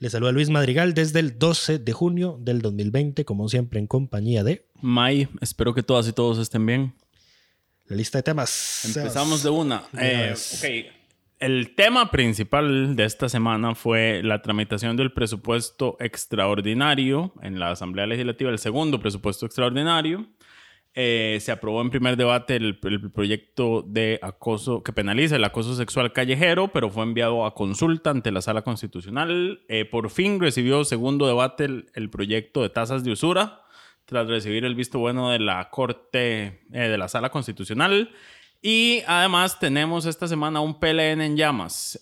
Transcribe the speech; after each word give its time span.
Les 0.00 0.12
saluda 0.12 0.30
Luis 0.30 0.48
Madrigal 0.48 0.94
desde 0.94 1.18
el 1.18 1.40
12 1.40 1.80
de 1.80 1.92
junio 1.92 2.38
del 2.40 2.62
2020, 2.62 3.24
como 3.24 3.48
siempre 3.48 3.80
en 3.80 3.88
compañía 3.88 4.44
de... 4.44 4.64
May, 4.80 5.28
espero 5.40 5.74
que 5.74 5.82
todas 5.82 6.06
y 6.06 6.12
todos 6.12 6.38
estén 6.38 6.64
bien. 6.64 6.94
La 7.86 7.96
lista 7.96 8.18
de 8.18 8.22
temas. 8.22 8.84
Empezamos 8.84 9.42
de 9.42 9.50
una. 9.50 9.82
Eh, 10.00 10.34
ok, 10.36 10.94
el 11.40 11.74
tema 11.74 12.12
principal 12.12 12.94
de 12.94 13.04
esta 13.04 13.28
semana 13.28 13.74
fue 13.74 14.22
la 14.22 14.40
tramitación 14.40 14.96
del 14.96 15.12
presupuesto 15.12 15.96
extraordinario 15.98 17.32
en 17.42 17.58
la 17.58 17.72
Asamblea 17.72 18.06
Legislativa, 18.06 18.52
el 18.52 18.60
segundo 18.60 19.00
presupuesto 19.00 19.46
extraordinario. 19.46 20.28
Eh, 21.00 21.38
se 21.40 21.52
aprobó 21.52 21.80
en 21.80 21.90
primer 21.90 22.16
debate 22.16 22.56
el, 22.56 22.76
proyecto 22.76 23.84
de 23.86 24.18
acoso 24.20 24.82
que 24.82 24.92
penaliza 24.92 25.36
el 25.36 25.44
acoso 25.44 25.76
sexual 25.76 26.12
callejero, 26.12 26.72
pero 26.72 26.90
fue 26.90 27.04
enviado 27.04 27.46
a 27.46 27.54
consulta 27.54 28.10
ante 28.10 28.32
la 28.32 28.42
Sala 28.42 28.62
Constitucional. 28.62 29.60
Eh, 29.68 29.84
por 29.84 30.10
fin 30.10 30.40
recibió 30.40 30.82
segundo 30.82 31.28
debate 31.28 31.66
el, 31.94 32.10
proyecto 32.10 32.62
de 32.62 32.70
tasas 32.70 33.04
de 33.04 33.12
usura, 33.12 33.62
tras 34.06 34.26
recibir 34.26 34.64
el 34.64 34.74
visto 34.74 34.98
bueno 34.98 35.30
de 35.30 35.38
la 35.38 35.70
Corte 35.70 36.62
eh, 36.72 36.88
de 36.88 36.98
la 36.98 37.06
Sala 37.06 37.30
Constitucional. 37.30 38.10
Y 38.60 39.04
además 39.06 39.60
tenemos 39.60 40.04
esta 40.04 40.26
semana 40.26 40.58
un 40.58 40.80
PLN 40.80 41.20
en 41.20 41.36
llamas, 41.36 41.96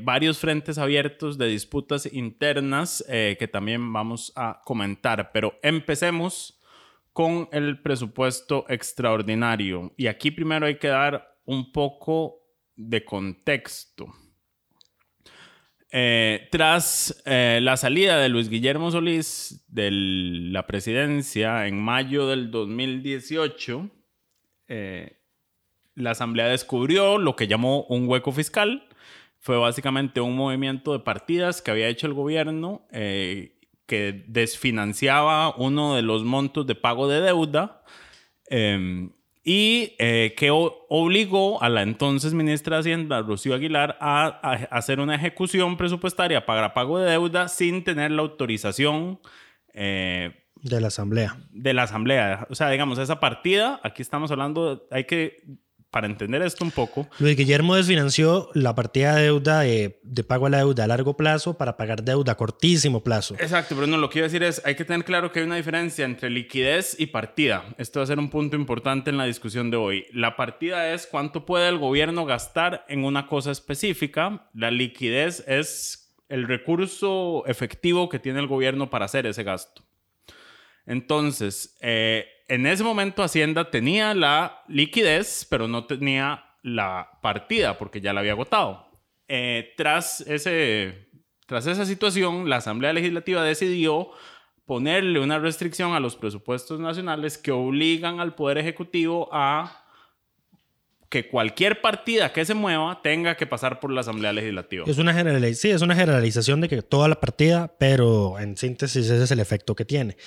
varios 0.00 0.36
frentes 0.36 0.76
abiertos 0.76 1.38
de 1.38 1.46
disputas 1.46 2.04
internas 2.12 3.02
que 3.08 3.48
también 3.50 3.94
vamos 3.94 4.30
a 4.36 4.60
comentar. 4.62 5.32
Pero 5.32 5.54
empecemos 5.62 6.61
con 7.12 7.48
el 7.52 7.80
presupuesto 7.82 8.64
extraordinario. 8.68 9.92
Y 9.96 10.06
aquí 10.06 10.30
primero 10.30 10.66
hay 10.66 10.78
que 10.78 10.88
dar 10.88 11.36
un 11.44 11.72
poco 11.72 12.42
de 12.76 13.04
contexto. 13.04 14.12
Eh, 15.94 16.48
tras 16.50 17.22
eh, 17.26 17.60
la 17.62 17.76
salida 17.76 18.18
de 18.18 18.30
Luis 18.30 18.48
Guillermo 18.48 18.90
Solís 18.90 19.62
de 19.68 19.90
la 19.90 20.66
presidencia 20.66 21.66
en 21.66 21.78
mayo 21.78 22.26
del 22.28 22.50
2018, 22.50 23.90
eh, 24.68 25.18
la 25.94 26.12
Asamblea 26.12 26.46
descubrió 26.48 27.18
lo 27.18 27.36
que 27.36 27.46
llamó 27.46 27.84
un 27.90 28.08
hueco 28.08 28.32
fiscal. 28.32 28.88
Fue 29.38 29.58
básicamente 29.58 30.22
un 30.22 30.34
movimiento 30.34 30.94
de 30.94 31.00
partidas 31.00 31.60
que 31.60 31.70
había 31.70 31.88
hecho 31.88 32.06
el 32.06 32.14
gobierno 32.14 32.86
que 33.86 34.24
desfinanciaba 34.28 35.54
uno 35.56 35.94
de 35.94 36.02
los 36.02 36.24
montos 36.24 36.66
de 36.66 36.74
pago 36.74 37.08
de 37.08 37.20
deuda 37.20 37.82
em, 38.46 39.12
y 39.44 39.94
eh, 39.98 40.34
que 40.36 40.50
obligó 40.50 41.62
a 41.62 41.68
la 41.68 41.82
entonces 41.82 42.32
ministra 42.32 42.76
de 42.76 42.80
Hacienda, 42.80 43.22
Rocío 43.22 43.54
Aguilar, 43.54 43.98
a, 44.00 44.26
hacer 44.70 45.00
una 45.00 45.16
ejecución 45.16 45.76
presupuestaria 45.76 46.46
para 46.46 46.74
pago 46.74 46.98
de 46.98 47.10
deuda 47.10 47.48
sin 47.48 47.82
tener 47.82 48.12
la 48.12 48.22
autorización. 48.22 49.20
Eh, 49.74 50.32
de 50.62 50.80
la 50.80 50.88
asamblea. 50.88 51.38
De 51.50 51.74
la 51.74 51.82
asamblea. 51.82 52.46
O 52.48 52.54
sea, 52.54 52.70
digamos, 52.70 52.98
esa 52.98 53.18
partida, 53.18 53.80
aquí 53.82 54.00
estamos 54.00 54.30
hablando, 54.30 54.86
hay 54.92 55.04
que 55.04 55.42
para 55.92 56.06
entender 56.06 56.40
esto 56.40 56.64
un 56.64 56.70
poco. 56.70 57.06
Luis 57.18 57.36
Guillermo 57.36 57.76
desfinanció 57.76 58.48
la 58.54 58.74
partida 58.74 59.14
de 59.14 59.24
deuda 59.24 59.60
de, 59.60 60.24
pago 60.26 60.46
a 60.46 60.50
la 60.50 60.58
deuda 60.58 60.84
a 60.84 60.86
largo 60.86 61.18
plazo 61.18 61.58
para 61.58 61.76
pagar 61.76 62.02
deuda 62.02 62.32
a 62.32 62.36
cortísimo 62.36 63.04
plazo. 63.04 63.34
Exacto, 63.38 63.74
pero 63.74 63.86
no, 63.86 63.98
lo 63.98 64.08
que 64.08 64.14
quiero 64.14 64.26
decir 64.26 64.42
es, 64.42 64.62
hay 64.64 64.74
que 64.74 64.86
tener 64.86 65.04
claro 65.04 65.30
que 65.30 65.40
hay 65.40 65.44
una 65.44 65.56
diferencia 65.56 66.06
entre 66.06 66.30
liquidez 66.30 66.96
y 66.98 67.06
partida. 67.06 67.66
Esto 67.76 68.00
va 68.00 68.04
a 68.04 68.06
ser 68.06 68.18
un 68.18 68.30
punto 68.30 68.56
importante 68.56 69.10
en 69.10 69.18
la 69.18 69.26
discusión 69.26 69.70
de 69.70 69.76
hoy. 69.76 70.06
La 70.14 70.34
partida 70.34 70.94
es 70.94 71.06
cuánto 71.06 71.44
puede 71.44 71.68
el 71.68 71.78
gobierno 71.78 72.24
gastar 72.24 72.86
en 72.88 73.04
una 73.04 73.26
cosa 73.26 73.50
específica. 73.50 74.48
La 74.54 74.70
liquidez 74.70 75.44
es 75.46 76.16
el 76.30 76.48
recurso 76.48 77.44
efectivo 77.46 78.08
que 78.08 78.18
tiene 78.18 78.40
el 78.40 78.46
gobierno 78.46 78.88
para 78.88 79.04
hacer 79.04 79.26
ese 79.26 79.42
gasto. 79.42 79.82
Entonces, 80.86 81.76
eh, 81.82 82.26
en 82.52 82.66
ese 82.66 82.84
momento 82.84 83.22
Hacienda 83.22 83.70
tenía 83.70 84.12
la 84.12 84.62
liquidez, 84.68 85.46
pero 85.48 85.68
no 85.68 85.86
tenía 85.86 86.44
la 86.62 87.18
partida 87.22 87.78
porque 87.78 88.02
ya 88.02 88.12
la 88.12 88.20
había 88.20 88.32
agotado. 88.32 88.90
Eh, 89.26 89.72
tras, 89.78 90.20
ese, 90.20 91.08
tras 91.46 91.66
esa 91.66 91.86
situación, 91.86 92.50
la 92.50 92.56
Asamblea 92.56 92.92
Legislativa 92.92 93.42
decidió 93.42 94.10
ponerle 94.66 95.18
una 95.20 95.38
restricción 95.38 95.94
a 95.94 96.00
los 96.00 96.14
presupuestos 96.14 96.78
nacionales 96.78 97.38
que 97.38 97.52
obligan 97.52 98.20
al 98.20 98.34
Poder 98.34 98.58
Ejecutivo 98.58 99.30
a 99.32 99.86
que 101.08 101.28
cualquier 101.28 101.80
partida 101.80 102.34
que 102.34 102.44
se 102.44 102.52
mueva 102.52 103.00
tenga 103.02 103.34
que 103.34 103.46
pasar 103.46 103.80
por 103.80 103.90
la 103.92 104.02
Asamblea 104.02 104.34
Legislativa. 104.34 104.84
Es 104.86 104.98
una, 104.98 105.14
sí, 105.54 105.70
es 105.70 105.80
una 105.80 105.94
generalización 105.94 106.60
de 106.60 106.68
que 106.68 106.82
toda 106.82 107.08
la 107.08 107.18
partida, 107.18 107.74
pero 107.78 108.38
en 108.38 108.58
síntesis 108.58 109.06
ese 109.06 109.24
es 109.24 109.30
el 109.30 109.40
efecto 109.40 109.74
que 109.74 109.86
tiene. 109.86 110.18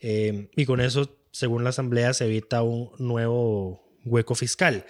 Eh, 0.00 0.48
y 0.56 0.64
con 0.64 0.80
eso 0.80 1.18
según 1.38 1.62
la 1.62 1.70
Asamblea, 1.70 2.12
se 2.14 2.24
evita 2.24 2.62
un 2.62 2.90
nuevo 2.98 3.96
hueco 4.04 4.34
fiscal. 4.34 4.84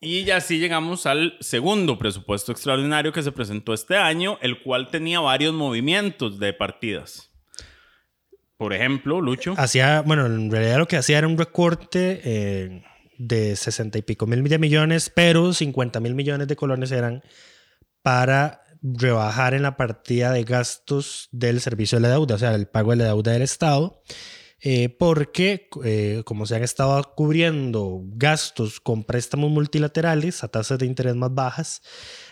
Y 0.00 0.22
ya 0.22 0.36
así 0.36 0.60
llegamos 0.60 1.06
al 1.06 1.36
segundo 1.40 1.98
presupuesto 1.98 2.52
extraordinario 2.52 3.12
que 3.12 3.24
se 3.24 3.32
presentó 3.32 3.74
este 3.74 3.96
año, 3.96 4.38
el 4.42 4.62
cual 4.62 4.90
tenía 4.92 5.18
varios 5.18 5.52
movimientos 5.54 6.38
de 6.38 6.52
partidas. 6.52 7.32
Por 8.56 8.74
ejemplo, 8.74 9.20
Lucho. 9.20 9.54
Hacía, 9.56 10.02
bueno, 10.02 10.26
en 10.26 10.52
realidad 10.52 10.78
lo 10.78 10.86
que 10.86 10.98
hacía 10.98 11.18
era 11.18 11.26
un 11.26 11.36
recorte 11.36 12.20
eh, 12.22 12.84
de 13.18 13.56
60 13.56 13.98
y 13.98 14.02
pico 14.02 14.28
mil 14.28 14.44
millones, 14.60 15.10
pero 15.12 15.52
50 15.52 15.98
mil 15.98 16.14
millones 16.14 16.46
de 16.46 16.54
colones 16.54 16.92
eran 16.92 17.24
para 18.02 18.62
rebajar 18.82 19.52
en 19.54 19.62
la 19.62 19.76
partida 19.76 20.30
de 20.30 20.44
gastos 20.44 21.28
del 21.32 21.60
servicio 21.60 21.98
de 21.98 22.02
la 22.02 22.10
deuda, 22.10 22.36
o 22.36 22.38
sea, 22.38 22.54
el 22.54 22.68
pago 22.68 22.92
de 22.92 22.98
la 22.98 23.06
deuda 23.06 23.32
del 23.32 23.42
Estado. 23.42 24.00
Eh, 24.68 24.88
porque 24.88 25.68
eh, 25.84 26.22
como 26.24 26.44
se 26.44 26.56
han 26.56 26.64
estado 26.64 27.14
cubriendo 27.14 28.00
gastos 28.14 28.80
con 28.80 29.04
préstamos 29.04 29.48
multilaterales 29.48 30.42
a 30.42 30.48
tasas 30.48 30.80
de 30.80 30.86
interés 30.86 31.14
más 31.14 31.32
bajas, 31.32 31.82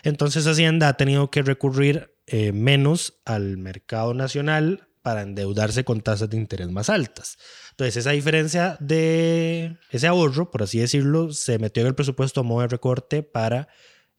entonces 0.03 0.45
Hacienda 0.45 0.89
ha 0.89 0.97
tenido 0.97 1.31
que 1.31 1.43
recurrir 1.43 2.13
eh, 2.27 2.51
menos 2.51 3.21
al 3.23 3.55
mercado 3.55 4.13
nacional 4.13 4.89
para 5.01 5.21
endeudarse 5.21 5.85
con 5.85 6.01
tasas 6.01 6.29
de 6.29 6.35
interés 6.35 6.69
más 6.69 6.89
altas. 6.89 7.37
Entonces 7.69 7.95
esa 7.95 8.11
diferencia 8.11 8.75
de 8.81 9.77
ese 9.89 10.07
ahorro, 10.07 10.51
por 10.51 10.63
así 10.63 10.79
decirlo, 10.79 11.31
se 11.31 11.57
metió 11.57 11.83
en 11.83 11.87
el 11.87 11.95
presupuesto 11.95 12.41
a 12.41 12.43
modo 12.43 12.63
de 12.63 12.67
recorte 12.67 13.23
para 13.23 13.69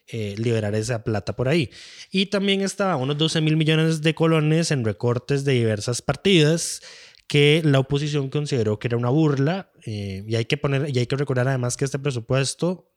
liberar 0.08 0.75
esa 0.76 1.02
plata 1.02 1.35
por 1.35 1.49
ahí. 1.49 1.69
Y 2.12 2.26
también 2.26 2.61
estaba 2.61 2.94
unos 2.94 3.19
12 3.19 3.41
mil 3.41 3.56
millones 3.56 4.02
de 4.02 4.14
colones 4.14 4.70
en 4.70 4.85
recortes 4.85 5.44
de 5.44 5.55
diversas 5.55 6.00
partidas 6.00 6.81
que 7.26 7.61
la 7.64 7.81
oposición 7.81 8.28
consideró 8.31 8.78
que 8.78 8.88
era 8.88 8.96
una 8.96 9.08
burla 9.11 9.70
eh, 9.84 10.25
y 10.26 10.34
hay 10.37 10.44
que 10.44 10.56
poner 10.56 10.88
y 10.94 10.99
hay 10.99 11.06
que 11.06 11.17
recordar 11.17 11.49
además 11.49 11.76
que 11.76 11.84
este 11.84 11.99
presupuesto 11.99 12.88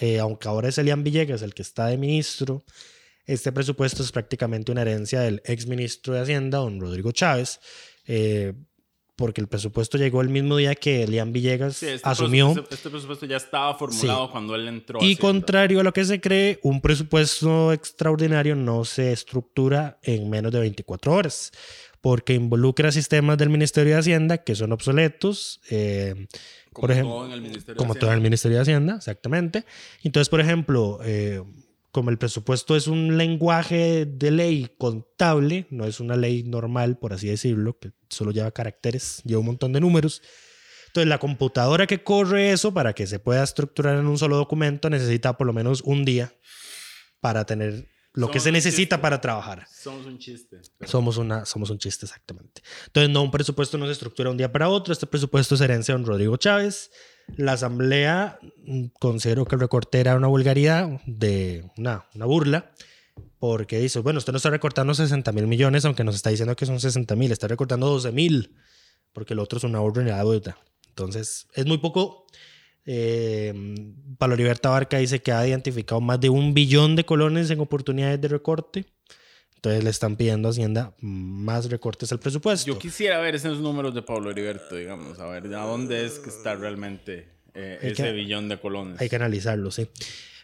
eh, 0.00 0.18
aunque 0.18 0.46
ahora 0.48 0.68
es 0.68 0.78
Elian 0.78 1.02
Villegas 1.04 1.42
el 1.42 1.54
que 1.54 1.62
está 1.62 1.86
de 1.86 1.96
ministro 1.98 2.64
este 3.24 3.50
presupuesto 3.52 4.02
es 4.02 4.12
prácticamente 4.12 4.72
una 4.72 4.82
herencia 4.82 5.20
del 5.20 5.40
ex 5.44 5.66
ministro 5.66 6.14
de 6.14 6.20
Hacienda 6.20 6.58
don 6.58 6.80
Rodrigo 6.80 7.12
Chávez 7.12 7.60
eh, 8.06 8.52
porque 9.16 9.40
el 9.40 9.48
presupuesto 9.48 9.98
llegó 9.98 10.20
el 10.20 10.28
mismo 10.28 10.56
día 10.56 10.76
que 10.76 11.02
Elian 11.02 11.32
Villegas 11.32 11.76
Sí, 11.78 11.86
este 11.88 12.08
asumió. 12.08 12.52
presupuesto- 12.52 12.74
este 12.76 12.90
presupuesto 12.90 13.26
ya 13.26 13.36
estaba 13.38 13.74
formulado 13.74 14.30
cuando 14.30 14.54
él 14.54 14.68
entró. 14.68 15.00
Y 15.02 15.16
contrario 15.16 15.80
a 15.80 15.82
lo 15.82 15.92
que 15.92 16.04
se 16.04 16.20
cree, 16.20 16.60
un 16.62 16.80
presupuesto 16.80 17.72
extraordinario 17.72 18.54
no 18.54 18.84
se 18.84 19.10
estructura 19.10 19.98
en 20.04 20.30
menos 20.30 20.52
de 20.52 20.60
24 20.60 21.12
horas, 21.12 21.50
porque 22.00 22.34
involucra 22.34 22.92
sistemas 22.92 23.38
del 23.38 23.50
Ministerio 23.50 23.94
de 23.94 23.98
Hacienda 24.00 24.38
que 24.38 24.54
son 24.54 24.72
obsoletos. 24.72 25.60
eh, 25.70 26.26
Como 26.72 26.82
por 26.82 26.90
ejemplo, 26.92 27.14
todo 27.14 27.26
en 27.26 27.32
el 27.32 27.40
Ministerio 27.42 27.74
de 27.74 27.78
como 27.78 27.92
Hacienda. 27.92 28.00
todo 28.00 28.10
en 28.10 28.16
el 28.16 28.22
Ministerio 28.22 28.56
de 28.56 28.62
Hacienda, 28.62 28.96
exactamente. 28.96 29.64
Entonces, 30.02 30.28
por 30.28 30.40
ejemplo, 30.40 31.00
eh, 31.04 31.42
como 31.90 32.10
el 32.10 32.18
presupuesto 32.18 32.76
es 32.76 32.86
un 32.86 33.16
lenguaje 33.16 34.04
de 34.06 34.30
ley 34.30 34.70
contable, 34.78 35.66
no 35.70 35.86
es 35.86 36.00
una 36.00 36.16
ley 36.16 36.44
normal, 36.44 36.98
por 36.98 37.12
así 37.12 37.28
decirlo, 37.28 37.78
que 37.78 37.92
solo 38.08 38.30
lleva 38.30 38.50
caracteres, 38.52 39.22
lleva 39.24 39.40
un 39.40 39.46
montón 39.46 39.72
de 39.72 39.80
números. 39.80 40.22
Entonces, 40.88 41.08
la 41.08 41.18
computadora 41.18 41.86
que 41.86 42.02
corre 42.02 42.52
eso 42.52 42.72
para 42.72 42.92
que 42.94 43.06
se 43.06 43.18
pueda 43.18 43.42
estructurar 43.42 43.98
en 43.98 44.06
un 44.06 44.18
solo 44.18 44.36
documento 44.36 44.88
necesita 44.88 45.36
por 45.36 45.46
lo 45.46 45.52
menos 45.52 45.82
un 45.82 46.04
día 46.04 46.32
para 47.20 47.44
tener 47.44 47.88
lo 48.14 48.26
que 48.30 48.40
Somos 48.40 48.42
se 48.44 48.48
un 48.48 48.52
necesita 48.54 48.96
chiste. 48.96 48.98
para 48.98 49.20
trabajar. 49.20 49.66
Somos 49.70 50.06
un 50.06 50.18
chiste. 50.18 50.60
pero- 50.78 50.90
Somos, 50.90 51.16
una, 51.18 51.44
somos 51.44 51.70
un 51.70 51.78
chiste, 51.78 52.06
exactamente. 52.06 52.62
Entonces, 52.86 53.10
no, 53.10 53.22
un 53.22 53.30
presupuesto 53.30 53.78
no 53.78 53.86
se 53.86 53.92
estructura 53.92 54.30
un 54.30 54.36
día 54.36 54.50
para 54.50 54.68
otro. 54.68 54.92
Este 54.92 55.06
presupuesto 55.06 55.54
es 55.54 55.60
herencia 55.60 55.94
de 55.94 56.00
don 56.00 56.06
Rodrigo 56.08 56.36
Chávez. 56.36 56.90
La 57.36 57.52
Asamblea 57.52 58.38
mm, 58.64 58.86
consideró 58.98 59.44
que 59.44 59.54
el 59.54 59.60
recorte 59.60 60.00
era 60.00 60.16
una 60.16 60.26
vulgaridad, 60.26 60.88
de 61.06 61.70
una, 61.76 62.06
una 62.14 62.24
burla, 62.24 62.72
porque 63.38 63.78
dice, 63.78 63.98
bueno, 64.00 64.18
usted 64.18 64.32
no 64.32 64.38
está 64.38 64.50
recortando 64.50 64.94
60 64.94 65.30
mil 65.32 65.46
millones, 65.46 65.84
aunque 65.84 66.02
nos 66.04 66.14
está 66.16 66.30
diciendo 66.30 66.56
que 66.56 66.66
son 66.66 66.80
60 66.80 67.14
mil, 67.16 67.30
está 67.30 67.46
recortando 67.46 67.86
12 67.88 68.10
mil, 68.12 68.56
porque 69.12 69.34
el 69.34 69.40
otro 69.40 69.58
es 69.58 69.64
una 69.64 69.80
orden 69.80 70.06
de 70.06 70.12
la 70.12 70.18
deuda. 70.24 70.58
Entonces, 70.88 71.46
es 71.52 71.66
muy 71.66 71.78
poco. 71.78 72.26
Eh, 72.86 73.52
Pablo 74.18 74.36
Liberta 74.36 74.70
Barca 74.70 74.98
dice 74.98 75.20
que 75.20 75.32
ha 75.32 75.46
identificado 75.46 76.00
más 76.00 76.20
de 76.20 76.28
un 76.30 76.54
billón 76.54 76.96
de 76.96 77.04
colones 77.04 77.50
en 77.50 77.60
oportunidades 77.60 78.20
de 78.20 78.28
recorte. 78.28 78.86
Entonces 79.56 79.82
le 79.82 79.90
están 79.90 80.16
pidiendo 80.16 80.48
a 80.48 80.52
Hacienda 80.52 80.94
más 81.00 81.68
recortes 81.68 82.12
al 82.12 82.20
presupuesto. 82.20 82.66
Yo 82.66 82.78
quisiera 82.78 83.18
ver 83.18 83.34
esos 83.34 83.58
números 83.60 83.92
de 83.94 84.02
Pablo 84.02 84.30
Heriberto, 84.30 84.76
digamos, 84.76 85.18
a 85.18 85.26
ver 85.26 85.46
a 85.54 85.64
dónde 85.64 86.06
es 86.06 86.20
que 86.20 86.30
está 86.30 86.54
realmente 86.54 87.28
eh, 87.54 87.78
ese 87.82 88.04
que- 88.04 88.12
billón 88.12 88.48
de 88.48 88.58
colones. 88.60 89.00
Hay 89.00 89.08
que 89.08 89.16
analizarlo, 89.16 89.70
sí. 89.72 89.88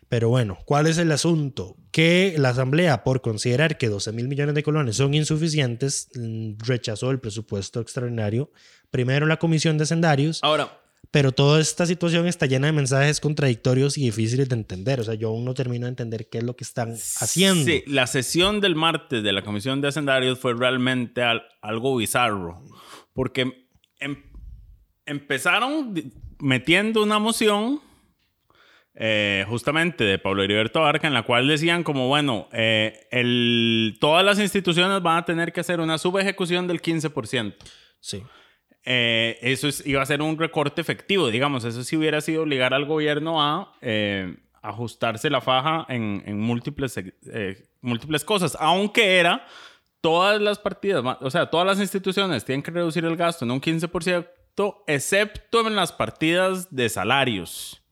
Pero 0.08 0.28
bueno, 0.28 0.58
¿cuál 0.66 0.86
es 0.86 0.98
el 0.98 1.10
asunto? 1.12 1.76
Que 1.90 2.34
la 2.38 2.50
Asamblea, 2.50 3.04
por 3.04 3.20
considerar 3.22 3.78
que 3.78 3.88
12 3.88 4.12
mil 4.12 4.28
millones 4.28 4.54
de 4.54 4.62
colones 4.62 4.96
son 4.96 5.14
insuficientes, 5.14 6.08
mm, 6.14 6.54
rechazó 6.58 7.10
el 7.10 7.20
presupuesto 7.20 7.80
extraordinario. 7.80 8.50
Primero 8.90 9.26
la 9.26 9.38
Comisión 9.38 9.78
de 9.78 9.84
Hacendarios, 9.84 10.40
Ahora, 10.42 10.78
pero 11.14 11.30
toda 11.30 11.60
esta 11.60 11.86
situación 11.86 12.26
está 12.26 12.46
llena 12.46 12.66
de 12.66 12.72
mensajes 12.72 13.20
contradictorios 13.20 13.96
y 13.96 14.02
difíciles 14.06 14.48
de 14.48 14.56
entender. 14.56 14.98
O 14.98 15.04
sea, 15.04 15.14
yo 15.14 15.28
aún 15.28 15.44
no 15.44 15.54
termino 15.54 15.86
de 15.86 15.90
entender 15.90 16.28
qué 16.28 16.38
es 16.38 16.44
lo 16.44 16.56
que 16.56 16.64
están 16.64 16.90
haciendo. 16.92 17.64
Sí, 17.64 17.84
la 17.86 18.08
sesión 18.08 18.60
del 18.60 18.74
martes 18.74 19.22
de 19.22 19.32
la 19.32 19.42
Comisión 19.42 19.80
de 19.80 19.86
Hacendarios 19.88 20.40
fue 20.40 20.54
realmente 20.54 21.22
al- 21.22 21.44
algo 21.62 21.94
bizarro, 21.96 22.64
porque 23.12 23.68
em- 24.00 24.24
empezaron 25.06 25.94
metiendo 26.40 27.02
una 27.04 27.20
moción 27.20 27.80
eh, 28.96 29.44
justamente 29.48 30.04
de 30.04 30.18
Pablo 30.18 30.42
Heriberto 30.42 30.80
Barca 30.80 31.06
en 31.06 31.14
la 31.14 31.22
cual 31.22 31.46
decían 31.48 31.82
como, 31.84 32.08
bueno, 32.08 32.48
eh, 32.52 33.06
el, 33.12 33.96
todas 34.00 34.24
las 34.24 34.38
instituciones 34.38 35.00
van 35.02 35.18
a 35.18 35.24
tener 35.24 35.52
que 35.52 35.60
hacer 35.60 35.78
una 35.80 35.98
subejecución 35.98 36.66
del 36.66 36.80
15%. 36.82 37.54
Sí. 38.00 38.22
Eh, 38.84 39.38
eso 39.40 39.66
es- 39.68 39.86
iba 39.86 40.02
a 40.02 40.06
ser 40.06 40.20
un 40.22 40.38
recorte 40.38 40.80
efectivo, 40.80 41.28
digamos. 41.30 41.64
Eso 41.64 41.82
sí 41.84 41.96
hubiera 41.96 42.20
sido 42.20 42.42
obligar 42.42 42.74
al 42.74 42.84
gobierno 42.84 43.42
a 43.42 43.72
eh, 43.80 44.36
ajustarse 44.62 45.30
la 45.30 45.40
faja 45.40 45.86
en, 45.88 46.22
en 46.26 46.38
múltiples, 46.40 46.96
eh, 46.98 47.68
múltiples 47.80 48.24
cosas, 48.24 48.56
aunque 48.60 49.18
era 49.18 49.46
todas 50.00 50.40
las 50.40 50.58
partidas, 50.58 51.02
o 51.20 51.30
sea, 51.30 51.46
todas 51.46 51.66
las 51.66 51.80
instituciones 51.80 52.44
tienen 52.44 52.62
que 52.62 52.70
reducir 52.70 53.04
el 53.06 53.16
gasto 53.16 53.44
en 53.46 53.50
un 53.50 53.60
15%, 53.60 54.82
excepto 54.86 55.66
en 55.66 55.76
las 55.76 55.92
partidas 55.92 56.74
de 56.74 56.88
salarios, 56.90 57.82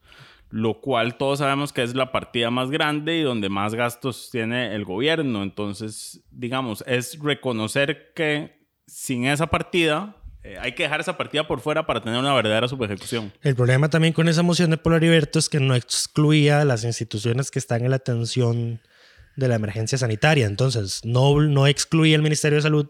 lo 0.50 0.80
cual 0.82 1.16
todos 1.16 1.38
sabemos 1.38 1.72
que 1.72 1.82
es 1.82 1.94
la 1.94 2.12
partida 2.12 2.50
más 2.50 2.70
grande 2.70 3.16
y 3.16 3.22
donde 3.22 3.48
más 3.48 3.74
gastos 3.74 4.28
tiene 4.30 4.74
el 4.74 4.84
gobierno. 4.84 5.42
Entonces, 5.42 6.22
digamos, 6.30 6.84
es 6.86 7.18
reconocer 7.18 8.12
que 8.14 8.60
sin 8.86 9.24
esa 9.24 9.46
partida 9.46 10.16
eh, 10.44 10.56
hay 10.60 10.72
que 10.72 10.82
dejar 10.82 11.00
esa 11.00 11.16
partida 11.16 11.46
por 11.46 11.60
fuera 11.60 11.86
para 11.86 12.02
tener 12.02 12.18
una 12.18 12.34
verdadera 12.34 12.66
subejecución. 12.66 13.32
El 13.42 13.54
problema 13.54 13.88
también 13.88 14.12
con 14.12 14.28
esa 14.28 14.42
moción 14.42 14.70
de 14.70 14.76
Pablo 14.76 14.96
Heriberto 14.96 15.38
es 15.38 15.48
que 15.48 15.60
no 15.60 15.74
excluía 15.74 16.64
las 16.64 16.84
instituciones 16.84 17.50
que 17.50 17.58
están 17.58 17.84
en 17.84 17.90
la 17.90 17.96
atención 17.96 18.80
de 19.36 19.48
la 19.48 19.54
emergencia 19.54 19.98
sanitaria. 19.98 20.46
Entonces, 20.46 21.04
no, 21.04 21.40
no 21.40 21.66
excluía 21.66 22.16
el 22.16 22.22
Ministerio 22.22 22.56
de 22.56 22.62
Salud, 22.62 22.88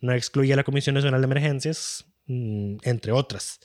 no 0.00 0.12
excluía 0.12 0.56
la 0.56 0.64
Comisión 0.64 0.94
Nacional 0.94 1.20
de 1.20 1.26
Emergencias, 1.26 2.06
mm, 2.26 2.76
entre 2.82 3.12
otras. 3.12 3.60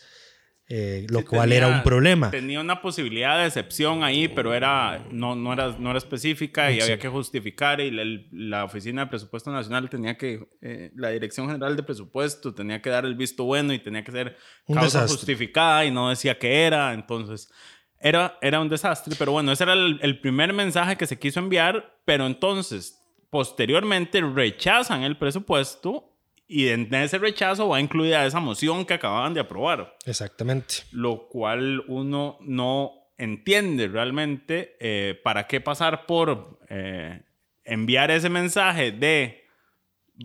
Eh, 0.74 1.06
lo 1.10 1.20
Sí, 1.20 1.26
cual 1.26 1.50
tenía- 1.50 1.58
era 1.58 1.68
un 1.68 1.84
problema. 1.84 2.32
Tenía 2.32 2.62
una 2.62 2.82
posibilidad 2.82 3.40
de 3.40 3.48
excepción 3.48 4.04
ahí, 4.06 4.30
pero 4.30 4.54
era, 4.54 5.04
no, 5.12 5.36
no, 5.36 5.52
era, 5.52 5.76
no 5.78 5.90
era 5.90 5.98
específica 5.98 6.72
y 6.72 6.76
Sí. 6.76 6.82
había 6.84 6.98
que 6.98 7.10
justificar. 7.10 7.82
Y 7.82 7.92
la, 7.92 8.04
la 8.32 8.64
Oficina 8.64 9.02
de 9.04 9.08
Presupuesto 9.10 9.52
Nacional 9.52 9.90
tenía 9.90 10.18
que, 10.18 10.48
eh, 10.62 10.92
la 10.96 11.10
Dirección 11.10 11.48
General 11.48 11.76
de 11.76 11.84
Presupuesto 11.84 12.54
tenía 12.54 12.82
que 12.82 12.90
dar 12.90 13.04
el 13.06 13.16
visto 13.16 13.44
bueno 13.44 13.74
y 13.74 13.80
tenía 13.80 14.04
que 14.06 14.12
ser 14.14 14.38
Un 14.66 14.76
causa 14.76 15.00
desastre. 15.02 15.18
justificada 15.18 15.84
y 15.84 15.92
no 15.92 16.10
decía 16.10 16.40
que 16.40 16.64
era. 16.64 16.94
Entonces, 16.94 17.52
era, 18.00 18.38
era 18.42 18.62
un 18.62 18.70
desastre. 18.70 19.16
Pero 19.20 19.34
bueno, 19.34 19.52
ese 19.52 19.64
era 19.66 19.74
el, 19.74 20.00
el 20.02 20.22
primer 20.22 20.54
mensaje 20.54 20.96
que 20.96 21.06
se 21.06 21.20
quiso 21.20 21.40
enviar. 21.42 21.98
Pero 22.06 22.26
entonces, 22.28 22.98
posteriormente, 23.30 24.22
rechazan 24.22 25.04
el 25.04 25.18
presupuesto 25.18 26.11
y 26.52 26.68
en 26.68 26.94
ese 26.94 27.18
rechazo 27.18 27.70
va 27.70 27.80
incluida 27.80 28.26
esa 28.26 28.42
moción 28.42 28.86
que 28.86 28.96
acababan 28.96 29.34
de 29.34 29.40
aprobar 29.40 29.96
Exactamente. 30.06 30.84
lo 30.92 31.30
cual 31.30 31.82
uno 31.88 32.38
no 32.42 32.92
entiende 33.18 33.88
realmente 33.88 34.76
eh, 34.82 35.18
para 35.24 35.48
qué 35.48 35.62
pasar 35.62 36.06
por 36.06 36.60
eh, 36.70 37.22
enviar 37.64 38.12
ese 38.12 38.28
mensaje 38.28 38.92
de 38.92 39.46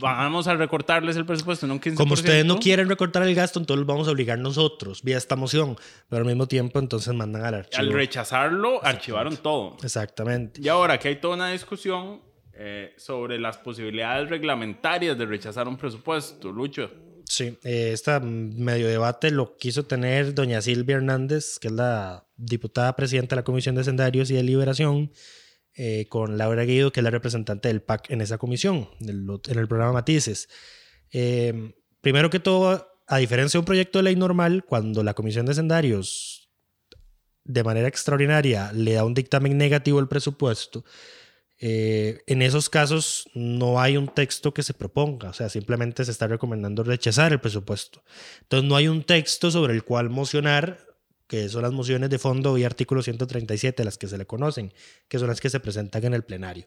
vamos 0.00 0.49
a 0.49 0.55
recortarles 0.56 1.17
el 1.17 1.25
presupuesto 1.25 1.64
en 1.64 1.73
un 1.73 1.81
15%. 1.81 1.94
Como 1.94 2.14
ustedes 2.14 2.44
no 2.44 2.58
quieren 2.58 2.88
recortar 2.88 3.22
el 3.22 3.34
gasto, 3.34 3.61
entonces 3.61 3.79
los 3.79 3.87
vamos 3.87 4.08
a 4.08 4.11
obligar 4.11 4.38
nosotros 4.38 5.02
vía 5.05 5.17
esta 5.17 5.37
moción. 5.37 5.76
Pero 6.08 6.22
al 6.22 6.26
mismo 6.26 6.49
tiempo, 6.49 6.81
entonces 6.81 7.14
mandan 7.14 7.44
al 7.44 7.55
archivo. 7.55 7.81
Al 7.81 7.93
rechazarlo, 7.93 8.84
archivaron 8.84 9.37
todo. 9.37 9.76
Exactamente. 9.82 10.61
Y 10.61 10.69
ahora 10.69 10.99
que 10.99 11.08
hay 11.08 11.17
toda 11.17 11.37
una 11.37 11.50
discusión 11.50 12.20
eh, 12.58 12.94
sobre 12.97 13.38
las 13.38 13.58
posibilidades 13.58 14.29
reglamentarias 14.31 15.17
de 15.19 15.26
rechazar 15.26 15.69
un 15.69 15.76
presupuesto, 15.76 16.50
Lucho. 16.50 16.91
Sí, 17.29 17.58
eh, 17.64 17.91
este 17.93 18.20
medio 18.20 18.87
debate 18.87 19.32
lo 19.32 19.56
quiso 19.56 19.84
tener 19.84 20.32
doña 20.32 20.63
Silvia 20.63 20.96
Hernández, 20.96 21.58
que 21.58 21.69
es 21.69 21.75
la 21.75 22.25
diputada 22.36 22.94
presidenta 22.94 23.34
de 23.34 23.41
la 23.41 23.44
Comisión 23.44 23.75
de 23.75 23.81
Hacendarios 23.81 24.31
y 24.31 24.34
de 24.34 24.44
Liberación, 24.44 25.10
eh, 25.75 26.06
con 26.08 26.39
Laura 26.39 26.63
Guido, 26.65 26.93
que 26.93 27.01
es 27.01 27.05
la 27.05 27.10
representante 27.10 27.69
del 27.69 27.82
PAC 27.82 28.10
en 28.10 28.20
esa 28.20 28.39
comisión, 28.39 28.89
en 29.01 29.08
el, 29.58 29.69
programa 29.69 29.93
Matices. 29.93 30.48
Eh, 31.13 31.75
primero 32.01 32.31
que 32.31 32.39
todo, 32.39 32.89
a 33.08 33.19
diferencia 33.19 33.58
de 33.58 33.63
un 33.63 33.67
proyecto 33.67 33.98
de 33.98 34.05
ley 34.05 34.17
normal, 34.17 34.65
cuando 34.65 35.03
la 35.03 35.15
Comisión 35.15 35.46
de 35.46 35.53
Hacendarios 35.53 36.48
de 37.44 37.65
manera 37.65 37.89
extraordinaria 37.89 38.72
le 38.72 38.94
da 38.94 39.05
un 39.05 39.15
dictamen 39.15 39.58
negativo 39.58 39.98
al 39.98 40.08
presupuesto, 40.08 40.84
eh, 41.58 42.22
en 42.27 42.43
esos 42.43 42.69
casos 42.69 43.29
no 43.34 43.81
hay 43.81 43.96
un 43.96 44.08
texto 44.08 44.53
que 44.53 44.63
se 44.63 44.75
proponga, 44.75 45.31
o 45.31 45.32
sea, 45.32 45.48
simplemente 45.48 46.05
se 46.05 46.10
está 46.10 46.27
recomendando 46.27 46.82
rechazar 46.82 47.32
el 47.32 47.41
presupuesto. 47.41 48.03
Entonces 48.43 48.69
no 48.69 48.77
hay 48.77 48.89
un 48.89 49.03
texto 49.05 49.51
sobre 49.51 49.72
el 49.75 49.82
cual 49.84 50.10
mocionar, 50.10 50.86
que 51.27 51.48
son 51.48 51.63
las 51.63 51.72
mociones 51.72 52.10
de 52.10 52.19
fondo 52.19 52.56
y 52.58 52.65
artículo 52.65 53.03
137, 53.03 53.84
las 53.84 53.98
que 53.98 54.06
se 54.06 54.19
le 54.19 54.27
conocen, 54.27 54.72
que 55.08 55.19
son 55.19 55.29
las 55.29 55.41
que 55.41 55.51
se 55.51 55.58
presentan 55.60 56.05
en 56.05 56.15
el 56.15 56.25
plenario. 56.25 56.67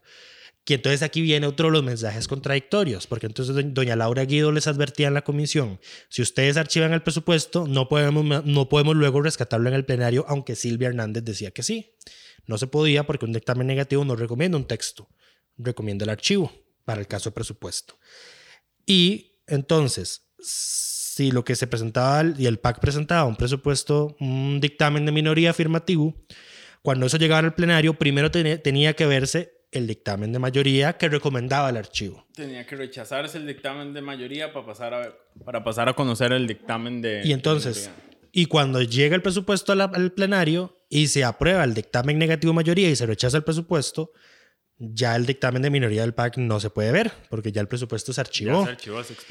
Y 0.68 0.74
entonces 0.76 1.02
aquí 1.02 1.22
viene 1.22 1.48
otro 1.48 1.68
de 1.68 1.72
los 1.74 1.84
mensajes 1.84 2.28
contradictorios, 2.28 3.08
porque 3.08 3.26
entonces 3.26 3.56
do- 3.56 3.62
doña 3.64 3.96
Laura 3.96 4.24
Guido 4.26 4.52
les 4.52 4.68
advertía 4.68 5.08
en 5.08 5.16
la 5.16 5.24
comisión, 5.24 5.80
si 6.10 6.22
ustedes 6.22 6.58
archivan 6.58 6.94
el 6.94 7.02
presupuesto, 7.02 7.66
no 7.68 7.90
podemos, 7.90 8.46
no 8.46 8.70
podemos 8.70 8.96
luego 8.96 9.22
rescatarlo 9.22 9.68
en 9.70 9.76
el 9.76 9.86
plenario, 9.86 10.26
aunque 10.28 10.56
Silvia 10.56 10.90
Hernández 10.90 11.24
decía 11.24 11.50
que 11.52 11.64
sí. 11.64 11.94
No 12.50 12.58
se 12.58 12.66
podía 12.66 13.06
porque 13.06 13.26
un 13.26 13.32
dictamen 13.32 13.68
negativo 13.68 14.04
no 14.04 14.16
recomienda 14.16 14.58
un 14.58 14.66
texto, 14.66 15.08
recomienda 15.56 16.04
el 16.04 16.10
archivo 16.10 16.52
para 16.84 17.00
el 17.00 17.06
caso 17.06 17.30
de 17.30 17.36
presupuesto. 17.36 18.00
Y 18.88 19.44
entonces, 19.46 20.32
si 20.40 21.30
lo 21.30 21.46
que 21.46 21.56
se 21.56 21.68
presentaba 21.68 22.24
y 22.36 22.48
el 22.48 22.58
PAC 22.58 22.80
presentaba 22.80 23.26
un 23.26 23.36
presupuesto, 23.36 24.16
un 24.20 24.60
dictamen 24.60 25.06
de 25.06 25.12
minoría 25.12 25.52
afirmativo, 25.52 26.16
cuando 26.82 27.06
eso 27.06 27.18
llegaba 27.18 27.46
al 27.46 27.54
plenario, 27.54 27.94
primero 27.94 28.32
tenía, 28.32 28.60
tenía 28.60 28.96
que 28.96 29.06
verse 29.06 29.54
el 29.72 29.86
dictamen 29.86 30.32
de 30.32 30.40
mayoría 30.40 30.98
que 30.98 31.08
recomendaba 31.08 31.70
el 31.70 31.78
archivo. 31.78 32.26
Tenía 32.34 32.66
que 32.66 32.76
rechazarse 32.76 33.38
el 33.38 33.46
dictamen 33.46 33.94
de 33.94 34.02
mayoría 34.02 34.52
para 34.52 34.66
pasar 34.66 34.94
a, 34.96 35.16
para 35.46 35.64
pasar 35.64 35.88
a 35.88 35.94
conocer 35.94 36.34
el 36.34 36.48
dictamen 36.48 37.00
de... 37.00 37.22
Y 37.24 37.32
entonces, 37.32 37.92
y 38.32 38.48
cuando 38.48 38.82
llega 38.82 39.16
el 39.16 39.22
presupuesto 39.22 39.72
al 39.72 40.12
plenario 40.14 40.79
y 40.90 41.08
se 41.08 41.24
aprueba 41.24 41.64
el 41.64 41.76
dictamen 41.76 42.18
negativo 42.18 42.52
mayoría 42.52 42.90
y 42.90 42.96
se 42.96 43.06
rechaza 43.06 43.38
el 43.38 43.44
presupuesto, 43.44 44.12
ya 44.80 45.16
el 45.16 45.26
dictamen 45.26 45.62
de 45.62 45.70
minoría 45.70 46.02
del 46.02 46.14
PAC 46.14 46.38
no 46.38 46.60
se 46.60 46.70
puede 46.70 46.92
ver, 46.92 47.12
porque 47.30 47.52
ya 47.52 47.62
el 47.62 47.68
presupuesto 47.68 48.12
se 48.12 48.22
archivó. 48.22 48.68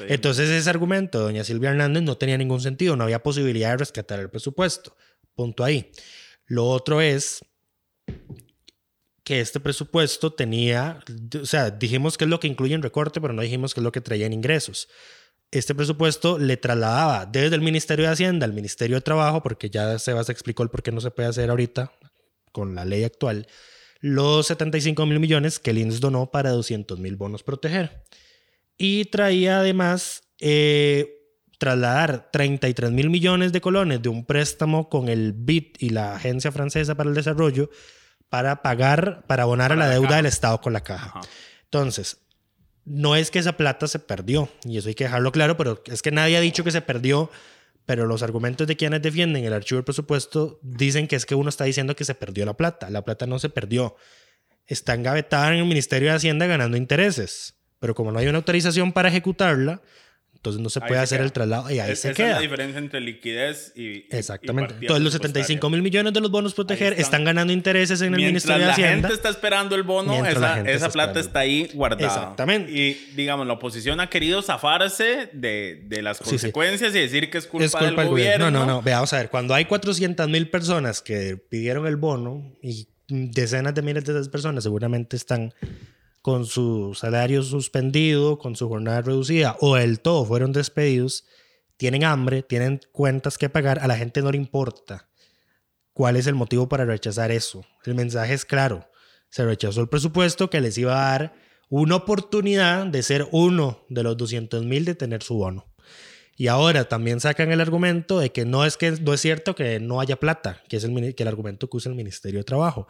Entonces 0.07 0.49
ese 0.49 0.69
argumento 0.69 1.19
de 1.19 1.23
doña 1.25 1.43
Silvia 1.43 1.71
Hernández 1.71 2.03
no 2.03 2.17
tenía 2.17 2.37
ningún 2.37 2.61
sentido, 2.61 2.95
no 2.95 3.03
había 3.03 3.21
posibilidad 3.21 3.71
de 3.71 3.77
rescatar 3.77 4.19
el 4.19 4.29
presupuesto. 4.29 4.95
Punto 5.35 5.63
ahí. 5.63 5.91
Lo 6.45 6.67
otro 6.67 7.01
es 7.01 7.43
que 9.23 9.41
este 9.41 9.59
presupuesto 9.59 10.33
tenía, 10.33 11.03
o 11.41 11.45
sea, 11.45 11.71
dijimos 11.71 12.17
que 12.17 12.23
es 12.23 12.29
lo 12.29 12.39
que 12.39 12.47
incluye 12.47 12.73
en 12.73 12.81
recorte, 12.81 13.19
pero 13.19 13.33
no 13.33 13.41
dijimos 13.41 13.73
que 13.73 13.79
es 13.79 13.83
lo 13.83 13.91
que 13.91 14.01
traía 14.01 14.25
en 14.25 14.33
ingresos. 14.33 14.87
Este 15.51 15.73
presupuesto 15.73 16.37
le 16.37 16.57
trasladaba 16.57 17.25
desde 17.25 17.55
el 17.55 17.61
Ministerio 17.61 18.05
de 18.05 18.11
Hacienda 18.11 18.45
al 18.45 18.53
Ministerio 18.53 18.97
de 18.97 19.01
Trabajo, 19.01 19.41
porque 19.41 19.69
ya 19.69 19.97
Sebas 19.97 20.29
explicó 20.29 20.61
el 20.63 20.69
por 20.69 20.83
qué 20.83 20.91
no 20.91 21.01
se 21.01 21.09
puede 21.09 21.29
hacer 21.29 21.49
ahorita 21.49 21.91
con 22.51 22.75
la 22.75 22.85
ley 22.85 23.03
actual, 23.03 23.47
los 23.99 24.47
75 24.47 25.05
mil 25.05 25.19
millones 25.19 25.59
que 25.59 25.71
el 25.71 25.79
INS 25.79 25.99
donó 25.99 26.31
para 26.31 26.51
200 26.51 26.99
mil 26.99 27.15
bonos 27.15 27.43
proteger. 27.43 28.03
Y 28.77 29.05
traía 29.05 29.59
además 29.59 30.23
eh, 30.39 31.19
trasladar 31.57 32.29
33 32.31 32.91
mil 32.91 33.09
millones 33.09 33.51
de 33.51 33.61
colones 33.61 34.01
de 34.01 34.09
un 34.09 34.25
préstamo 34.25 34.87
con 34.87 35.09
el 35.09 35.33
BID 35.33 35.75
y 35.79 35.89
la 35.89 36.15
Agencia 36.15 36.51
Francesa 36.51 36.95
para 36.95 37.09
el 37.09 37.15
Desarrollo 37.15 37.69
para 38.29 38.61
pagar, 38.61 39.25
para 39.27 39.43
abonar 39.43 39.71
a 39.71 39.75
la, 39.75 39.89
deuda 39.89 40.17
del 40.17 40.27
Estado 40.27 40.61
con 40.61 40.73
la 40.73 40.81
caja. 40.81 41.19
Entonces, 41.63 42.19
no 42.89 43.15
es 43.15 43.31
que 43.31 43.39
esa 43.39 43.55
plata 43.55 43.87
se 43.87 43.99
perdió, 43.99 44.49
y 44.65 44.77
eso 44.77 44.89
hay 44.89 44.95
que 44.95 45.05
dejarlo 45.05 45.31
claro, 45.31 45.55
pero 45.55 45.81
es 45.85 46.01
que 46.01 46.11
nadie 46.11 46.35
ha 46.35 46.41
dicho 46.41 46.65
que 46.65 46.71
se 46.71 46.81
perdió 46.81 47.29
pero 47.89 48.05
los 48.05 48.21
argumentos 48.21 48.67
de 48.67 48.77
quienes 48.77 49.01
defienden 49.01 49.45
el 49.45 49.51
archivo 49.51 49.77
del 49.77 49.83
presupuesto 49.83 50.59
dicen 50.61 51.07
que 51.07 51.15
es 51.15 51.25
que 51.25 51.33
uno 51.33 51.49
está 51.49 51.63
diciendo 51.63 51.95
que 51.95 52.05
se 52.05 52.13
perdió 52.13 52.45
la 52.45 52.55
plata. 52.55 52.91
La 52.91 53.03
plata 53.03 53.25
no 53.25 53.39
se 53.39 53.49
perdió. 53.49 53.95
Está 54.67 54.93
engavetada 54.93 55.51
en 55.51 55.61
el 55.61 55.65
Ministerio 55.65 56.09
de 56.09 56.15
Hacienda 56.15 56.45
ganando 56.45 56.77
intereses. 56.77 57.55
Pero 57.79 57.95
como 57.95 58.11
no 58.11 58.19
hay 58.19 58.27
una 58.27 58.37
autorización 58.37 58.93
para 58.93 59.09
ejecutarla, 59.09 59.81
entonces 60.39 60.61
no 60.61 60.69
se 60.69 60.79
puede 60.79 61.01
hacer 61.01 61.19
el 61.19 61.33
traslado 61.33 61.69
y 61.69 61.79
ahí 61.79 61.93
se 61.97 62.13
queda. 62.13 62.29
es 62.29 62.35
la 62.35 62.41
diferencia 62.41 62.79
entre 62.79 63.01
liquidez 63.01 63.73
y. 63.75 64.05
Exactamente. 64.09 64.75
Entonces 64.79 65.03
los 65.03 65.11
75 65.11 65.69
mil 65.69 65.81
millones 65.81 66.13
de 66.13 66.21
los 66.21 66.31
bonos 66.31 66.53
proteger 66.53 66.93
están. 66.93 67.25
ganando 67.25 67.51
intereses 67.51 67.99
en 67.99 68.13
el 68.13 68.21
Ministerio 68.21 68.65
de 68.65 68.71
Hacienda. 68.71 68.91
la 68.91 69.01
gente 69.01 69.13
está 69.15 69.27
esperando 69.27 69.75
el 69.75 69.83
bono, 69.83 70.25
esa, 70.25 70.61
esa 70.61 70.89
plata 70.89 71.19
está 71.19 71.39
ahí 71.39 71.69
guardada. 71.73 72.07
Exactamente. 72.07 72.71
Y 72.71 72.93
digamos, 73.17 73.47
la 73.47 73.53
oposición 73.53 73.99
ha 73.99 74.09
querido 74.09 74.41
zafarse 74.41 75.29
de, 75.33 75.83
de 75.85 76.01
las 76.01 76.19
consecuencias 76.19 76.95
y 76.95 76.99
decir 76.99 77.29
que 77.29 77.37
es 77.37 77.45
culpa, 77.45 77.83
del, 77.83 77.95
gobierno. 77.95 78.49
No, 78.49 78.61
no, 78.61 78.65
no. 78.65 78.81
Veamos 78.81 79.11
a 79.11 79.17
ver. 79.17 79.29
Cuando 79.29 79.53
hay 79.53 79.65
400 79.65 80.29
mil 80.29 80.49
personas 80.49 81.01
que 81.01 81.35
pidieron 81.35 81.85
el 81.85 81.97
bono 81.97 82.55
y 82.61 82.87
decenas 83.09 83.75
de 83.75 83.81
miles 83.81 84.05
de 84.05 84.13
esas 84.13 84.29
personas 84.29 84.63
seguramente 84.63 85.17
están 85.17 85.53
con 86.21 86.45
su 86.45 86.93
salario 86.95 87.43
suspendido, 87.43 88.37
con 88.37 88.55
su 88.55 88.67
jornada 88.67 89.01
reducida 89.01 89.57
o 89.61 89.77
el 89.77 89.99
todo 89.99 90.25
fueron 90.25 90.51
despedidos, 90.51 91.25
tienen 91.77 92.03
hambre, 92.03 92.43
tienen 92.43 92.81
cuentas 92.91 93.37
que 93.37 93.49
pagar, 93.49 93.79
a 93.79 93.87
la 93.87 93.97
gente 93.97 94.21
no 94.21 94.31
le 94.31 94.37
importa 94.37 95.09
cuál 95.93 96.15
es 96.15 96.27
el 96.27 96.35
motivo 96.35 96.67
para 96.67 96.85
rechazar 96.85 97.31
eso. 97.31 97.65
El 97.85 97.95
mensaje 97.95 98.33
es 98.33 98.45
claro, 98.45 98.89
se 99.29 99.45
rechazó 99.45 99.81
el 99.81 99.89
presupuesto 99.89 100.49
que 100.49 100.61
les 100.61 100.77
iba 100.77 100.93
a 100.93 101.11
dar 101.11 101.33
una 101.69 101.95
oportunidad 101.95 102.85
de 102.87 103.03
ser 103.03 103.27
uno 103.31 103.85
de 103.89 104.03
los 104.03 104.17
200 104.17 104.65
mil 104.65 104.85
de 104.85 104.95
tener 104.95 105.23
su 105.23 105.35
bono. 105.35 105.65
Y 106.35 106.47
ahora 106.47 106.87
también 106.87 107.19
sacan 107.19 107.51
el 107.51 107.59
argumento 107.59 108.19
de 108.19 108.31
que 108.31 108.45
no 108.45 108.65
es 108.65 108.77
que 108.77 108.91
no 108.91 109.13
es 109.13 109.19
cierto 109.19 109.55
que 109.55 109.79
no 109.81 109.99
haya 109.99 110.15
plata, 110.15 110.63
que 110.69 110.77
es 110.77 110.85
el, 110.85 111.13
que 111.13 111.23
el 111.23 111.27
argumento 111.27 111.69
que 111.69 111.77
usa 111.77 111.89
el 111.89 111.97
Ministerio 111.97 112.39
de 112.39 112.45
Trabajo 112.45 112.87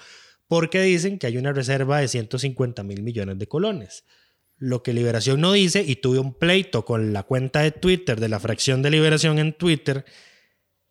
porque 0.49 0.81
dicen 0.81 1.19
que 1.19 1.27
hay 1.27 1.37
una 1.37 1.53
reserva 1.53 1.99
de 1.99 2.07
150 2.07 2.83
mil 2.83 3.03
millones 3.03 3.37
de 3.37 3.47
colones. 3.47 4.03
Lo 4.57 4.81
que 4.81 4.93
Liberación 4.93 5.39
no 5.39 5.53
dice, 5.53 5.83
y 5.87 5.97
tuve 5.97 6.17
un 6.17 6.33
pleito 6.33 6.83
con 6.83 7.13
la 7.13 7.21
cuenta 7.21 7.61
de 7.61 7.71
Twitter 7.71 8.19
de 8.19 8.29
la 8.29 8.39
fracción 8.39 8.81
de 8.81 8.89
Liberación 8.89 9.37
en 9.37 9.53
Twitter, 9.53 10.05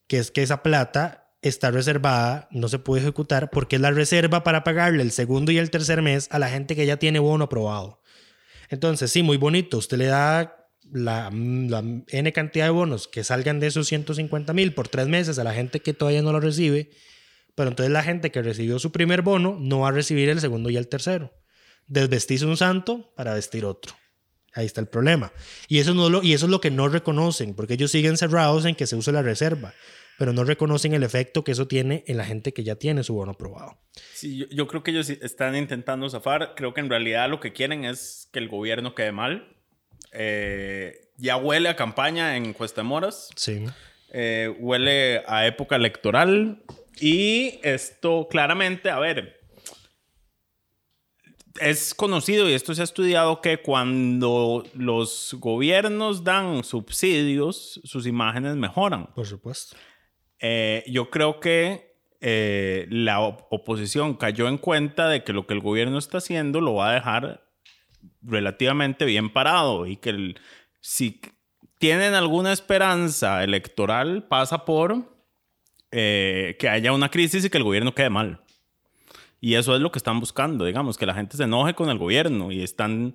que 0.07 0.19
es 0.19 0.31
que 0.31 0.45
esa 0.45 0.63
plata 0.63 1.35
está 1.43 1.73
reservada, 1.73 2.49
no 2.53 2.69
se 2.69 2.79
puede 2.79 3.03
ejecutar, 3.03 3.51
porque 3.51 3.77
es 3.77 3.83
la 3.83 3.91
reserva 3.91 4.45
para 4.45 4.63
pagarle 4.63 5.03
el 5.03 5.11
segundo 5.11 5.51
y 5.51 5.59
el 5.59 5.71
tercer 5.71 6.03
mes 6.03 6.29
a 6.31 6.39
la 6.39 6.49
gente 6.49 6.77
que 6.77 6.87
ya 6.87 6.97
tiene 6.97 7.19
bono 7.19 7.45
aprobado. 7.45 8.01
Entonces, 8.71 9.11
sí, 9.11 9.25
muy 9.25 9.39
bonito, 9.39 9.79
usted 9.79 9.99
le 9.99 10.07
da 10.07 10.69
la, 10.93 11.31
N 11.33 12.33
cantidad 12.33 12.67
de 12.67 12.71
bonos 12.71 13.09
que 13.09 13.25
salgan 13.25 13.59
de 13.59 13.67
esos 13.67 13.89
150 13.89 14.53
mil 14.53 14.73
por 14.73 14.87
tres 14.87 15.09
meses 15.09 15.37
a 15.41 15.45
la 15.45 15.53
gente 15.53 15.81
que 15.81 15.95
todavía 15.95 16.23
no 16.23 16.33
lo 16.33 16.39
recibe 16.39 16.91
pero 17.59 17.71
entonces 17.71 17.93
la 17.93 18.05
gente 18.05 18.31
que 18.31 18.41
recibió 18.41 18.79
su 18.79 18.93
primer 18.93 19.23
bono 19.23 19.57
no 19.59 19.81
va 19.81 19.89
a 19.89 19.91
recibir 19.91 20.29
el 20.29 20.41
segundo 20.41 20.71
y 20.71 20.77
el 20.77 20.87
tercero. 20.87 21.35
Desvestís 21.89 22.43
un 22.43 22.57
santo 22.57 23.13
para 23.17 23.35
vestir 23.35 23.65
otro. 23.65 23.97
Ahí 24.55 24.65
está 24.65 24.81
el 24.81 24.87
problema. 24.87 25.33
Y 25.67 25.81
eso, 25.81 25.93
no 25.93 26.09
lo, 26.09 26.23
y 26.23 26.35
eso 26.35 26.47
es 26.47 26.53
lo 26.53 26.61
que 26.61 26.71
no 26.71 26.87
reconocen, 26.87 27.57
porque 27.57 27.75
ellos 27.75 27.91
siguen 27.91 28.17
cerrados 28.17 28.65
en 28.65 28.77
que 28.77 28.87
se 28.87 28.95
use 28.95 29.11
la 29.11 29.23
reserva, 29.23 29.75
pero 30.19 30.33
no 30.33 30.45
reconocen 30.45 30.95
el 30.95 31.03
efecto 31.03 31.43
que 31.43 31.51
eso 31.51 31.67
tiene 31.67 32.05
en 32.07 32.17
la 32.17 32.25
gente 32.25 32.53
que 32.53 32.63
ya 32.63 32.77
tiene 32.77 33.03
su 33.03 33.15
bono 33.15 33.33
aprobado. 33.33 33.77
Sí, 34.15 34.47
yo, 34.53 34.69
creo 34.69 34.85
que 34.85 34.93
ellos 34.93 35.11
están 35.11 35.57
intentando 35.57 36.09
zafar. 36.09 36.55
Creo 36.55 36.75
que 36.75 36.81
en 36.81 36.89
realidad 36.89 37.29
lo 37.29 37.41
que 37.41 37.53
quieren 37.53 37.85
es 37.85 38.29
que 38.33 38.39
el 38.39 38.47
gobierno 38.47 38.95
quede 38.95 39.11
mal. 39.11 39.57
Eh, 40.13 41.11
ya 41.17 41.37
huele 41.37 41.71
a 41.71 41.75
campaña 41.75 42.37
en 42.37 42.53
Cuesta 42.53 42.85
Moras. 42.85 43.31
Sí. 43.35 43.65
Eh, 44.11 44.55
huele 44.61 45.25
a 45.27 45.45
época 45.49 45.75
electoral. 45.75 46.63
Y 47.01 47.61
esto 47.63 48.27
claramente, 48.29 48.91
a 48.91 48.99
ver, 48.99 49.39
es 51.61 51.95
conocido 51.95 52.49
y 52.49 52.53
esto 52.53 52.75
se 52.75 52.83
ha 52.83 52.85
estudiado 52.85 53.41
que 53.41 53.59
cuando 53.59 54.65
los 54.75 55.37
gobiernos 55.39 56.25
dan 56.25 56.65
subsidios, 56.65 57.81
sus 57.85 58.07
imágenes 58.07 58.57
mejoran. 58.57 59.07
Por 59.15 59.27
supuesto. 59.27 59.77
Eh, 60.41 60.85
yo 60.87 61.11
creo 61.11 61.41
que 61.41 61.97
eh, 62.21 62.87
la 62.91 63.21
oposición 63.21 64.15
cayó 64.15 64.49
en 64.49 64.59
cuenta 64.59 65.09
de 65.09 65.25
que 65.25 65.33
lo 65.33 65.47
que 65.47 65.55
el 65.55 65.61
gobierno 65.61 65.99
está 65.99 66.19
haciendo 66.19 66.61
lo 66.61 66.75
va 66.75 66.91
a 66.91 66.95
dejar 66.95 67.45
relativamente 68.23 69.05
bien 69.05 69.33
parado 69.33 69.87
y 69.87 69.97
que 69.97 70.35
si 70.81 71.21
tienen 71.79 72.15
alguna 72.15 72.53
esperanza 72.53 73.43
electoral 73.45 74.27
pasa 74.29 74.65
por 74.65 75.18
eh, 75.91 76.57
que 76.59 76.69
haya 76.69 76.93
una 76.93 77.11
crisis 77.11 77.45
y 77.45 77.51
que 77.51 77.59
el 77.59 77.65
gobierno 77.65 77.95
quede 77.95 78.11
mal. 78.11 78.41
Y 79.41 79.55
eso 79.55 79.75
es 79.75 79.81
lo 79.81 79.93
que 79.93 79.99
están 79.99 80.21
buscando, 80.21 80.65
digamos, 80.65 80.99
que 80.99 81.07
la 81.07 81.15
gente 81.15 81.37
se 81.37 81.45
enoje 81.45 81.75
con 81.75 81.91
el 81.91 81.99
gobierno 81.99 82.51
y 82.51 82.63
están 82.63 83.15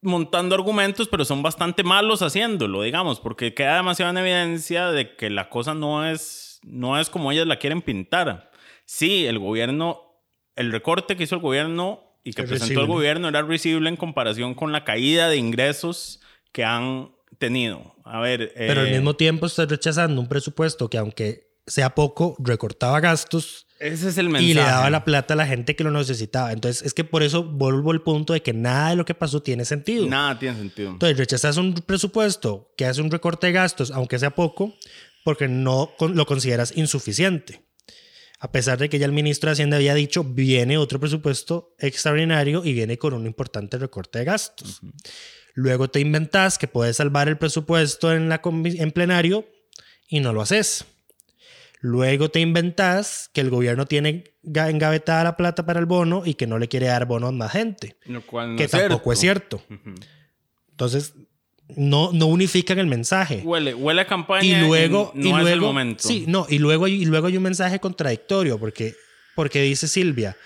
montando 0.00 0.54
argumentos, 0.54 1.08
pero 1.08 1.24
son 1.24 1.42
bastante 1.42 1.82
malos 1.82 2.22
haciéndolo, 2.22 2.82
digamos, 2.82 3.20
porque 3.20 3.52
queda 3.52 3.76
demasiada 3.76 4.12
en 4.12 4.18
evidencia 4.18 4.92
de 4.92 5.16
que 5.16 5.28
la 5.28 5.48
cosa 5.48 5.74
no 5.74 6.08
es, 6.08 6.60
no 6.62 6.98
es 6.98 7.10
como 7.10 7.32
ellas 7.32 7.46
la 7.46 7.58
quieren 7.58 7.82
pintar. 7.82 8.50
Sí, 8.84 9.26
el 9.26 9.38
gobierno, 9.38 10.22
el 10.54 10.70
recorte 10.70 11.16
que 11.16 11.24
hizo 11.24 11.34
el 11.34 11.40
gobierno 11.40 12.04
y 12.22 12.32
que 12.32 12.44
presentó 12.44 12.80
el 12.80 12.86
gobierno 12.86 13.28
era 13.28 13.42
risible 13.42 13.88
en 13.88 13.96
comparación 13.96 14.54
con 14.54 14.70
la 14.70 14.84
caída 14.84 15.28
de 15.28 15.36
ingresos 15.36 16.20
que 16.52 16.64
han 16.64 17.10
tenido. 17.38 17.96
A 18.04 18.20
ver. 18.20 18.52
Pero 18.56 18.82
al 18.82 18.88
eh, 18.88 18.92
mismo 18.92 19.14
tiempo 19.14 19.46
está 19.46 19.66
rechazando 19.66 20.20
un 20.20 20.28
presupuesto 20.28 20.88
que, 20.88 20.98
aunque 20.98 21.47
sea 21.68 21.94
poco, 21.94 22.36
recortaba 22.38 23.00
gastos. 23.00 23.66
Ese 23.78 24.08
es 24.08 24.18
el 24.18 24.28
mensaje. 24.28 24.50
Y 24.50 24.54
le 24.54 24.62
daba 24.62 24.90
la 24.90 25.04
plata 25.04 25.34
a 25.34 25.36
la 25.36 25.46
gente 25.46 25.76
que 25.76 25.84
lo 25.84 25.90
necesitaba. 25.90 26.52
Entonces, 26.52 26.82
es 26.82 26.94
que 26.94 27.04
por 27.04 27.22
eso 27.22 27.44
vuelvo 27.44 27.92
al 27.92 28.02
punto 28.02 28.32
de 28.32 28.42
que 28.42 28.52
nada 28.52 28.90
de 28.90 28.96
lo 28.96 29.04
que 29.04 29.14
pasó 29.14 29.42
tiene 29.42 29.64
sentido. 29.64 30.06
Nada 30.06 30.38
tiene 30.38 30.56
sentido. 30.58 30.90
Entonces, 30.90 31.16
rechazas 31.16 31.56
un 31.56 31.74
presupuesto 31.74 32.72
que 32.76 32.86
hace 32.86 33.00
un 33.00 33.10
recorte 33.10 33.46
de 33.48 33.52
gastos, 33.52 33.90
aunque 33.90 34.18
sea 34.18 34.34
poco, 34.34 34.74
porque 35.24 35.46
no 35.48 35.94
lo 36.00 36.26
consideras 36.26 36.76
insuficiente. 36.76 37.62
A 38.40 38.52
pesar 38.52 38.78
de 38.78 38.88
que 38.88 38.98
ya 38.98 39.06
el 39.06 39.12
ministro 39.12 39.48
de 39.48 39.52
Hacienda 39.52 39.76
había 39.76 39.94
dicho, 39.94 40.22
viene 40.22 40.78
otro 40.78 41.00
presupuesto 41.00 41.74
extraordinario 41.78 42.64
y 42.64 42.72
viene 42.72 42.96
con 42.96 43.14
un 43.14 43.26
importante 43.26 43.78
recorte 43.78 44.20
de 44.20 44.24
gastos. 44.24 44.80
Luego 45.54 45.90
te 45.90 45.98
inventas 45.98 46.56
que 46.56 46.68
puedes 46.68 46.96
salvar 46.96 47.28
el 47.28 47.36
presupuesto 47.36 48.12
en, 48.12 48.28
la, 48.28 48.40
en 48.44 48.92
plenario 48.92 49.44
y 50.08 50.20
no 50.20 50.32
lo 50.32 50.40
haces. 50.40 50.84
Luego 51.80 52.28
te 52.28 52.40
inventas 52.40 53.30
que 53.32 53.40
el 53.40 53.50
gobierno 53.50 53.86
tiene 53.86 54.24
engavetada 54.42 55.24
la 55.24 55.36
plata 55.36 55.64
para 55.64 55.78
el 55.78 55.86
bono 55.86 56.22
y 56.24 56.34
que 56.34 56.46
no 56.46 56.58
le 56.58 56.68
quiere 56.68 56.86
dar 56.86 57.06
bonos 57.06 57.28
a 57.28 57.32
más 57.32 57.52
gente. 57.52 57.96
que 58.56 58.68
tampoco 58.68 59.12
es 59.12 59.20
cierto. 59.20 59.62
Entonces, 60.70 61.14
no, 61.76 62.12
no 62.12 62.26
unifican 62.26 62.78
el 62.78 62.86
mensaje. 62.86 63.42
Huele, 63.44 63.74
huele 63.74 64.00
a 64.02 64.06
campaña 64.06 64.44
y 64.44 64.66
luego, 64.66 65.12
y, 65.14 65.28
luego, 65.28 65.48
el 65.48 65.60
momento. 65.60 66.06
Sí, 66.06 66.24
no, 66.26 66.46
y 66.48 66.58
luego, 66.58 66.88
y 66.88 67.04
luego 67.04 67.26
hay 67.26 67.36
un 67.36 67.42
mensaje 67.42 67.78
contradictorio 67.78 68.58
porque, 68.58 68.94
porque 69.36 69.62
dice 69.62 69.86
Silvia, 69.86 70.36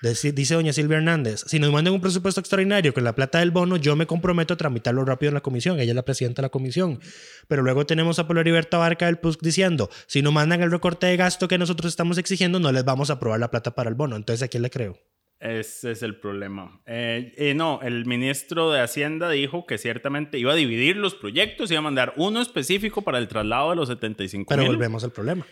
Dice, 0.00 0.30
dice 0.32 0.54
doña 0.54 0.72
Silvia 0.72 0.98
Hernández, 0.98 1.42
si 1.46 1.58
nos 1.58 1.72
mandan 1.72 1.92
un 1.92 2.00
presupuesto 2.00 2.40
extraordinario 2.40 2.94
con 2.94 3.02
la 3.02 3.16
plata 3.16 3.40
del 3.40 3.50
bono, 3.50 3.76
yo 3.76 3.96
me 3.96 4.06
comprometo 4.06 4.54
a 4.54 4.56
tramitarlo 4.56 5.04
rápido 5.04 5.30
en 5.30 5.34
la 5.34 5.40
comisión. 5.40 5.80
Ella 5.80 5.90
es 5.90 5.96
la 5.96 6.04
presidenta 6.04 6.40
de 6.40 6.46
la 6.46 6.50
comisión. 6.50 7.00
Pero 7.48 7.62
luego 7.62 7.84
tenemos 7.84 8.18
a 8.18 8.28
Polo 8.28 8.40
Heriberto 8.40 8.78
Barca 8.78 9.06
del 9.06 9.18
PUSC 9.18 9.40
diciendo, 9.42 9.90
si 10.06 10.22
no 10.22 10.30
mandan 10.30 10.62
el 10.62 10.70
recorte 10.70 11.06
de 11.08 11.16
gasto 11.16 11.48
que 11.48 11.58
nosotros 11.58 11.90
estamos 11.90 12.16
exigiendo, 12.18 12.60
no 12.60 12.70
les 12.70 12.84
vamos 12.84 13.10
a 13.10 13.14
aprobar 13.14 13.40
la 13.40 13.50
plata 13.50 13.74
para 13.74 13.88
el 13.88 13.96
bono. 13.96 14.14
Entonces, 14.14 14.44
¿a 14.44 14.48
quién 14.48 14.62
le 14.62 14.70
creo? 14.70 14.98
Ese 15.40 15.92
es 15.92 16.02
el 16.02 16.18
problema. 16.18 16.80
Eh, 16.86 17.32
eh, 17.36 17.54
no, 17.54 17.80
el 17.82 18.06
ministro 18.06 18.72
de 18.72 18.80
Hacienda 18.80 19.30
dijo 19.30 19.66
que 19.66 19.78
ciertamente 19.78 20.38
iba 20.38 20.52
a 20.52 20.56
dividir 20.56 20.96
los 20.96 21.14
proyectos, 21.14 21.70
iba 21.70 21.78
a 21.78 21.82
mandar 21.82 22.12
uno 22.16 22.40
específico 22.40 23.02
para 23.02 23.18
el 23.18 23.28
traslado 23.28 23.70
de 23.70 23.76
los 23.76 23.88
75 23.88 24.48
Pero 24.48 24.66
volvemos 24.66 25.04
al 25.04 25.12
problema. 25.12 25.46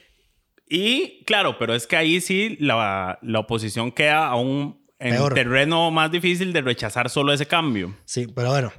Y 0.69 1.25
claro, 1.25 1.59
pero 1.59 1.75
es 1.75 1.87
que 1.87 1.97
ahí 1.97 2.21
sí 2.21 2.57
la, 2.61 3.19
la 3.23 3.39
oposición 3.39 3.93
queda 3.93 4.27
aún 4.27 4.85
en 4.99 5.29
terreno 5.35 5.91
más 5.91 6.11
difícil 6.11 6.53
de 6.53 6.63
rechazar 6.63 7.11
solo 7.11 7.33
ese 7.33 7.47
cambio. 7.47 7.97
Sí, 8.05 8.27
pero 8.27 8.51
bueno. 8.51 8.73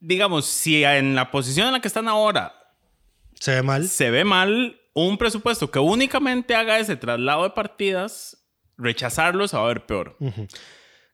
Digamos, 0.00 0.46
si 0.46 0.84
en 0.84 1.14
la 1.14 1.30
posición 1.30 1.66
en 1.66 1.72
la 1.72 1.80
que 1.80 1.88
están 1.88 2.08
ahora 2.08 2.54
se 3.40 3.54
ve 3.54 3.62
mal, 3.62 3.88
se 3.88 4.10
ve 4.10 4.24
mal 4.24 4.80
un 4.94 5.18
presupuesto 5.18 5.70
que 5.70 5.78
únicamente 5.78 6.54
haga 6.54 6.78
ese 6.78 6.96
traslado 6.96 7.44
de 7.44 7.50
partidas, 7.50 8.44
rechazarlo 8.76 9.46
se 9.46 9.56
va 9.56 9.64
a 9.64 9.68
ver 9.68 9.86
peor. 9.86 10.16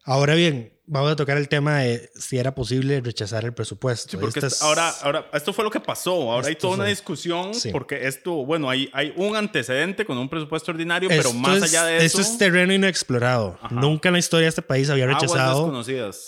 Ahora 0.05 0.35
bien, 0.35 0.74
vamos 0.87 1.12
a 1.12 1.17
tocar 1.17 1.37
el 1.38 1.49
tema 1.49 1.81
de 1.81 2.11
si 2.14 2.38
era 2.38 2.55
posible 2.55 3.00
rechazar 3.00 3.45
el 3.45 3.55
presupuesto. 3.55 4.11
Sí, 4.11 4.17
porque 4.17 4.41
ahora, 4.61 4.91
ahora, 5.03 5.29
esto 5.33 5.53
fue 5.53 5.64
lo 5.64 5.71
que 5.71 5.81
pasó. 5.81 6.33
Ahora 6.33 6.49
hay 6.49 6.57
toda 6.57 6.75
una 6.75 6.85
discusión 6.85 7.53
porque 7.73 8.07
esto, 8.07 8.45
bueno, 8.45 8.69
hay, 8.69 8.91
hay 8.93 9.12
un 9.17 9.37
antecedente 9.37 10.05
con 10.05 10.19
un 10.19 10.29
presupuesto 10.29 10.71
ordinario, 10.73 11.09
pero 11.09 11.33
más 11.33 11.62
allá 11.62 11.85
de 11.85 11.97
eso... 11.99 12.21
Esto 12.21 12.21
es 12.21 12.38
terreno 12.38 12.73
inexplorado. 12.73 13.59
Nunca 13.71 14.09
en 14.09 14.14
la 14.14 14.19
historia 14.19 14.45
de 14.45 14.50
este 14.50 14.62
país 14.62 14.91
había 14.91 15.07
rechazado 15.07 15.73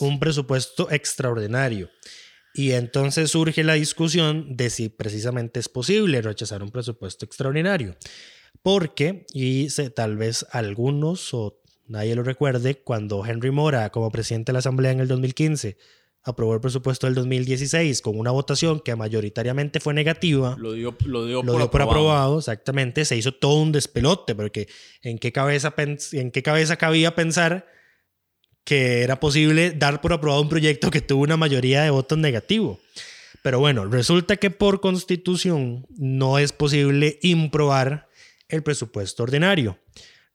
un 0.00 0.18
presupuesto 0.18 0.90
extraordinario. 0.90 1.90
Y 2.54 2.72
entonces 2.72 3.30
surge 3.30 3.62
la 3.64 3.74
discusión 3.74 4.56
de 4.56 4.70
si 4.70 4.88
precisamente 4.88 5.60
es 5.60 5.68
posible 5.68 6.22
rechazar 6.22 6.62
un 6.62 6.70
presupuesto 6.70 7.26
extraordinario. 7.26 7.96
Porque, 8.62 9.26
y 9.34 9.68
tal 9.94 10.16
vez 10.16 10.46
algunos 10.50 11.34
o 11.34 11.60
nadie 11.88 12.14
lo 12.14 12.22
recuerde, 12.22 12.76
cuando 12.76 13.24
Henry 13.24 13.50
Mora, 13.50 13.90
como 13.90 14.10
presidente 14.10 14.50
de 14.50 14.54
la 14.54 14.58
Asamblea 14.60 14.92
en 14.92 15.00
el 15.00 15.08
2015, 15.08 15.76
aprobó 16.26 16.54
el 16.54 16.60
presupuesto 16.60 17.06
del 17.06 17.14
2016 17.14 18.02
con 18.02 18.18
una 18.18 18.32
votación 18.32 18.80
que 18.80 18.94
mayoritariamente 18.96 19.78
fue 19.78 19.94
negativa. 19.94 20.56
Lo 20.58 20.72
dio, 20.72 20.96
lo 21.06 21.24
dio, 21.24 21.42
por, 21.70 21.82
aprobado. 21.82 22.38
exactamente. 22.38 23.04
Se 23.04 23.16
hizo 23.16 23.32
todo 23.32 23.62
un 23.62 23.70
despelote, 23.70 24.34
porque 24.34 24.68
¿en 25.02 25.18
qué, 25.18 25.30
cabeza 25.30 25.72
¿en 25.76 26.32
qué 26.32 26.42
cabeza 26.42 26.76
cabía 26.76 27.14
pensar 27.14 27.68
que 28.64 29.02
era 29.02 29.20
posible 29.20 29.70
dar 29.70 30.00
por 30.00 30.12
aprobado 30.12 30.42
un 30.42 30.48
proyecto 30.48 30.90
que 30.90 31.00
tuvo 31.00 31.22
una 31.22 31.36
mayoría 31.36 31.82
de 31.82 31.90
votos 31.90 32.18
negativo? 32.18 32.80
Pero 33.42 33.60
bueno, 33.60 33.86
resulta 33.86 34.36
que 34.36 34.50
por 34.50 34.80
constitución 34.80 35.86
no 35.96 36.40
es 36.40 36.50
posible 36.50 37.20
improbar 37.22 38.08
el 38.48 38.64
presupuesto 38.64 39.22
ordinario. 39.22 39.78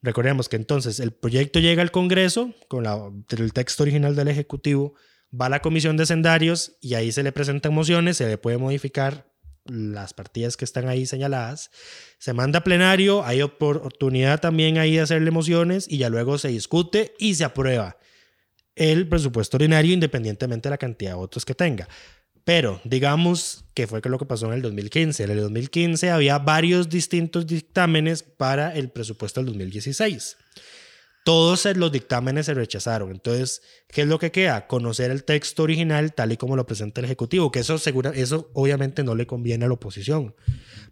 Recordemos 0.01 0.50
que 0.50 0.55
entonces 0.55 1.00
el 1.00 1.12
proyecto 1.12 1.60
llega 1.60 1.81
al 1.81 1.91
Congreso 1.91 2.53
con 2.67 2.86
el 3.29 3.53
texto 3.53 3.84
original 3.84 4.15
del 4.15 4.29
Ejecutivo, 4.29 4.96
va 5.39 5.46
a 5.46 5.50
la 5.50 5.62
Comisión 5.62 5.96
de 5.96 6.08
Sendarios 6.08 6.74
y 6.81 6.96
ahí 6.96 7.12
se 7.12 7.24
le 7.24 7.31
presentan 7.31 7.74
mociones, 7.74 8.17
se 8.17 8.27
le 8.27 8.38
puede 8.38 8.58
modificar 8.58 9.31
las 9.65 10.13
partidas 10.13 10.58
que 10.58 10.65
están 10.65 10.88
ahí 10.88 11.05
señaladas, 11.05 11.70
se 12.17 12.34
manda 12.34 12.60
a 12.60 12.63
plenario, 12.63 13.24
hay 13.24 13.43
oportunidad 13.43 14.39
también 14.39 14.79
ahí 14.79 14.96
de 14.96 15.01
hacerle 15.01 15.29
mociones 15.29 15.86
y 15.88 16.00
ya 16.00 16.10
luego 16.10 16.39
se 16.39 16.48
discute 16.48 17.13
y 17.20 17.36
se 17.36 17.43
aprueba 17.43 17.98
el 18.75 19.08
presupuesto 19.08 19.58
ordinario 19.58 19.93
independientemente 19.93 20.67
de 20.67 20.72
la 20.72 20.77
cantidad 20.79 21.12
de 21.12 21.15
votos 21.15 21.46
que 21.46 21.53
tenga. 21.53 21.88
Pero 22.43 22.81
digamos 22.83 23.65
que 23.74 23.88
fue 23.88 24.01
lo 24.03 24.17
que 24.17 24.25
pasó 24.25 24.48
en 24.48 24.53
el 24.53 24.62
2015. 24.62 25.24
En 25.24 25.31
el 25.31 25.41
2015 25.41 26.10
había 26.10 26.39
varios 26.39 26.89
distintos 26.89 27.45
dictámenes 27.45 28.24
para 28.24 28.75
el 28.75 28.89
presupuesto 28.89 29.39
del 29.39 29.48
2016. 29.48 30.38
Todos 31.24 31.65
los 31.75 31.91
dictámenes 31.91 32.48
se 32.48 32.55
rechazaron. 32.55 33.12
Entonces, 33.12 33.62
¿qué 33.88 34.01
es 34.01 34.07
lo 34.07 34.17
que 34.17 34.31
queda? 34.31 34.65
Conocer 34.65 35.12
el 35.12 35.24
texto 35.24 35.63
original 35.63 36.13
tal 36.13 36.31
y 36.31 36.38
como 36.38 36.55
lo 36.55 36.65
presenta 36.65 37.00
el 37.00 37.05
Ejecutivo, 37.05 37.51
que 37.51 37.60
eso, 37.60 37.77
segura, 37.77 38.12
eso 38.15 38.50
obviamente 38.53 39.03
no 39.03 39.13
le 39.13 39.27
conviene 39.27 39.65
a 39.65 39.67
la 39.67 39.75
oposición, 39.75 40.33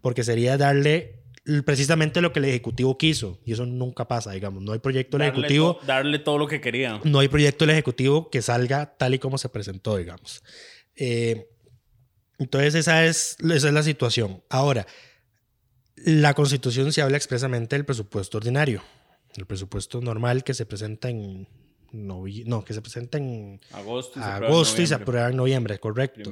porque 0.00 0.22
sería 0.22 0.56
darle 0.56 1.20
precisamente 1.64 2.20
lo 2.20 2.32
que 2.32 2.38
el 2.38 2.44
Ejecutivo 2.44 2.96
quiso, 2.96 3.40
y 3.44 3.54
eso 3.54 3.66
nunca 3.66 4.06
pasa, 4.06 4.30
digamos. 4.30 4.62
No 4.62 4.72
hay 4.72 4.78
proyecto 4.78 5.18
del 5.18 5.28
Ejecutivo. 5.28 5.80
darle 5.84 6.20
todo 6.20 6.38
lo 6.38 6.46
que 6.46 6.60
quería. 6.60 7.00
No 7.02 7.18
hay 7.18 7.26
proyecto 7.26 7.64
del 7.66 7.72
Ejecutivo 7.72 8.30
que 8.30 8.40
salga 8.40 8.94
tal 8.96 9.14
y 9.14 9.18
como 9.18 9.36
se 9.36 9.48
presentó, 9.48 9.96
digamos. 9.96 10.44
Eh, 10.96 11.48
entonces 12.38 12.74
esa 12.74 13.04
es, 13.04 13.36
esa 13.42 13.68
es 13.68 13.74
la 13.74 13.82
situación. 13.82 14.42
Ahora, 14.48 14.86
la 15.96 16.34
constitución 16.34 16.92
se 16.92 17.02
habla 17.02 17.16
expresamente 17.16 17.76
del 17.76 17.84
presupuesto 17.84 18.38
ordinario, 18.38 18.82
el 19.36 19.46
presupuesto 19.46 20.00
normal 20.00 20.44
que 20.44 20.54
se 20.54 20.66
presenta 20.66 21.10
en 21.10 21.46
no, 21.92 22.64
que 22.64 22.72
se 22.72 22.80
presenta 22.82 23.18
en 23.18 23.60
agosto, 23.72 24.20
y, 24.80 24.86
se, 24.86 24.94
aprueba 24.94 25.28
en 25.28 25.36
noviembre, 25.36 25.78
correcto. 25.78 26.30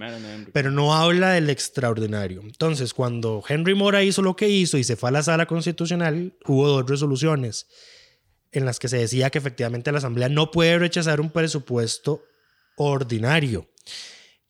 Pero 0.52 0.70
no 0.70 0.94
habla 0.94 1.32
del 1.32 1.50
extraordinario. 1.50 2.42
Entonces, 2.42 2.94
cuando 2.94 3.42
Henry 3.48 3.74
Mora 3.74 4.04
hizo 4.04 4.22
lo 4.22 4.36
que 4.36 4.48
hizo 4.48 4.78
y 4.78 4.84
se 4.84 4.96
fue 4.96 5.08
a 5.08 5.12
la 5.12 5.22
sala 5.22 5.46
constitucional, 5.46 6.34
hubo 6.46 6.68
dos 6.68 6.88
resoluciones 6.88 7.66
en 8.52 8.64
las 8.64 8.78
que 8.78 8.88
se 8.88 8.98
decía 8.98 9.30
que 9.30 9.38
efectivamente 9.38 9.90
la 9.92 9.98
Asamblea 9.98 10.28
no 10.28 10.50
puede 10.50 10.78
rechazar 10.78 11.20
un 11.20 11.30
presupuesto 11.30 12.22
ordinario 12.76 13.68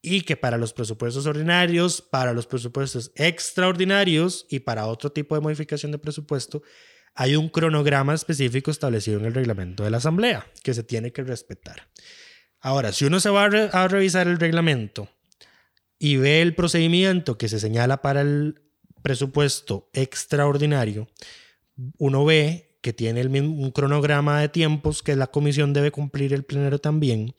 y 0.00 0.22
que 0.22 0.36
para 0.36 0.56
los 0.56 0.72
presupuestos 0.72 1.26
ordinarios, 1.26 2.02
para 2.02 2.32
los 2.32 2.46
presupuestos 2.46 3.10
extraordinarios 3.16 4.46
y 4.48 4.60
para 4.60 4.86
otro 4.86 5.10
tipo 5.10 5.34
de 5.34 5.40
modificación 5.40 5.92
de 5.92 5.98
presupuesto, 5.98 6.62
hay 7.14 7.34
un 7.34 7.48
cronograma 7.48 8.14
específico 8.14 8.70
establecido 8.70 9.18
en 9.18 9.26
el 9.26 9.34
reglamento 9.34 9.82
de 9.82 9.90
la 9.90 9.96
Asamblea 9.96 10.46
que 10.62 10.72
se 10.72 10.84
tiene 10.84 11.12
que 11.12 11.24
respetar. 11.24 11.88
Ahora, 12.60 12.92
si 12.92 13.04
uno 13.04 13.18
se 13.20 13.30
va 13.30 13.44
a, 13.44 13.88
revisar 13.88 14.28
el 14.28 14.38
reglamento 14.38 15.08
y 15.98 16.16
ve 16.16 16.42
el 16.42 16.54
procedimiento 16.54 17.36
que 17.36 17.48
se 17.48 17.58
señala 17.58 18.02
para 18.02 18.20
el 18.20 18.62
presupuesto 19.02 19.90
extraordinario, 19.92 21.08
uno 21.98 22.24
ve 22.24 22.78
que 22.82 22.92
tiene 22.92 23.20
el 23.20 23.30
mismo, 23.30 23.54
un 23.54 23.72
cronograma 23.72 24.40
de 24.40 24.48
tiempos 24.48 25.02
que 25.02 25.16
la 25.16 25.28
comisión 25.28 25.72
debe 25.72 25.90
cumplir 25.90 26.32
el 26.32 26.44
plenero 26.44 26.78
también 26.78 27.34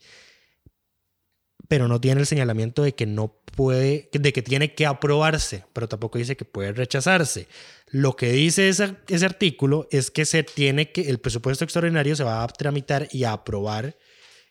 pero 1.70 1.86
no 1.86 2.00
tiene 2.00 2.20
el 2.20 2.26
señalamiento 2.26 2.82
de 2.82 2.96
que 2.96 3.06
no 3.06 3.40
puede, 3.54 4.10
de 4.12 4.32
que 4.32 4.42
tiene 4.42 4.74
que 4.74 4.86
aprobarse, 4.86 5.62
pero 5.72 5.88
tampoco 5.88 6.18
dice 6.18 6.36
que 6.36 6.44
puede 6.44 6.72
rechazarse. 6.72 7.46
Lo 7.86 8.16
que 8.16 8.32
dice 8.32 8.68
ese, 8.68 8.96
artículo 9.24 9.86
es 9.92 10.10
que 10.10 10.24
se 10.24 10.42
tiene 10.42 10.90
que, 10.90 11.08
el 11.08 11.20
presupuesto 11.20 11.62
extraordinario 11.62 12.16
se 12.16 12.24
va 12.24 12.42
a 12.42 12.48
tramitar 12.48 13.06
y 13.12 13.22
a 13.22 13.30
aprobar 13.34 13.96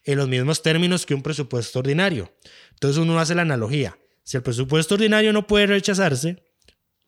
en 0.04 0.16
los 0.16 0.28
mismos 0.28 0.62
términos 0.62 1.04
que 1.04 1.12
un 1.12 1.22
presupuesto 1.22 1.80
ordinario. 1.80 2.32
Entonces 2.70 2.96
uno 2.96 3.20
hace 3.20 3.34
la 3.34 3.42
analogía. 3.42 3.98
Si 4.22 4.38
el 4.38 4.42
presupuesto 4.42 4.94
ordinario 4.94 5.34
no 5.34 5.46
puede 5.46 5.66
rechazarse, 5.66 6.42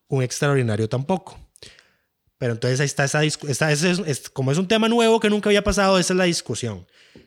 un 0.09 0.21
extraordinario 0.21 0.87
tampoco. 0.87 1.39
Pero 2.37 2.53
entonces 2.53 2.79
ahí 2.81 2.85
está 2.85 3.05
esa 3.05 3.19
discusión. 3.19 4.05
Como 4.31 4.51
es 4.51 4.59
un 4.59 4.67
tema 4.67 4.87
nuevo 4.87 5.19
que 5.19 5.31
nunca 5.31 5.49
había 5.49 5.63
pasado, 5.63 5.97
esa 5.97 6.13
es 6.13 6.17
la 6.17 6.25
discusión. 6.25 6.85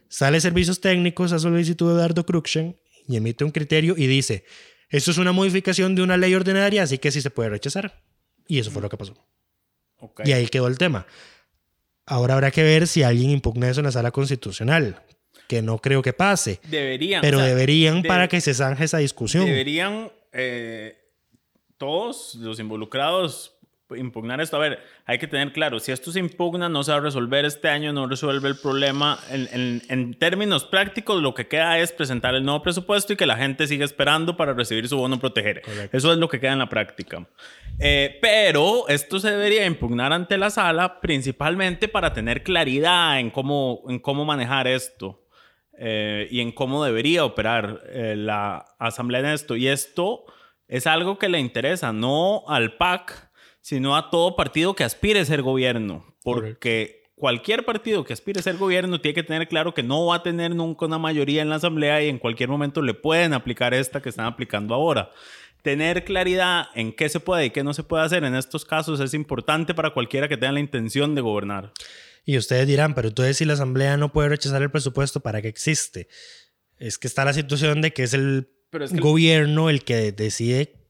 Sale 0.09 0.41
Servicios 0.41 0.81
Técnicos 0.81 1.33
a 1.33 1.39
solicitud 1.39 1.89
de 1.89 1.95
Eduardo 1.95 2.25
Cruxen 2.25 2.77
y 3.09 3.17
emite 3.17 3.45
un 3.45 3.51
criterio 3.51 3.95
y 3.97 4.07
dice, 4.07 4.45
esto 4.89 5.11
es 5.11 5.19
una 5.19 5.33
modificación 5.33 5.95
de 5.95 6.03
una 6.03 6.17
ley 6.17 6.35
ordinaria, 6.35 6.83
así 6.83 6.99
que 6.99 7.11
sí 7.11 7.21
se 7.21 7.31
puede 7.31 7.51
rechazar. 7.51 8.03
Y 8.49 8.59
eso 8.59 8.71
fue 8.71 8.83
lo 8.83 8.89
que 8.89 8.97
pasó. 8.97 9.15
Y 10.25 10.33
ahí 10.33 10.47
quedó 10.47 10.69
el 10.69 10.79
tema. 10.79 11.07
Ahora 12.05 12.35
habrá 12.35 12.51
que 12.51 12.63
ver 12.63 12.87
si 12.87 13.03
alguien 13.03 13.31
impugna 13.31 13.69
eso 13.69 13.81
en 13.81 13.87
la 13.87 13.93
sala 13.93 14.13
constitucional, 14.13 15.03
que 15.49 15.63
no 15.63 15.79
creo 15.79 16.03
que 16.03 16.13
pase. 16.13 16.61
Deberían. 16.69 17.21
Pero 17.21 17.41
deberían 17.41 18.03
para 18.03 18.29
que 18.29 18.41
se 18.41 18.55
zanje 18.55 18.85
esa 18.85 18.99
discusión. 18.99 19.47
Deberían 19.47 20.13
eh, 20.33 20.97
todos 21.79 22.37
los 22.37 22.61
involucrados 22.61 23.56
impugnar 23.95 24.41
esto. 24.41 24.57
A 24.57 24.61
ver, 24.61 24.81
hay 25.05 25.19
que 25.19 25.27
tener 25.27 25.53
claro, 25.53 25.79
si 25.79 25.93
esto 25.93 26.11
se 26.11 26.19
impugna, 26.19 26.69
no 26.69 26.83
se 26.83 26.93
va 26.93 26.99
a 26.99 27.01
resolver 27.01 27.45
este 27.45 27.69
año, 27.69 27.93
no 27.93 28.07
resuelve 28.07 28.49
el 28.49 28.57
problema. 28.57 29.19
En, 29.31 29.83
en, 29.89 30.15
términos 30.15 30.65
prácticos, 30.65 31.23
lo 31.23 31.35
que 31.35 31.47
queda 31.47 31.79
es 31.79 31.93
presentar 31.93 32.35
el 32.35 32.45
nuevo 32.45 32.63
presupuesto 32.63 33.13
y 33.13 33.17
que 33.17 33.27
la 33.27 33.37
gente 33.37 33.67
siga 33.67 33.85
esperando 33.85 34.37
para 34.37 34.55
recibir 34.55 34.89
su 34.89 34.97
bono 34.97 35.19
proteger. 35.19 35.63
Eso 35.93 36.13
es 36.13 36.19
lo 36.19 36.29
que 36.29 36.41
queda 36.41 36.53
en 36.53 36.59
la 36.59 36.69
práctica. 36.69 37.27
Eh, 37.79 38.19
pero 38.23 38.89
esto 38.89 39.21
se 39.21 39.31
debería 39.31 39.67
impugnar 39.67 40.13
ante 40.13 40.39
la 40.39 40.51
sala 40.51 41.01
principalmente 41.01 41.89
para 41.89 42.13
tener 42.13 42.43
claridad 42.43 43.21
en 43.21 43.31
cómo, 43.31 43.83
en 43.89 43.99
cómo 43.99 44.25
manejar 44.25 44.67
esto. 44.67 45.23
Eh, 45.79 46.27
y 46.31 46.41
en 46.41 46.53
cómo 46.53 46.83
debería 46.83 47.25
operar 47.25 47.83
eh, 47.89 48.15
la 48.17 48.65
asamblea 48.79 49.21
en 49.21 49.27
esto. 49.27 49.57
Y 49.57 49.69
esto 49.69 50.25
es 50.69 50.87
algo 50.87 51.19
que 51.19 51.29
le 51.29 51.39
interesa, 51.39 51.93
no 51.93 52.45
al 52.49 52.77
PAC, 52.77 53.26
sino 53.67 53.97
a 53.97 54.11
todo 54.11 54.37
partido 54.37 54.77
que 54.77 54.85
aspire 54.85 55.19
a 55.19 55.25
ser 55.25 55.43
gobierno, 55.43 56.15
porque 56.23 57.03
cualquier 57.17 57.65
partido 57.65 58.05
que 58.05 58.13
aspire 58.13 58.39
a 58.39 58.43
ser 58.45 58.59
gobierno 58.59 59.01
tiene 59.01 59.17
que 59.17 59.25
tener 59.25 59.49
claro 59.49 59.75
que 59.75 59.83
no 59.83 60.07
va 60.07 60.15
a 60.15 60.23
tener 60.23 60.55
nunca 60.55 60.87
una 60.87 60.99
mayoría 60.99 61.43
en 61.43 61.49
la 61.49 61.57
asamblea 61.57 62.01
y 62.01 62.09
en 62.09 62.21
cualquier 62.21 62.49
momento 62.49 62.81
le 62.81 62.95
pueden 62.95 63.33
aplicar 63.33 63.75
esta 63.75 64.01
que 64.01 64.11
están 64.11 64.27
aplicando 64.27 64.73
ahora. 64.73 65.11
Tener 65.63 66.05
claridad 66.05 66.67
en 66.77 66.93
qué 66.93 67.09
se 67.09 67.19
puede 67.19 67.47
y 67.47 67.51
qué 67.51 67.65
no 67.65 67.75
se 67.75 67.83
puede 67.83 68.05
hacer 68.05 68.23
en 68.23 68.37
estos 68.37 68.65
casos 68.65 69.01
es 69.01 69.15
importante 69.15 69.75
para 69.75 69.91
cualquiera 69.91 70.29
que 70.29 70.37
tenga 70.37 70.53
la 70.53 70.61
intención 70.61 71.17
de 71.17 71.23
gobernar. 71.23 71.73
Y 72.25 72.39
ustedes 72.39 72.69
dirán, 72.69 72.95
pero 72.95 73.09
entonces 73.09 73.37
si 73.37 73.45
la 73.47 73.55
asamblea 73.55 73.97
no 73.97 74.13
puede 74.13 74.29
rechazar 74.29 74.63
el 74.63 74.71
presupuesto, 74.71 75.19
¿para 75.19 75.43
qué 75.43 75.49
existe? 75.49 76.07
Es 76.79 76.99
que 76.99 77.09
está 77.09 77.25
la 77.25 77.33
situación 77.33 77.81
de 77.81 77.93
que 77.93 78.05
es 78.05 78.15
el 78.15 78.49
gobierno 79.01 79.71
el 79.71 79.83
que 79.83 80.13
decide 80.13 80.86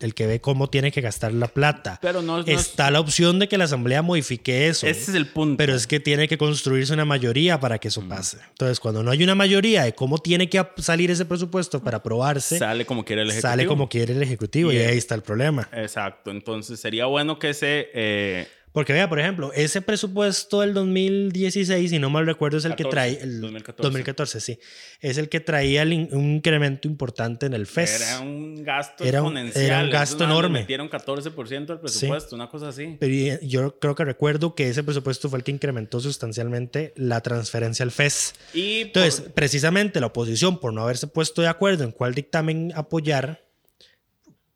el 0.00 0.14
que 0.14 0.26
ve 0.26 0.40
cómo 0.40 0.68
tiene 0.68 0.90
que 0.90 1.00
gastar 1.00 1.32
la 1.32 1.48
plata. 1.48 1.98
Pero 2.02 2.22
no, 2.22 2.40
Está 2.40 2.90
la 2.90 3.00
opción 3.00 3.38
de 3.38 3.48
que 3.48 3.58
la 3.58 3.64
asamblea 3.64 4.02
modifique 4.02 4.68
eso. 4.68 4.86
Ese 4.86 5.10
es 5.10 5.14
el 5.14 5.26
punto. 5.26 5.58
Pero 5.58 5.74
es 5.74 5.86
que 5.86 6.00
tiene 6.00 6.26
que 6.26 6.38
construirse 6.38 6.92
una 6.92 7.04
mayoría 7.04 7.60
para 7.60 7.78
que 7.78 7.88
eso 7.88 8.00
mm. 8.02 8.08
pase. 8.08 8.38
Entonces, 8.48 8.80
cuando 8.80 9.02
no 9.02 9.10
hay 9.10 9.22
una 9.22 9.34
mayoría 9.34 9.84
de 9.84 9.94
cómo 9.94 10.18
tiene 10.18 10.48
que 10.48 10.64
salir 10.78 11.10
ese 11.10 11.24
presupuesto 11.24 11.82
para 11.82 11.98
aprobarse, 11.98 12.58
sale 12.58 12.86
como 12.86 13.04
quiere 13.04 13.22
el 13.22 13.28
ejecutivo. 13.28 13.50
Sale 13.50 13.66
como 13.66 13.88
quiere 13.88 14.14
el 14.14 14.22
ejecutivo 14.22 14.72
y, 14.72 14.78
ahí 14.78 14.98
está 14.98 15.14
el 15.14 15.22
problema. 15.22 15.68
Exacto. 15.72 16.30
Entonces, 16.30 16.80
sería 16.80 17.06
bueno 17.06 17.38
que 17.38 17.54
se 17.54 17.90
eh, 17.94 18.48
porque 18.72 18.92
vea, 18.92 19.08
por 19.08 19.18
ejemplo, 19.18 19.52
ese 19.52 19.82
presupuesto 19.82 20.60
del 20.60 20.74
2016, 20.74 21.90
si 21.90 21.98
no 21.98 22.08
mal 22.08 22.24
recuerdo, 22.24 22.58
es 22.58 22.64
el 22.64 22.76
que 22.76 22.84
trae... 22.84 23.20
El 23.20 23.40
2014. 23.40 23.82
2014, 23.82 24.40
sí. 24.40 24.58
Es 25.00 25.18
el 25.18 25.28
que 25.28 25.40
traía 25.40 25.82
un 25.82 26.34
incremento 26.34 26.86
importante 26.86 27.46
en 27.46 27.54
el 27.54 27.66
FES. 27.66 28.00
Era 28.00 28.20
un 28.20 28.62
gasto 28.62 29.04
era 29.04 29.22
un, 29.22 29.36
exponencial. 29.36 29.64
Era 29.64 29.82
un 29.82 29.90
gasto 29.90 30.24
enorme. 30.24 30.60
Metieron 30.60 30.88
14% 30.88 31.66
del 31.66 31.80
presupuesto, 31.80 32.36
una 32.36 32.48
cosa 32.48 32.68
así. 32.68 32.96
Pero 33.00 33.38
yo 33.42 33.78
creo 33.80 33.94
que 33.96 34.04
recuerdo 34.04 34.54
que 34.54 34.68
ese 34.68 34.84
presupuesto 34.84 35.28
fue 35.28 35.38
el 35.38 35.44
que 35.44 35.50
incrementó 35.50 35.98
sustancialmente 35.98 36.92
la 36.96 37.20
transferencia 37.22 37.82
al 37.82 37.90
FES. 37.90 38.34
Y 38.54 38.82
Entonces, 38.82 39.22
precisamente 39.34 40.00
la 40.00 40.06
oposición, 40.06 40.60
por 40.60 40.72
no 40.72 40.82
haberse 40.82 41.08
puesto 41.08 41.42
de 41.42 41.48
acuerdo 41.48 41.82
en 41.82 41.90
cuál 41.90 42.14
dictamen 42.14 42.72
apoyar, 42.76 43.49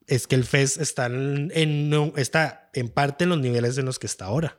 es 0.07 0.27
que 0.27 0.35
el 0.35 0.45
FES 0.45 0.79
está 0.79 1.07
en, 1.07 1.51
está 2.17 2.71
en 2.75 2.89
parte 2.89 3.25
en 3.25 3.31
los 3.31 3.41
niveles 3.41 3.79
en 3.79 3.87
los 3.87 3.99
que 3.99 4.07
está 4.07 4.27
ahora, 4.27 4.59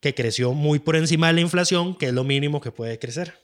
que 0.00 0.14
creció 0.14 0.52
muy 0.52 0.78
por 0.78 0.96
encima 0.96 1.28
de 1.28 1.34
la 1.34 1.40
inflación, 1.40 1.96
que 1.96 2.06
es 2.06 2.12
lo 2.12 2.24
mínimo 2.24 2.60
que 2.60 2.72
puede 2.72 2.98
crecer. 2.98 3.34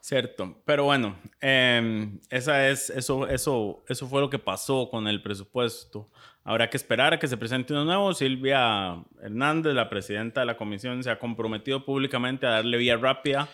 Cierto, 0.00 0.62
pero 0.64 0.84
bueno, 0.84 1.18
em, 1.40 2.20
esa 2.30 2.68
es, 2.68 2.90
eso, 2.90 3.26
eso, 3.26 3.82
eso 3.88 4.06
fue 4.06 4.20
lo 4.20 4.30
que 4.30 4.38
pasó 4.38 4.88
con 4.88 5.08
el 5.08 5.20
presupuesto. 5.20 6.08
Habrá 6.44 6.70
que 6.70 6.76
esperar 6.76 7.12
a 7.12 7.18
que 7.18 7.26
se 7.26 7.36
presente 7.36 7.72
uno 7.72 7.84
nuevo. 7.84 8.14
Silvia 8.14 9.02
Hernández, 9.20 9.74
la 9.74 9.90
presidenta 9.90 10.42
de 10.42 10.46
la 10.46 10.56
comisión, 10.56 11.02
se 11.02 11.10
ha 11.10 11.18
comprometido 11.18 11.84
públicamente 11.84 12.46
a 12.46 12.50
darle 12.50 12.76
vía 12.76 12.96
rápida 12.96 13.48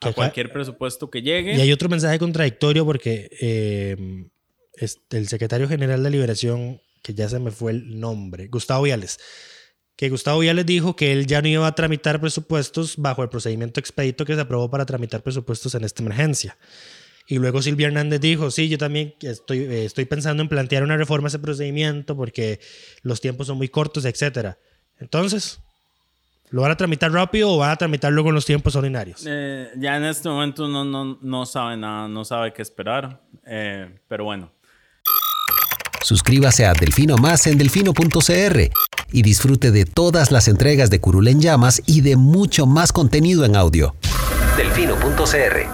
a 0.00 0.12
cualquier 0.12 0.50
presupuesto 0.50 1.10
que 1.10 1.20
llegue. 1.20 1.56
Y 1.56 1.60
hay 1.60 1.72
otro 1.72 1.90
mensaje 1.90 2.18
contradictorio 2.18 2.86
porque 2.86 3.28
em, 3.38 4.30
este, 4.80 5.18
el 5.18 5.28
secretario 5.28 5.68
general 5.68 6.02
de 6.02 6.10
Liberación, 6.10 6.80
que 7.02 7.14
ya 7.14 7.28
se 7.28 7.38
me 7.38 7.50
fue 7.50 7.72
el 7.72 8.00
nombre, 8.00 8.48
Gustavo 8.48 8.84
Viales, 8.84 9.18
que 9.96 10.10
Gustavo 10.10 10.38
Viales 10.38 10.64
dijo 10.64 10.94
que 10.94 11.10
él 11.12 11.26
ya 11.26 11.42
no 11.42 11.48
iba 11.48 11.66
a 11.66 11.74
tramitar 11.74 12.20
presupuestos 12.20 12.96
bajo 12.96 13.22
el 13.24 13.28
procedimiento 13.28 13.80
expedito 13.80 14.24
que 14.24 14.36
se 14.36 14.40
aprobó 14.40 14.70
para 14.70 14.86
tramitar 14.86 15.22
presupuestos 15.22 15.74
en 15.74 15.82
esta 15.82 16.02
emergencia. 16.02 16.56
Y 17.26 17.38
luego 17.38 17.60
Silvia 17.60 17.88
Hernández 17.88 18.20
dijo, 18.20 18.50
sí, 18.50 18.68
yo 18.68 18.78
también 18.78 19.14
estoy, 19.20 19.58
eh, 19.58 19.84
estoy 19.84 20.06
pensando 20.06 20.42
en 20.42 20.48
plantear 20.48 20.82
una 20.82 20.96
reforma 20.96 21.26
a 21.26 21.30
ese 21.30 21.38
procedimiento 21.38 22.16
porque 22.16 22.60
los 23.02 23.20
tiempos 23.20 23.48
son 23.48 23.58
muy 23.58 23.68
cortos, 23.68 24.04
etc. 24.04 24.54
Entonces, 24.98 25.60
¿lo 26.50 26.62
van 26.62 26.70
a 26.70 26.76
tramitar 26.76 27.12
rápido 27.12 27.50
o 27.50 27.58
van 27.58 27.70
a 27.70 27.76
tramitarlo 27.76 28.22
con 28.22 28.34
los 28.34 28.46
tiempos 28.46 28.76
ordinarios? 28.76 29.24
Eh, 29.26 29.68
ya 29.76 29.96
en 29.96 30.04
este 30.04 30.28
momento 30.28 30.68
no, 30.68 30.84
no, 30.84 31.18
no 31.20 31.44
sabe 31.44 31.76
nada, 31.76 32.08
no 32.08 32.24
sabe 32.24 32.52
qué 32.54 32.62
esperar, 32.62 33.20
eh, 33.44 33.98
pero 34.08 34.24
bueno. 34.24 34.52
Suscríbase 36.02 36.66
a 36.66 36.72
Delfino 36.72 37.16
Más 37.16 37.46
en 37.46 37.58
delfino.cr 37.58 38.70
y 39.10 39.22
disfrute 39.22 39.70
de 39.70 39.84
todas 39.84 40.30
las 40.30 40.48
entregas 40.48 40.90
de 40.90 41.00
Curul 41.00 41.28
en 41.28 41.40
Llamas 41.40 41.82
y 41.86 42.02
de 42.02 42.16
mucho 42.16 42.66
más 42.66 42.92
contenido 42.92 43.44
en 43.44 43.56
audio. 43.56 43.94
Delfino.cr. 44.56 45.66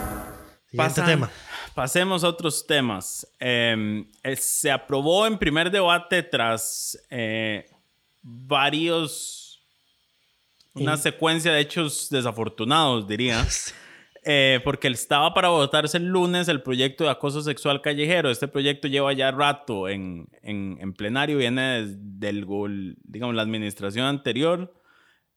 tema. 1.05 1.31
Pasemos 1.75 2.23
a 2.23 2.29
otros 2.29 2.67
temas. 2.67 3.27
Em, 3.41 4.07
eh, 4.23 4.37
se 4.37 4.71
aprobó 4.71 5.27
en 5.27 5.39
primer 5.39 5.71
debate 5.71 6.23
tras 6.23 6.99
eh, 7.11 7.69
varios. 8.23 9.61
Una 10.75 10.97
secuencia 10.97 11.53
de 11.53 11.61
hechos 11.61 12.09
desafortunados, 12.11 13.07
diría. 13.07 13.47
Eh, 14.27 14.61
porque 14.65 14.89
estaba 14.89 15.35
para 15.35 15.51
votarse 15.51 15.99
el 15.99 16.07
lunes 16.07 16.49
el 16.49 16.63
proyecto 16.63 17.05
de 17.05 17.11
acoso 17.11 17.43
sexual 17.43 17.83
callejero. 17.83 18.31
Este 18.31 18.49
proyecto 18.49 18.89
lleva 18.89 19.13
ya 19.13 19.31
rato 19.31 19.87
en, 19.87 20.29
en, 20.41 20.95
plenario, 20.95 21.37
viene 21.37 21.85
del, 21.87 22.97
digamos, 23.03 23.35
la 23.35 23.43
administración 23.43 24.07
anterior. 24.07 24.73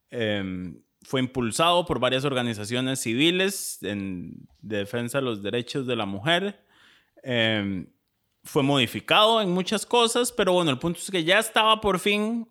Em, 0.09 0.81
fue 1.01 1.19
impulsado 1.19 1.85
por 1.85 1.99
varias 1.99 2.23
organizaciones 2.23 3.01
civiles 3.01 3.79
en, 3.81 4.47
de 4.61 4.77
defensa 4.77 5.17
de 5.17 5.25
los 5.25 5.43
derechos 5.43 5.85
de 5.85 5.95
la 5.97 6.05
mujer. 6.05 6.63
Em, 7.23 7.87
fue 8.45 8.63
modificado 8.63 9.41
en 9.41 9.51
muchas 9.51 9.85
cosas, 9.85 10.31
pero 10.31 10.53
bueno, 10.53 10.71
el 10.71 10.79
punto 10.79 10.99
es 10.99 11.11
que 11.11 11.25
ya 11.25 11.39
estaba 11.39 11.81
por 11.81 11.99
fin 11.99 12.47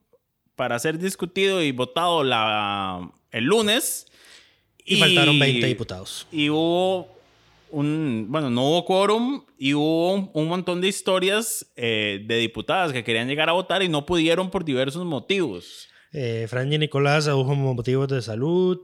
para 0.54 0.78
ser 0.78 0.98
discutido 0.98 1.62
y 1.62 1.72
votado 1.72 2.22
la, 2.22 3.10
el 3.30 3.44
lunes 3.44 4.06
y, 4.86 4.96
faltaron 4.96 5.38
20 5.38 5.66
diputados. 5.66 6.26
Y 6.32 6.48
hubo 6.48 7.08
un, 7.70 8.26
bueno, 8.28 8.48
no 8.50 8.68
hubo 8.68 8.84
quórum 8.84 9.44
y 9.58 9.74
hubo 9.74 10.14
un, 10.14 10.48
montón 10.48 10.80
de 10.80 10.88
historias 10.88 11.66
eh, 11.76 12.24
de 12.26 12.36
diputadas 12.36 12.92
que 12.92 13.04
querían 13.04 13.28
llegar 13.28 13.48
a 13.48 13.52
votar 13.52 13.82
y 13.82 13.88
no 13.88 14.06
pudieron 14.06 14.50
por 14.50 14.64
diversos 14.64 15.04
motivos. 15.04 15.88
Eh, 16.12 16.48
y 16.50 16.78
Nicolás 16.78 17.26
hubo 17.26 17.54
motivos 17.54 18.08
de 18.08 18.22
salud. 18.22 18.80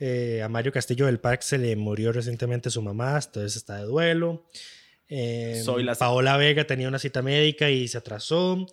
Eh, 0.00 0.42
a 0.42 0.48
Mario 0.48 0.72
Castillo 0.72 1.06
del 1.06 1.20
PAC 1.20 1.42
se 1.42 1.58
le 1.58 1.76
murió 1.76 2.12
recientemente 2.12 2.68
su 2.68 2.82
mamá, 2.82 3.18
entonces 3.24 3.56
está 3.56 3.78
de 3.78 3.84
duelo. 3.84 4.46
Eh, 5.08 5.62
Soy 5.64 5.84
la... 5.84 5.94
Paola 5.94 6.36
Vega 6.36 6.66
tenía 6.66 6.88
una 6.88 6.98
cita 6.98 7.22
médica 7.22 7.70
y 7.70 7.88
se 7.88 7.98
atrasó. 7.98 8.66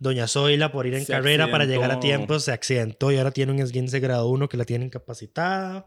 Doña 0.00 0.26
Zoila, 0.26 0.72
por 0.72 0.86
ir 0.86 0.94
en 0.94 1.04
carrera 1.04 1.50
para 1.50 1.64
llegar 1.64 1.90
a 1.90 2.00
tiempo, 2.00 2.38
se 2.40 2.52
accidentó 2.52 3.12
y 3.12 3.16
ahora 3.16 3.30
tiene 3.30 3.52
un 3.52 3.60
esguince 3.60 4.00
grado 4.00 4.28
1 4.28 4.48
que 4.48 4.56
la 4.56 4.64
tiene 4.64 4.86
incapacitada. 4.86 5.86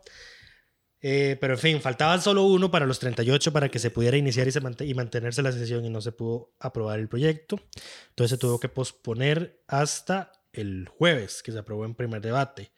Eh, 1.02 1.38
pero 1.40 1.54
en 1.54 1.60
fin, 1.60 1.82
faltaba 1.82 2.20
solo 2.20 2.44
uno 2.44 2.72
para 2.72 2.86
los 2.86 3.00
38 3.00 3.54
para 3.54 3.70
que 3.70 3.80
se 3.80 3.92
pudiera 3.92 4.18
iniciar 4.18 4.48
y, 4.48 4.52
se 4.52 4.62
y 4.86 4.94
mantenerse 4.94 5.42
la 5.42 5.52
sesión 5.52 5.86
y 5.86 5.90
no 5.90 6.02
se 6.02 6.12
pudo 6.12 6.56
aprobar 6.60 7.00
el 7.00 7.08
proyecto. 7.08 7.60
Entonces 8.10 8.32
se 8.32 8.38
tuvo 8.38 8.60
que 8.60 8.70
posponer 8.70 9.64
hasta 9.68 10.32
el 10.54 10.88
jueves, 10.88 11.44
que 11.44 11.52
se 11.52 11.60
aprobó 11.60 11.86
en 11.86 11.94
primer 11.94 12.22
debate. 12.22 12.72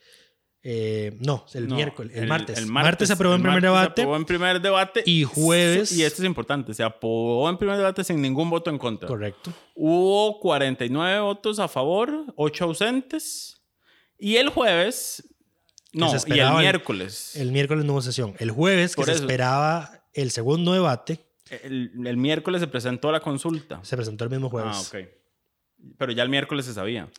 Eh, 0.62 1.17
no, 1.21 1.45
el 1.53 1.69
miércoles, 1.69 2.17
el, 2.17 2.27
martes. 2.27 2.58
El 2.58 2.67
martes 2.67 3.08
se 3.08 3.13
aprobó 3.13 3.36
en 3.36 3.41
primer 3.41 3.62
debate. 3.62 3.93
Se 3.95 4.01
aprobó 4.01 4.17
en 4.17 4.25
primer 4.25 4.62
debate. 4.62 5.03
Y 5.05 5.23
jueves. 5.23 5.93
Y 5.93 6.03
esto 6.03 6.21
es 6.21 6.25
importante, 6.25 6.73
se 6.73 6.84
aprobó 6.84 7.49
en 7.49 7.58
primer 7.58 7.77
debate 7.77 8.03
sin 8.03 8.21
ningún 8.21 8.49
voto 8.49 8.69
en 8.69 8.77
contra. 8.77 9.08
Correcto. 9.08 9.53
Hubo 9.75 10.41
49 10.41 11.21
votos 11.21 11.60
a 11.60 11.69
favor, 11.69 12.25
8 12.36 12.65
ausentes. 12.65 13.62
Y 14.17 14.36
el 14.36 14.49
jueves 14.49 15.23
no, 15.93 16.12
y 16.28 16.39
el 16.39 16.54
miércoles. 16.54 17.36
El, 17.36 17.52
miércoles 17.52 17.86
no 17.86 17.93
hubo 17.93 18.02
sesión. 18.02 18.36
El 18.39 18.52
jueves, 18.52 18.95
que 18.95 19.04
se 19.04 19.13
esperaba 19.13 20.04
el 20.13 20.32
segundo 20.32 20.73
debate. 20.73 21.25
El, 21.63 22.17
miércoles 22.17 22.62
se 22.62 22.67
presentó 22.67 23.12
la 23.12 23.19
consulta. 23.19 23.80
Se 23.84 23.95
presentó 23.95 24.23
el 24.23 24.30
mismo 24.30 24.49
jueves. 24.49 24.75
Ah, 24.75 24.82
ok. 24.82 25.08
Pero 25.97 26.12
ya 26.12 26.23
el 26.23 26.30
miércoles 26.30 26.65
se 26.65 26.73
sabía. 26.73 27.10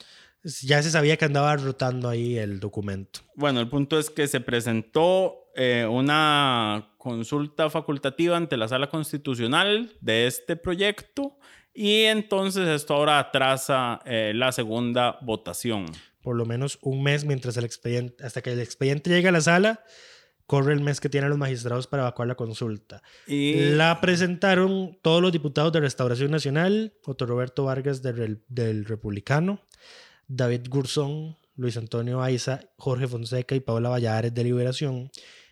Ya 0.63 0.83
se 0.83 0.91
sabía 0.91 1.17
que 1.17 1.25
andaba 1.25 1.57
rotando 1.57 2.09
ahí 2.09 2.39
el 2.39 2.61
documento. 2.61 3.21
Bueno, 3.35 3.61
el 3.61 3.69
punto 3.69 3.99
es 3.99 4.09
que 4.09 4.27
se 4.29 4.41
presentó 4.41 5.51
eh, 5.57 5.87
una 5.91 6.95
consulta 6.97 7.69
facultativa 7.71 8.37
ante 8.37 8.57
la 8.57 8.69
sala 8.69 8.89
constitucional 8.89 9.93
de 10.01 10.27
este 10.27 10.57
proyecto 10.57 11.39
y 11.75 12.03
entonces 12.05 12.69
esto 12.69 12.95
ahora 12.95 13.19
atrasa 13.19 14.01
eh, 14.05 14.33
la 14.35 14.53
segunda 14.53 15.19
votación 15.23 15.87
por 16.23 16.37
lo 16.37 16.45
menos 16.47 16.79
un 16.83 17.03
mes 17.03 17.25
mientras 17.25 17.57
el 17.57 17.65
expediente, 17.65 18.25
hasta 18.25 18.43
que 18.43 18.53
el 18.53 18.61
expediente 18.61 19.11
llegue 19.11 19.29
a 19.29 19.33
la 19.33 19.41
sala, 19.41 19.85
corre 20.47 20.73
el 20.73 20.81
mes 20.81 21.01
que 21.01 21.09
tienen 21.09 21.31
los 21.31 21.39
magistrados 21.39 21.87
para 21.87 22.03
evacuar 22.03 22.29
la 22.29 22.35
consulta. 22.35 23.03
Y... 23.27 23.55
La 23.55 24.01
presentaron 24.01 24.99
todos 25.01 25.23
los 25.23 25.31
diputados 25.31 25.73
de 25.73 25.81
Restauración 25.81 26.31
Nacional, 26.31 26.95
Otto 27.05 27.25
Roberto 27.27 27.65
Vargas 27.65 28.03
del, 28.03 28.43
del 28.49 28.85
Republicano, 28.85 29.63
David 30.27 30.63
Gurzón, 30.69 31.37
Luis 31.55 31.77
Antonio 31.77 32.23
Aiza, 32.23 32.61
Jorge 32.77 33.07
Fonseca 33.07 33.55
y 33.55 33.61
Paola 33.61 33.91
Valladares 33.91 34.35
de 34.35 34.45
Liberación. 34.45 35.11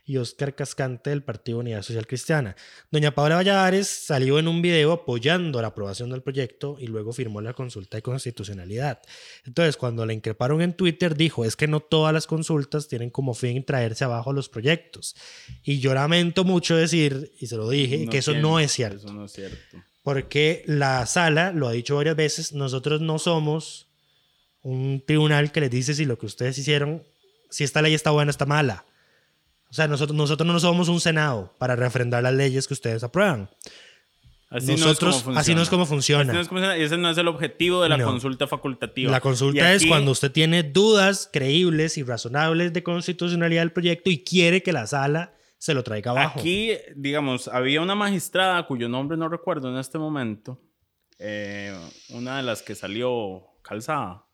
Y 0.09 0.17
Oscar 0.17 0.55
Cascante 0.55 1.11
del 1.11 1.23
Partido 1.23 1.59
Unidad 1.59 1.83
Social 1.83 2.07
Cristiana. 2.07 2.57
Doña 2.91 3.15
Paula 3.15 3.37
Valladares 3.37 3.87
salió 3.89 4.39
en 4.39 4.49
un 4.49 4.63
video 4.63 4.91
apoyando 4.91 5.61
la 5.61 5.69
aprobación 5.69 6.09
del 6.09 6.23
proyecto 6.23 6.79
y 6.81 6.87
luego 6.87 7.13
firmó 7.13 7.43
la 7.43 7.53
consulta 7.53 7.99
de 7.99 8.03
constitucionalidad. 8.03 9.03
Entonces, 9.45 9.77
cuando 9.77 10.07
la 10.07 10.15
increparon 10.15 10.63
en 10.63 10.73
Twitter, 10.73 11.15
dijo, 11.15 11.45
es 11.45 11.57
que 11.57 11.69
no 11.69 11.81
todas 11.81 12.15
las 12.15 12.27
consultas 12.27 12.89
tienen 12.89 13.11
como 13.11 13.35
fin 13.35 13.63
traerse 13.65 14.03
abajo 14.03 14.33
los 14.33 14.49
proyectos. 14.49 15.15
Y 15.63 15.79
yo 15.79 15.93
lamento 15.93 16.43
mucho 16.43 16.75
decir, 16.75 17.31
y 17.39 17.47
se 17.47 17.57
lo 17.57 17.69
dije, 17.69 18.09
que 18.09 18.19
eso 18.19 18.33
no 18.33 18.59
es 18.59 18.73
cierto. 18.73 19.05
Eso 19.05 19.13
no 19.13 19.27
es 19.27 19.33
cierto. 19.33 19.77
Porque 20.03 20.65
la 20.67 21.05
sala, 21.05 21.53
lo 21.53 21.69
ha 21.69 21.73
dicho 21.73 21.97
varias 21.97 22.17
veces, 22.17 22.55
nosotros 22.55 23.03
no 23.03 23.19
somos 23.19 23.89
un 24.63 25.05
tribunal 25.07 25.53
que 25.53 25.61
les 25.61 25.71
dice 25.71 25.93
si 25.93 26.07
lo 26.07 26.19
que 26.19 26.25
ustedes 26.25 26.57
hicieron, 26.57 27.03
si 27.51 27.63
esta 27.63 27.83
ley 27.83 27.93
está 27.93 28.11
buena 28.11 28.31
o 28.31 28.33
está 28.33 28.47
mala. 28.47 28.87
O 29.71 29.75
sea, 29.75 29.87
nosotros, 29.89 30.17
nosotros 30.17 30.47
no 30.47 30.59
somos 30.61 30.89
un 30.89 31.01
Senado 31.01 31.55
para 31.59 31.77
refrendar 31.77 32.23
las 32.23 32.33
leyes 32.35 32.67
que 32.67 32.75
ustedes 32.75 33.03
aprueban. 33.05 33.51
Así 34.51 34.73
nosotros, 34.73 35.27
no 35.27 35.33
es 35.33 35.39
así 35.39 35.55
no 35.55 35.61
es 35.61 35.69
como 35.69 35.85
funciona. 35.85 36.23
Así 36.23 36.33
no 36.33 36.41
es 36.41 36.49
como 36.49 36.61
funciona. 36.61 36.79
Y 36.79 36.83
ese 36.85 36.97
no 36.97 37.11
es 37.11 37.19
el 37.19 37.29
objetivo 37.29 37.83
de 37.83 37.91
la 37.91 37.99
No. 37.99 38.07
consulta 38.07 38.47
facultativa. 38.47 39.11
La 39.13 39.21
consulta 39.21 39.75
es 39.75 39.85
cuando 39.85 40.11
usted 40.13 40.33
tiene 40.33 40.63
dudas 40.63 41.29
creíbles 41.31 41.99
y 41.99 42.03
razonables 42.03 42.73
de 42.73 42.83
constitucionalidad 42.83 43.61
del 43.61 43.73
proyecto 43.73 44.09
y 44.09 44.25
quiere 44.25 44.63
que 44.63 44.73
la 44.73 44.87
sala 44.87 45.35
se 45.59 45.75
lo 45.75 45.83
traiga 45.85 46.13
abajo. 46.13 46.41
Aquí, 46.41 46.73
digamos, 46.97 47.49
había 47.49 47.83
una 47.83 47.95
magistrada 47.95 48.65
cuyo 48.67 48.89
nombre 48.89 49.19
no 49.19 49.29
recuerdo 49.29 49.69
en 49.71 49.77
este 49.79 49.99
momento. 49.99 50.59
eh, 51.19 51.77
una 52.11 52.37
de 52.39 52.45
las 52.45 52.63
que 52.63 52.75
salió 52.77 53.43
calzada. 53.63 54.25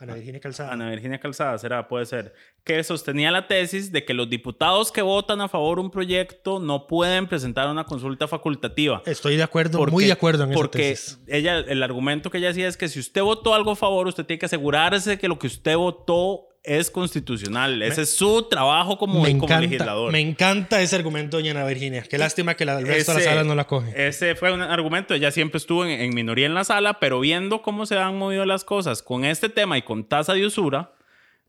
Ana 0.00 0.14
Virginia 0.14 0.40
Calzada. 0.40 0.72
Ana 0.72 0.90
Virginia 0.90 1.20
Calzada, 1.20 1.58
será, 1.58 1.86
puede 1.86 2.06
ser, 2.06 2.34
que 2.64 2.82
sostenía 2.82 3.30
la 3.30 3.46
tesis 3.46 3.92
de 3.92 4.04
que 4.04 4.14
los 4.14 4.28
diputados 4.30 4.90
que 4.90 5.02
votan 5.02 5.40
a 5.42 5.48
favor 5.48 5.76
de 5.78 5.82
un 5.84 5.90
proyecto 5.90 6.58
no 6.58 6.86
pueden 6.86 7.26
presentar 7.28 7.68
una 7.68 7.84
consulta 7.84 8.26
facultativa. 8.26 9.02
Estoy 9.06 9.36
de 9.36 9.42
acuerdo, 9.42 9.78
Porque- 9.78 9.92
muy 9.92 10.04
de 10.06 10.12
acuerdo 10.12 10.44
en 10.44 10.50
esa 10.52 10.58
Porque 10.58 10.78
tesis. 10.78 11.20
ella, 11.28 11.58
el 11.58 11.82
argumento 11.82 12.30
que 12.30 12.38
ella 12.38 12.50
hacía 12.50 12.66
es 12.66 12.76
que 12.76 12.88
si 12.88 12.98
usted 12.98 13.22
votó 13.22 13.54
algo 13.54 13.72
a 13.72 13.76
favor, 13.76 14.06
usted 14.08 14.24
tiene 14.24 14.38
que 14.38 14.46
asegurarse 14.46 15.18
que 15.18 15.28
lo 15.28 15.38
que 15.38 15.46
usted 15.46 15.76
votó 15.76 16.46
es 16.62 16.90
constitucional. 16.90 17.80
Ese 17.82 18.02
es 18.02 18.14
su 18.14 18.42
trabajo 18.48 18.98
como, 18.98 19.22
Me 19.22 19.30
como 19.32 19.44
encanta, 19.44 19.60
legislador. 19.62 20.12
me 20.12 20.20
encanta 20.20 20.82
ese 20.82 20.96
argumento, 20.96 21.38
doña 21.38 21.52
Ana 21.52 21.64
Virginia. 21.64 22.02
Qué 22.02 22.18
lástima 22.18 22.54
que 22.54 22.64
la, 22.66 22.78
el 22.78 22.86
resto 22.86 23.12
de 23.12 23.18
la 23.18 23.20
Ese- 23.22 23.30
sala 23.30 23.44
no 23.44 23.54
la 23.54 23.66
coge. 23.66 24.08
Ese 24.08 24.34
fue 24.34 24.52
un 24.52 24.60
argumento. 24.60 25.14
Ella 25.14 25.30
siempre 25.30 25.56
estuvo 25.58 25.84
en, 25.86 25.90
en 26.00 26.14
minoría 26.14 26.46
en 26.46 26.54
la 26.54 26.64
sala, 26.64 27.00
pero 27.00 27.18
viendo 27.20 27.62
cómo 27.62 27.86
se 27.86 27.96
han 27.96 28.16
movido 28.18 28.44
las 28.44 28.64
cosas 28.64 29.02
con 29.02 29.24
este 29.24 29.48
tema 29.48 29.78
y 29.78 29.82
con 29.82 30.04
tasa 30.08 30.34
de 30.34 30.44
usura, 30.44 30.92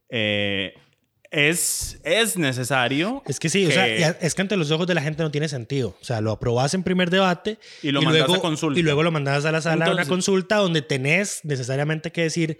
eh, 0.08 0.74
es, 1.30 2.00
es 2.04 2.36
necesario. 2.36 3.22
Es 3.26 3.40
que 3.40 3.48
sí, 3.48 3.64
o 3.64 3.68
que- 3.68 3.74
sea, 3.74 3.86
ya- 3.88 4.18
es 4.20 4.34
que 4.34 4.42
ante 4.42 4.56
los 4.56 4.70
ojos 4.70 4.86
de 4.86 4.94
la 4.94 5.02
gente 5.02 5.22
no 5.22 5.30
tiene 5.30 5.48
sentido. 5.48 5.96
O 6.00 6.04
sea, 6.04 6.20
lo 6.20 6.30
aprobás 6.32 6.74
en 6.74 6.82
primer 6.82 7.08
debate 7.10 7.58
Y 7.82 7.90
lo 7.90 8.02
mandás 8.02 8.26
luego, 8.28 8.34
a 8.36 8.40
consulta. 8.42 8.78
Y 8.78 8.82
luego 8.82 9.02
lo 9.02 9.10
mandás 9.10 9.44
a 9.44 9.52
la 9.52 9.60
sala 9.60 9.84
a 9.84 9.88
Entonces- 9.88 10.06
una 10.06 10.08
consulta 10.14 10.56
donde 10.56 10.82
tenés 10.82 11.40
necesariamente 11.44 12.12
que 12.12 12.22
decir 12.22 12.58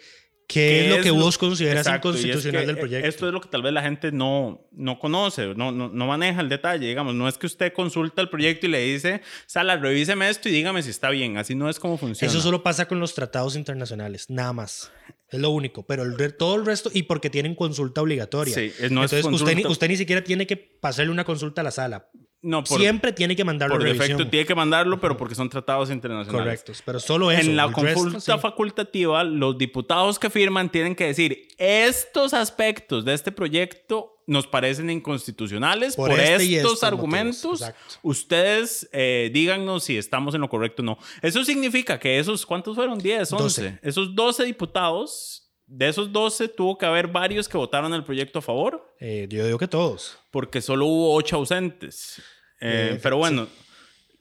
qué, 0.52 0.60
¿Qué 0.68 0.84
es 0.90 0.96
lo 0.96 1.02
que 1.02 1.10
vos 1.10 1.38
consideras 1.38 1.86
Exacto, 1.86 2.10
es 2.10 2.16
inconstitucional 2.16 2.62
que, 2.62 2.66
del 2.66 2.78
proyecto. 2.78 3.08
Esto 3.08 3.26
es 3.28 3.32
lo 3.32 3.40
que 3.40 3.48
tal 3.48 3.62
vez 3.62 3.72
la 3.72 3.82
gente 3.82 4.12
no, 4.12 4.66
no 4.72 4.98
conoce, 4.98 5.54
no, 5.54 5.72
no, 5.72 5.88
no 5.88 6.06
maneja 6.06 6.40
el 6.40 6.48
detalle. 6.48 6.86
Digamos, 6.88 7.14
no 7.14 7.28
es 7.28 7.38
que 7.38 7.46
usted 7.46 7.72
consulta 7.72 8.20
el 8.22 8.28
proyecto 8.28 8.66
y 8.66 8.70
le 8.70 8.80
dice, 8.80 9.22
Sala, 9.46 9.76
revíseme 9.76 10.28
esto 10.28 10.48
y 10.48 10.52
dígame 10.52 10.82
si 10.82 10.90
está 10.90 11.10
bien. 11.10 11.36
Así 11.38 11.54
no 11.54 11.68
es 11.68 11.78
como 11.80 11.96
funciona. 11.98 12.30
Eso 12.30 12.40
solo 12.40 12.62
pasa 12.62 12.86
con 12.86 13.00
los 13.00 13.14
tratados 13.14 13.56
internacionales, 13.56 14.26
nada 14.28 14.52
más. 14.52 14.92
Es 15.30 15.40
lo 15.40 15.50
único. 15.50 15.84
Pero 15.86 16.02
el 16.02 16.34
todo 16.36 16.56
el 16.56 16.66
resto, 16.66 16.90
y 16.92 17.04
porque 17.04 17.30
tienen 17.30 17.54
consulta 17.54 18.02
obligatoria. 18.02 18.54
Sí, 18.54 18.72
es- 18.80 18.90
no 18.90 19.02
es 19.04 19.12
Entonces, 19.12 19.40
usted, 19.40 19.56
ni, 19.56 19.62
consulta- 19.62 19.68
usted 19.72 19.88
ni 19.88 19.96
siquiera 19.96 20.22
tiene 20.22 20.46
que 20.46 20.56
pasarle 20.58 21.10
una 21.10 21.24
consulta 21.24 21.62
a 21.62 21.64
la 21.64 21.70
sala. 21.70 22.08
No, 22.42 22.64
por, 22.64 22.80
Siempre 22.80 23.12
tiene 23.12 23.36
que 23.36 23.44
mandarlo 23.44 23.76
por 23.76 23.82
revisión. 23.82 24.08
defecto 24.08 24.30
tiene 24.30 24.46
que 24.46 24.54
mandarlo, 24.54 25.00
pero 25.00 25.16
porque 25.16 25.36
son 25.36 25.48
tratados 25.48 25.90
internacionales. 25.90 26.44
Correctos. 26.44 26.82
Pero 26.84 26.98
solo 26.98 27.30
eso. 27.30 27.40
En 27.40 27.56
la 27.56 27.68
resto, 27.68 27.82
consulta 27.82 28.34
sí. 28.34 28.40
facultativa, 28.40 29.22
los 29.22 29.56
diputados 29.56 30.18
que 30.18 30.28
firman 30.28 30.68
tienen 30.68 30.96
que 30.96 31.06
decir, 31.06 31.48
estos 31.56 32.34
aspectos 32.34 33.04
de 33.04 33.14
este 33.14 33.30
proyecto 33.30 34.12
nos 34.26 34.46
parecen 34.46 34.90
inconstitucionales 34.90 35.96
por, 35.96 36.10
Por 36.10 36.20
este 36.20 36.56
estos 36.56 36.82
argumentos. 36.82 37.64
Ustedes 38.02 38.88
eh, 38.92 39.30
díganos 39.32 39.84
si 39.84 39.96
estamos 39.96 40.34
en 40.34 40.40
lo 40.40 40.48
correcto 40.48 40.82
o 40.82 40.84
no. 40.84 40.98
Eso 41.22 41.44
significa 41.44 41.98
que 41.98 42.18
esos, 42.18 42.44
¿cuántos 42.46 42.74
fueron? 42.74 42.98
10, 42.98 43.32
11. 43.32 43.42
Doce. 43.42 43.78
Esos 43.82 44.14
12 44.14 44.44
diputados, 44.44 45.41
de 45.72 45.88
esos 45.88 46.12
12 46.12 46.48
tuvo 46.48 46.76
que 46.76 46.84
haber 46.84 47.08
varios 47.08 47.48
que 47.48 47.56
votaron 47.56 47.94
el 47.94 48.04
proyecto 48.04 48.40
a 48.40 48.42
favor 48.42 48.94
Eh, 49.00 49.26
yo 49.30 49.44
digo 49.46 49.58
que 49.58 49.68
todos. 49.68 50.18
porque 50.30 50.60
solo 50.60 50.86
hubo 50.86 51.14
8 51.14 51.36
ausentes. 51.36 52.18
Eh, 52.60 52.92
Eh, 52.94 53.00
pero 53.02 53.16
bueno, 53.16 53.48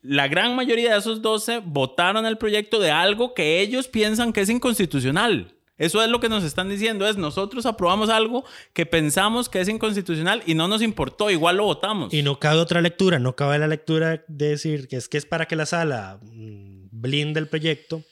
la 0.02 0.28
gran 0.30 0.56
mayoría 0.56 0.94
de 0.94 1.00
esos 1.00 1.22
12 1.22 1.62
votaron 1.64 2.26
el 2.26 2.38
proyecto 2.38 2.80
de 2.80 2.92
algo 2.92 3.34
que 3.34 3.60
ellos 3.60 3.88
piensan 3.88 4.32
que 4.32 4.42
es 4.42 4.50
inconstitucional. 4.50 5.54
Eso 5.78 6.02
es 6.02 6.10
lo 6.10 6.20
que 6.20 6.30
nos 6.30 6.44
están 6.44 6.70
diciendo, 6.70 7.08
es 7.08 7.18
nosotros 7.18 7.66
aprobamos 7.66 8.10
algo 8.10 8.46
que 8.72 8.86
pensamos 8.86 9.50
que 9.50 9.60
es 9.60 9.68
inconstitucional 9.68 10.44
y 10.46 10.54
no 10.54 10.68
nos 10.68 10.82
importó, 10.82 11.30
igual 11.32 11.58
lo 11.58 11.66
votamos. 11.66 12.14
Y 12.14 12.22
no 12.22 12.40
cabe 12.40 12.60
otra 12.60 12.82
lectura, 12.82 13.18
no 13.20 13.36
cabe 13.36 13.58
la 13.58 13.68
lectura 13.68 14.24
de 14.28 14.50
decir 14.50 14.88
que 14.88 14.96
es 14.98 15.10
que 15.10 15.18
es 15.18 15.26
para 15.26 15.48
que 15.48 15.56
la 15.56 15.66
sala 15.66 16.20
mm, 16.22 16.88
blinde 16.92 17.40
el 17.40 17.48
proyecto, 17.48 18.04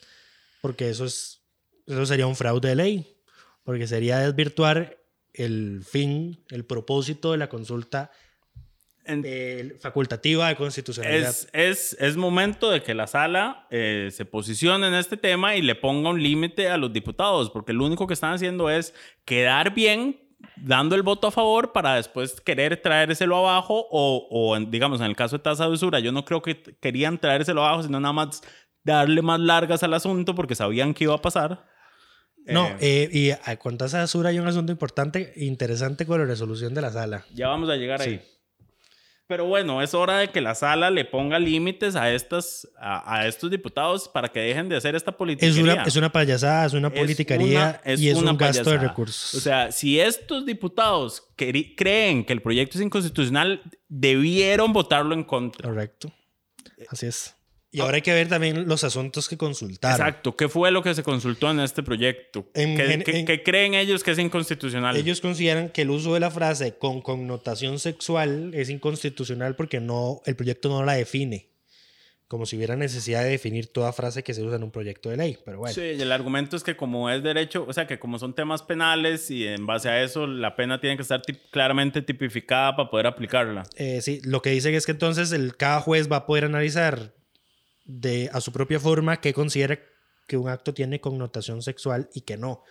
porque 0.61 0.89
eso 0.89 1.05
es 1.05 1.39
eso 1.87 2.05
sería 2.05 2.27
un 2.27 2.35
fraude 2.35 2.69
de 2.69 2.75
ley, 2.75 3.15
porque 3.63 3.87
sería 3.87 4.19
desvirtuar 4.19 4.97
el 5.33 5.83
fin, 5.83 6.43
el 6.49 6.65
propósito 6.65 7.31
de 7.31 7.37
la 7.37 7.49
consulta 7.49 8.11
eh, 9.05 9.77
facultativa 9.79 10.49
de 10.49 10.55
constitucionalidad. 10.55 11.29
es, 11.29 11.49
es, 11.53 11.97
es 11.99 12.15
momento 12.15 12.69
de 12.69 12.83
que 12.83 12.93
la 12.93 13.07
sala 13.07 13.65
eh, 13.71 14.09
se 14.11 14.25
posicione 14.25 14.87
en 14.87 14.93
este 14.93 15.17
tema 15.17 15.55
y 15.55 15.63
le 15.63 15.73
ponga 15.73 16.09
un 16.09 16.21
límite 16.21 16.69
a 16.69 16.77
los 16.77 16.93
diputados, 16.93 17.49
porque 17.49 17.73
lo 17.73 17.85
único 17.85 18.05
que 18.05 18.13
están 18.13 18.33
haciendo 18.33 18.69
es 18.69 18.93
quedar 19.25 19.73
bien 19.73 20.19
dando 20.57 20.95
el 20.95 21.01
voto 21.01 21.27
a 21.27 21.31
favor 21.31 21.71
para 21.71 21.95
después 21.95 22.39
querer 22.41 22.81
traérselo 22.81 23.37
abajo 23.37 23.87
o, 23.89 24.57
digamos, 24.67 24.99
en 24.99 25.07
el 25.07 25.15
caso 25.15 25.37
de 25.37 25.43
tasa 25.43 25.65
de 25.65 25.71
usura, 25.71 25.99
yo 25.99 26.11
no 26.11 26.23
creo 26.23 26.41
que 26.41 26.61
querían 26.79 27.17
traérselo 27.17 27.65
abajo, 27.65 27.83
sino 27.83 27.99
nada 27.99 28.13
más 28.13 28.41
darle 28.83 29.21
más 29.21 29.39
largas 29.39 29.83
al 29.83 29.93
asunto 29.93 30.35
porque 30.35 30.55
sabían 30.55 30.93
que 30.93 31.05
iba 31.05 31.15
a 31.15 31.21
pasar. 31.21 31.65
No, 32.45 32.67
Eh, 32.67 32.77
eh, 32.81 33.09
y 33.11 33.31
a- 33.31 33.57
con 33.57 33.77
tasa 33.77 33.97
de 33.97 34.03
basura 34.03 34.29
hay 34.29 34.39
un 34.39 34.47
asunto 34.47 34.71
importante, 34.71 35.33
interesante 35.37 36.05
con 36.05 36.19
la 36.19 36.25
resolución 36.25 36.73
de 36.73 36.81
la 36.81 36.91
sala. 36.91 37.25
ya 37.33 37.47
vamos 37.47 37.69
a 37.69 37.75
llegar 37.75 38.01
ahí. 38.01 38.21
Pero 39.27 39.45
bueno, 39.45 39.83
es 39.83 39.93
hora 39.93 40.17
de 40.17 40.29
que 40.31 40.41
la 40.41 40.55
sala 40.55 40.89
le 40.89 41.05
ponga 41.05 41.37
límites 41.37 41.95
a, 41.95 42.11
estas, 42.11 42.67
a, 42.79 43.15
a 43.19 43.27
estos 43.27 43.51
diputados 43.51 44.09
para 44.09 44.29
que 44.29 44.39
dejen 44.39 44.69
de 44.69 44.75
hacer 44.77 44.95
esta 44.95 45.11
política. 45.15 45.45
Es 45.45 45.55
una, 45.57 45.83
es 45.83 45.95
una 45.95 46.11
payasada, 46.11 46.65
es 46.65 46.73
una 46.73 46.87
Es 46.87 46.99
politicaría 46.99 47.79
una- 47.83 47.93
es 47.93 48.01
y 48.01 48.09
es 48.09 48.17
una 48.17 48.31
un 48.31 48.37
gasto 48.37 48.57
de 48.61 48.65
payasada. 48.65 48.87
recursos. 48.89 49.35
O 49.35 49.39
sea, 49.39 49.71
si 49.71 49.99
estos 49.99 50.47
diputados 50.47 51.21
creen 51.35 52.25
que 52.25 52.33
el 52.33 52.41
proyecto 52.41 52.79
es 52.79 52.83
inconstitucional, 52.83 53.61
debieron 53.87 54.73
votarlo 54.73 55.13
en 55.13 55.23
contra. 55.23 55.69
Correcto. 55.69 56.11
Así 56.89 57.05
es. 57.05 57.35
Y 57.71 57.81
ahora 57.81 57.95
hay 57.97 58.01
que 58.01 58.13
ver 58.13 58.27
también 58.27 58.67
los 58.67 58.83
asuntos 58.83 59.29
que 59.29 59.37
consultaron. 59.37 59.99
Exacto. 60.07 60.35
¿Qué 60.35 60.49
fue 60.49 60.71
lo 60.71 60.81
que 60.81 60.95
se 60.95 61.03
consultó 61.03 61.51
en 61.51 61.59
este 61.59 61.83
proyecto? 61.83 62.49
En 62.55 62.75
¿Qué, 62.75 62.85
gen- 62.87 63.03
qué- 63.03 63.19
en- 63.19 63.25
qué 63.27 63.43
creen 63.43 63.75
ellos 63.75 64.03
que 64.03 64.09
es 64.11 64.17
inconstitucional? 64.19 64.97
Ellos 64.97 65.21
consideran 65.21 65.69
que 65.69 65.83
el 65.83 65.91
uso 65.91 66.15
de 66.15 66.19
la 66.19 66.31
frase 66.31 66.77
con 66.79 67.01
connotación 67.01 67.77
sexual 67.77 68.51
es 68.55 68.69
inconstitucional 68.71 69.55
porque 69.55 69.79
no, 69.79 70.21
el 70.25 70.35
proyecto 70.35 70.69
no 70.69 70.83
la 70.83 70.93
define. 70.93 71.47
Como 72.27 72.45
si 72.45 72.55
hubiera 72.57 72.75
necesidad 72.75 73.23
de 73.23 73.29
definir 73.29 73.67
toda 73.73 73.91
frase 73.91 74.23
que 74.23 74.35
se 74.35 74.43
usa 74.43 74.55
en 74.57 74.63
un 74.63 74.69
proyecto 74.71 75.09
de 75.09 75.17
ley. 75.17 75.37
Pero 75.45 75.57
bueno. 75.59 75.73
Sí, 75.73 75.81
y 75.81 76.01
el 76.01 76.11
argumento 76.11 76.55
es 76.57 76.63
que 76.63 76.75
como 76.75 77.09
es 77.09 77.23
derecho, 77.23 77.65
o 77.67 77.73
sea, 77.73 77.87
que 77.87 77.97
como 77.97 78.19
son 78.19 78.35
temas 78.35 78.61
penales 78.61 79.31
y 79.31 79.47
en 79.47 79.65
base 79.65 79.89
a 79.89 80.03
eso 80.03 80.27
la 80.27 80.55
pena 80.55 80.79
tiene 80.79 80.95
que 80.95 81.01
estar 81.03 81.21
tip- 81.23 81.39
claramente 81.51 82.03
tipificada 82.03 82.75
para 82.75 82.89
poder 82.91 83.07
aplicarla. 83.07 83.63
Eh, 83.77 84.01
sí, 84.01 84.21
lo 84.23 84.43
que 84.43 84.51
dicen 84.51 84.75
es 84.75 84.85
que 84.85 84.91
entonces 84.91 85.31
el, 85.31 85.55
cada 85.55 85.81
juez 85.81 86.11
va 86.11 86.17
a 86.17 86.25
poder 86.27 86.45
analizar 86.45 87.13
de, 87.89 88.29
a 88.31 88.39
su 88.39 88.51
propia 88.51 88.79
forma 88.79 89.19
qué 89.19 89.33
considera 89.33 89.79
que 90.27 90.37
un 90.37 90.47
acto 90.47 90.75
tiene 90.75 91.01
connotación 91.01 91.63
sexual 91.63 92.07
y 92.13 92.21
que 92.21 92.37
no. 92.37 92.63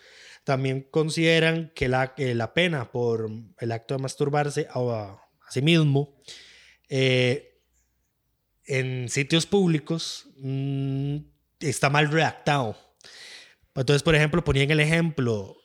También 0.44 0.86
consideran 0.90 1.72
que 1.74 1.88
la, 1.88 2.14
que 2.14 2.34
la 2.36 2.54
pena 2.54 2.92
por 2.92 3.28
el 3.58 3.72
acto 3.72 3.94
de 3.94 4.02
masturbarse 4.02 4.68
a, 4.70 4.78
a 4.78 5.50
sí 5.50 5.60
mismo 5.60 6.16
eh, 6.88 7.60
en 8.64 9.08
sitios 9.08 9.44
públicos 9.44 10.26
mm, 10.36 11.16
está 11.60 11.90
mal 11.90 12.10
redactado. 12.10 12.76
Entonces, 13.74 14.04
por 14.04 14.14
ejemplo, 14.14 14.44
ponían 14.44 14.70
el 14.70 14.80
ejemplo, 14.80 15.56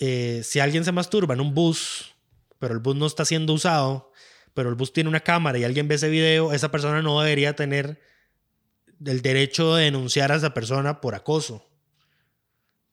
eh, 0.00 0.40
si 0.42 0.58
alguien 0.58 0.84
se 0.84 0.92
masturba 0.92 1.34
en 1.34 1.40
un 1.40 1.54
bus, 1.54 2.16
pero 2.58 2.74
el 2.74 2.80
bus 2.80 2.96
no 2.96 3.06
está 3.06 3.24
siendo 3.24 3.52
usado, 3.52 4.12
pero 4.52 4.68
el 4.68 4.74
bus 4.74 4.92
tiene 4.92 5.08
una 5.08 5.20
cámara 5.20 5.58
y 5.58 5.64
alguien 5.64 5.86
ve 5.86 5.94
ese 5.94 6.08
video, 6.08 6.52
esa 6.52 6.70
persona 6.72 7.02
no 7.02 7.20
debería 7.20 7.54
tener 7.54 8.00
el 9.04 9.22
derecho 9.22 9.74
de 9.74 9.84
denunciar 9.84 10.32
a 10.32 10.36
esa 10.36 10.54
persona 10.54 11.00
por 11.00 11.14
acoso. 11.14 11.68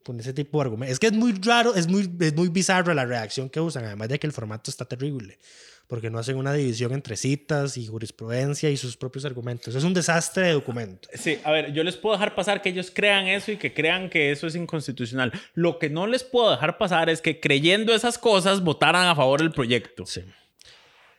Con 0.04 0.20
ese 0.20 0.34
tipo 0.34 0.58
de 0.58 0.64
argumentos. 0.64 0.94
Es 0.94 1.00
que 1.00 1.08
es 1.08 1.14
muy 1.14 1.32
raro, 1.32 1.76
es 1.76 1.88
muy, 1.88 2.12
es 2.20 2.36
muy 2.36 2.50
bizarro 2.50 2.94
la 2.94 3.06
reacción 3.06 3.50
que 3.50 3.62
usan, 3.62 3.86
además 3.86 4.10
de 4.10 4.20
que 4.20 4.28
el 4.28 4.34
formato 4.34 4.70
está 4.70 4.84
terrible. 4.84 5.40
porque 5.88 6.10
no 6.10 6.18
hacen 6.18 6.38
una 6.38 6.54
división 6.54 6.94
entre 6.94 7.18
citas 7.18 7.78
y 7.78 7.86
jurisprudencia 7.86 8.70
y 8.70 8.78
sus 8.78 8.98
propios 8.98 9.26
argumentos. 9.26 9.76
Es 9.76 9.84
un 9.84 9.94
desastre 9.94 10.48
de 10.48 10.54
documento. 10.54 11.10
Sí, 11.14 11.38
a 11.44 11.52
ver, 11.52 11.74
yo 11.74 11.84
les 11.84 11.98
puedo 11.98 12.16
dejar 12.16 12.36
pasar 12.36 12.62
que 12.62 12.70
ellos 12.70 12.92
crean 12.94 13.28
eso 13.28 13.52
y 13.52 13.58
que 13.58 13.74
crean 13.74 14.10
que 14.10 14.32
eso 14.32 14.48
es 14.48 14.56
inconstitucional. 14.56 15.32
Lo 15.54 15.80
que 15.80 15.90
no 15.90 16.08
les 16.08 16.24
puedo 16.24 16.50
dejar 16.52 16.78
pasar 16.78 17.10
es 17.10 17.22
que 17.22 17.40
creyendo 17.40 17.94
esas 17.94 18.18
cosas 18.18 18.64
votaran 18.64 19.08
a 19.08 19.16
favor 19.16 19.42
del 19.42 19.52
proyecto. 19.52 20.06
Sí. 20.06 20.24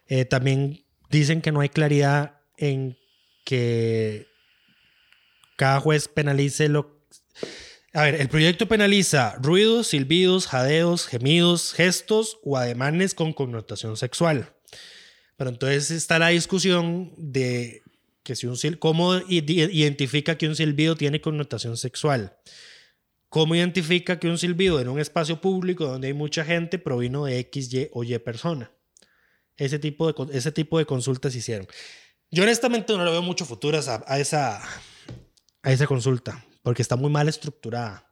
Eh, 0.08 0.24
también 0.24 0.84
dicen 1.10 1.40
que 1.40 1.52
no 1.52 1.60
hay 1.60 1.68
claridad 1.68 2.40
en 2.56 2.96
que 3.44 4.26
cada 5.56 5.80
juez 5.80 6.08
penalice 6.08 6.68
lo... 6.68 7.02
A 7.92 8.02
ver, 8.02 8.16
el 8.16 8.28
proyecto 8.28 8.66
penaliza 8.66 9.36
ruidos, 9.40 9.88
silbidos, 9.88 10.48
jadeos, 10.48 11.06
gemidos, 11.06 11.72
gestos 11.72 12.38
o 12.42 12.56
ademanes 12.56 13.14
con 13.14 13.32
connotación 13.32 13.96
sexual. 13.96 14.52
Pero 15.36 15.50
entonces 15.50 15.90
está 15.90 16.18
la 16.18 16.28
discusión 16.28 17.12
de 17.16 17.82
que 18.24 18.34
si 18.34 18.46
un 18.46 18.56
cómo 18.78 19.16
identifica 19.28 20.36
que 20.36 20.48
un 20.48 20.56
silbido 20.56 20.96
tiene 20.96 21.20
connotación 21.20 21.76
sexual. 21.76 22.36
¿Cómo 23.28 23.54
identifica 23.54 24.18
que 24.18 24.28
un 24.28 24.38
silbido 24.38 24.80
en 24.80 24.88
un 24.88 24.98
espacio 24.98 25.40
público 25.40 25.86
donde 25.86 26.06
hay 26.06 26.14
mucha 26.14 26.44
gente 26.44 26.78
provino 26.78 27.26
de 27.26 27.38
X, 27.40 27.72
Y 27.72 27.88
o 27.92 28.02
Y 28.02 28.16
persona? 28.18 28.70
Ese 29.56 29.78
tipo 29.78 30.10
de, 30.10 30.38
ese 30.38 30.52
tipo 30.52 30.78
de 30.78 30.86
consultas 30.86 31.34
hicieron. 31.34 31.66
Yo 32.30 32.44
honestamente 32.44 32.92
no 32.96 33.04
le 33.04 33.10
veo 33.10 33.22
mucho 33.22 33.44
futuro 33.44 33.78
a, 33.78 34.18
esa, 34.18 34.62
a 35.64 35.72
esa 35.72 35.86
consulta, 35.86 36.44
porque 36.62 36.82
está 36.82 36.94
muy 36.94 37.10
mal 37.10 37.28
estructurada. 37.28 38.06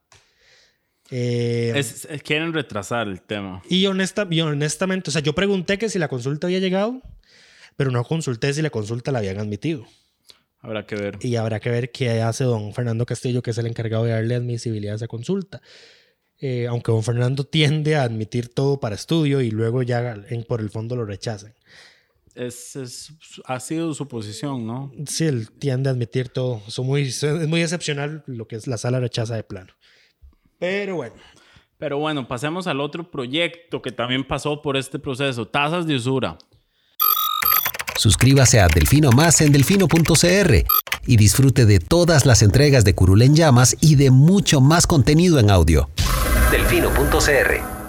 Eh, 1.11 1.85
quieren 2.25 2.55
retrasar 2.55 3.07
el 3.07 3.21
tema. 3.21 3.63
Y, 3.69 3.85
honesta, 3.87 4.27
y 4.31 4.41
honestamente, 4.41 5.11
o 5.11 5.13
sea, 5.13 5.21
yo 5.21 5.35
pregunté 5.35 5.77
que 5.77 5.91
si 5.91 5.99
la 5.99 6.09
consulta 6.09 6.47
había 6.47 6.59
llegado, 6.59 7.03
pero 7.77 7.91
no 7.91 8.03
consulté 8.05 8.53
si 8.55 8.63
la 8.63 8.71
consulta 8.71 9.13
la 9.13 9.19
habían 9.19 9.39
admitido. 9.39 9.87
Habrá 10.61 10.87
que 10.87 10.95
ver. 10.95 11.19
Y 11.21 11.37
habrá 11.37 11.61
que 11.61 11.69
ver 11.69 11.93
qué 11.93 12.23
hace 12.23 12.45
don 12.45 12.73
Fernando 12.73 13.05
Castillo, 13.05 13.43
que 13.43 13.51
es 13.51 13.59
el 13.59 13.67
encargado 13.67 14.05
de 14.05 14.13
darle 14.13 14.35
admisibilidad 14.35 14.95
a 14.95 14.97
esa 14.97 15.09
consulta. 15.09 15.61
Eh, 16.39 16.67
aunque 16.67 16.91
don 16.91 17.03
Fernando 17.03 17.45
tiende 17.45 17.97
a 17.97 18.05
admitir 18.05 18.49
todo 18.49 18.81
para 18.81 18.95
estudio 18.95 19.43
y 19.43 19.51
luego 19.51 19.83
ya 19.83 20.25
por 20.49 20.61
el 20.61 20.71
fondo 20.71 20.97
lo 20.97 21.05
rechazan. 21.05 21.55
Es, 22.35 23.13
ha 23.45 23.61
sido 23.61 23.93
su 23.95 24.09
posición, 24.09 24.67
¿no? 24.67 24.93
Sí, 25.07 25.27
él 25.27 25.51
tiende 25.51 25.91
a 25.91 25.93
admitir 25.93 26.29
todo. 26.29 26.63
muy, 26.79 27.03
es 27.03 27.49
muy 27.49 27.63
excepcional 27.63 28.25
lo 28.27 28.47
que 28.47 28.57
es 28.57 28.67
la 28.67 28.79
sala 28.79 29.01
rechaza 29.01 29.35
de 29.37 29.45
plano. 29.45 29.73
Pero 30.59 30.97
bueno. 30.97 31.15
Pero 31.79 31.99
bueno, 31.99 32.29
pasemos 32.29 32.67
al 32.67 32.81
otro 32.81 33.11
proyecto 33.11 33.83
que 33.83 33.91
también 33.91 34.27
pasó 34.27 34.63
por 34.63 34.77
este 34.77 34.99
proceso, 34.99 35.47
tasas 35.49 35.87
de 35.87 35.97
usura. 35.97 36.39
Suscríbase 37.97 38.61
a 38.61 38.69
Delfino 38.69 39.11
Más 39.11 39.41
en 39.41 39.53
delfino.cr 39.53 40.65
y 41.07 41.17
disfrute 41.17 41.67
de 41.67 41.81
todas 41.81 42.25
las 42.25 42.43
entregas 42.43 42.85
de 42.85 42.95
Curul 42.95 43.23
en 43.23 43.35
Llamas 43.35 43.77
y 43.81 43.97
de 43.97 44.11
mucho 44.11 44.61
más 44.61 44.87
contenido 44.87 45.39
en 45.39 45.51
audio 45.51 45.89
delfino.cr. 46.53 47.82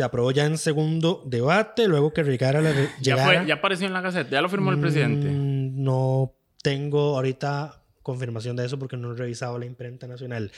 Se 0.00 0.04
aprobó 0.04 0.30
ya 0.30 0.46
en 0.46 0.56
segundo 0.56 1.22
debate, 1.26 1.86
luego 1.86 2.14
que 2.14 2.24
llegara 2.24 2.62
la... 2.62 2.72
Ya, 3.02 3.44
ya 3.44 3.54
apareció 3.56 3.86
en 3.86 3.92
la 3.92 4.00
Gaceta, 4.00 4.30
ya 4.30 4.40
lo 4.40 4.48
firmó 4.48 4.70
el 4.70 4.80
presidente. 4.80 5.28
Mm, 5.28 5.82
no 5.84 6.32
tengo 6.62 7.16
ahorita 7.16 7.82
confirmación 8.02 8.56
de 8.56 8.64
eso 8.64 8.78
porque 8.78 8.96
no 8.96 9.12
he 9.12 9.14
revisado 9.14 9.58
la 9.58 9.66
imprenta 9.66 10.06
nacional. 10.06 10.52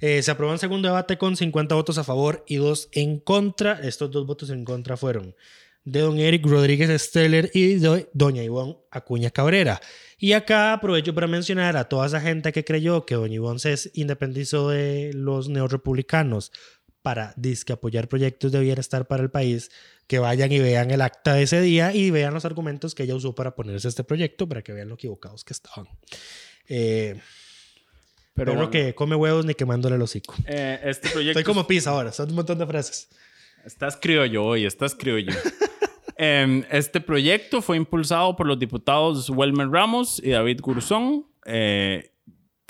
Eh, 0.00 0.20
se 0.20 0.32
aprobó 0.32 0.50
en 0.50 0.58
segundo 0.58 0.88
debate 0.88 1.16
con 1.16 1.36
50 1.36 1.76
votos 1.76 1.96
a 1.98 2.02
favor 2.02 2.44
y 2.48 2.56
dos 2.56 2.88
en 2.90 3.20
contra. 3.20 3.78
Estos 3.80 4.10
dos 4.10 4.26
votos 4.26 4.50
en 4.50 4.64
contra 4.64 4.96
fueron 4.96 5.36
de 5.84 6.00
don 6.00 6.18
Eric 6.18 6.44
Rodríguez 6.44 7.00
Steller 7.00 7.52
y 7.54 7.74
de 7.74 8.08
doña 8.12 8.42
Ivonne 8.42 8.78
Acuña 8.90 9.30
Cabrera. 9.30 9.80
Y 10.18 10.32
acá 10.32 10.72
aprovecho 10.72 11.14
para 11.14 11.28
mencionar 11.28 11.76
a 11.76 11.84
toda 11.84 12.08
esa 12.08 12.20
gente 12.20 12.50
que 12.50 12.64
creyó 12.64 13.06
que 13.06 13.14
doña 13.14 13.36
Ivonne 13.36 13.60
se 13.60 13.92
independizó 13.94 14.70
de 14.70 15.12
los 15.14 15.48
neorepublicanos 15.48 16.50
para 17.08 17.32
disque 17.36 17.72
apoyar 17.72 18.06
proyectos 18.06 18.52
de 18.52 18.60
bienestar 18.60 19.06
para 19.06 19.22
el 19.22 19.30
país, 19.30 19.70
que 20.06 20.18
vayan 20.18 20.52
y 20.52 20.58
vean 20.58 20.90
el 20.90 21.00
acta 21.00 21.32
de 21.32 21.44
ese 21.44 21.58
día 21.62 21.94
y 21.94 22.10
vean 22.10 22.34
los 22.34 22.44
argumentos 22.44 22.94
que 22.94 23.04
ella 23.04 23.14
usó 23.14 23.34
para 23.34 23.54
ponerse 23.54 23.88
este 23.88 24.04
proyecto, 24.04 24.46
para 24.46 24.60
que 24.60 24.74
vean 24.74 24.90
lo 24.90 24.96
equivocados 24.96 25.42
que 25.42 25.54
estaban. 25.54 25.88
Eh, 26.68 27.18
pero 28.34 28.56
no 28.56 28.68
que 28.68 28.94
come 28.94 29.16
huevos 29.16 29.46
ni 29.46 29.54
quemándole 29.54 29.96
el 29.96 30.02
hocico. 30.02 30.34
Eh, 30.44 30.80
este 30.84 31.08
proyecto... 31.14 31.38
Estoy 31.38 31.50
como 31.50 31.66
pizza 31.66 31.92
ahora, 31.92 32.12
son 32.12 32.28
un 32.28 32.34
montón 32.34 32.58
de 32.58 32.66
frases. 32.66 33.08
Estás 33.64 33.96
criollo 33.96 34.44
hoy, 34.44 34.66
estás 34.66 34.94
criollo. 34.94 35.32
Em, 36.20 36.64
este 36.70 37.00
proyecto 37.00 37.62
fue 37.62 37.78
impulsado 37.78 38.36
por 38.36 38.46
los 38.46 38.58
diputados 38.58 39.30
Welmer 39.30 39.70
Ramos 39.70 40.20
y 40.22 40.30
David 40.30 40.60
Gurzón. 40.60 41.26
Eh, 41.46 42.10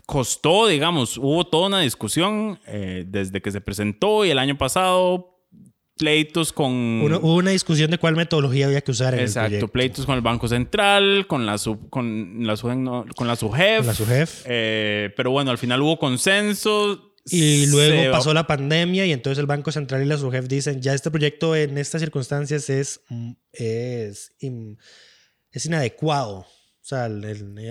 costó, 0.09 0.66
digamos, 0.66 1.18
hubo 1.18 1.47
toda 1.47 1.66
una 1.66 1.81
discusión 1.81 2.59
eh, 2.66 3.05
desde 3.07 3.42
que 3.42 3.51
se 3.51 3.61
presentó 3.61 4.25
y 4.25 4.31
el 4.31 4.38
año 4.38 4.57
pasado 4.57 5.44
pleitos 5.99 6.51
con... 6.55 7.03
hubo 7.03 7.35
una 7.35 7.51
discusión 7.51 7.90
de 7.90 7.99
cuál 7.99 8.16
metodología 8.16 8.64
había 8.64 8.81
que 8.81 8.90
usar 8.90 9.12
en 9.12 9.21
Exacto, 9.21 9.66
el 9.66 9.68
pleitos 9.68 10.07
con 10.07 10.14
el 10.14 10.23
Banco 10.23 10.49
Central, 10.49 11.27
con 11.27 11.44
la, 11.44 11.59
con 11.90 12.47
la, 12.47 12.57
con 12.57 13.27
la 13.27 13.37
SUGEF. 13.37 13.79
Con 13.81 13.87
la 13.87 13.94
SUGEF. 13.94 14.44
Eh, 14.47 15.12
pero 15.14 15.31
bueno, 15.31 15.51
al 15.51 15.59
final 15.59 15.83
hubo 15.83 15.99
consenso 15.99 17.12
y 17.27 17.66
luego 17.66 18.11
pasó 18.11 18.33
la 18.33 18.47
pandemia 18.47 19.05
y 19.05 19.12
entonces 19.12 19.38
el 19.38 19.47
Banco 19.47 19.73
Central 19.73 20.03
y 20.03 20.07
la 20.07 20.16
SUGEF 20.16 20.49
dicen, 20.49 20.81
ya 20.81 20.94
este 20.94 21.11
proyecto 21.11 21.55
en 21.55 21.77
estas 21.77 22.01
circunstancias 22.01 22.71
es, 22.71 23.03
mm, 23.11 23.33
es, 23.53 24.33
es 25.51 25.66
inadecuado. 25.66 26.38
O 26.38 26.47
sea, 26.88 27.11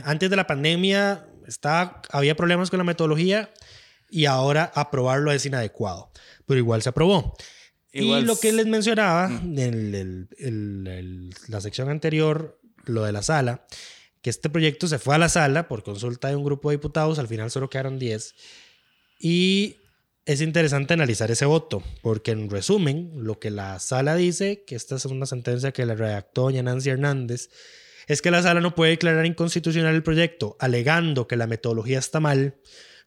antes 0.04 0.30
de 0.30 0.36
la 0.36 0.46
pandemia 0.46 1.26
estaba, 1.48 2.02
había 2.12 2.36
problemas 2.36 2.70
con 2.70 2.78
la 2.78 2.84
metodología 2.84 3.52
y 4.10 4.26
ahora 4.26 4.72
aprobarlo 4.76 5.32
es 5.32 5.46
inadecuado. 5.46 6.12
Pero 6.46 6.60
igual 6.60 6.82
se 6.82 6.90
aprobó. 6.90 7.36
y 7.92 8.22
lo 8.22 8.40
que 8.40 8.54
les 8.54 8.68
mencionaba 8.68 9.28
mm. 9.30 9.60
en 9.60 11.30
la 11.48 11.62
sección 11.62 11.90
anterior, 11.90 12.60
lo 12.86 13.04
de 13.04 13.12
la 13.12 13.24
sala, 13.24 13.66
que 14.22 14.30
este 14.30 14.50
proyecto 14.50 14.88
se 14.88 15.00
fue 15.00 15.16
a 15.16 15.18
la 15.18 15.30
sala 15.30 15.68
por 15.68 15.84
consulta 15.84 16.30
de 16.30 16.36
un 16.36 16.44
grupo 16.44 16.70
de 16.70 16.78
diputados, 16.78 17.20
al 17.20 17.28
final 17.28 17.52
solo 17.52 17.70
quedaron 17.70 18.00
10 18.00 18.36
y 19.20 19.78
es 20.26 20.42
interesante 20.42 20.94
analizar 20.94 21.32
ese 21.32 21.46
voto, 21.46 21.82
porque 22.02 22.32
en 22.32 22.50
resumen, 22.50 23.12
lo 23.16 23.40
que 23.40 23.50
la 23.50 23.80
sala 23.80 24.16
dice, 24.16 24.64
que 24.68 24.76
esta 24.76 24.96
es 24.96 25.06
una 25.06 25.26
sentencia 25.26 25.72
que 25.72 25.86
le 25.86 25.96
redactó 25.96 26.44
doña 26.44 26.62
Nancy 26.64 26.90
Hernández, 26.90 27.50
es 28.08 28.22
que 28.22 28.32
la 28.32 28.42
sala 28.42 28.62
no 28.62 28.74
puede 28.74 28.92
declarar 28.92 29.26
inconstitucional 29.26 29.94
el 29.94 30.04
proyecto, 30.04 30.56
alegando 30.60 31.28
que 31.28 31.36
la 31.36 31.46
metodología 31.46 32.00
está 32.00 32.20
mal, 32.20 32.56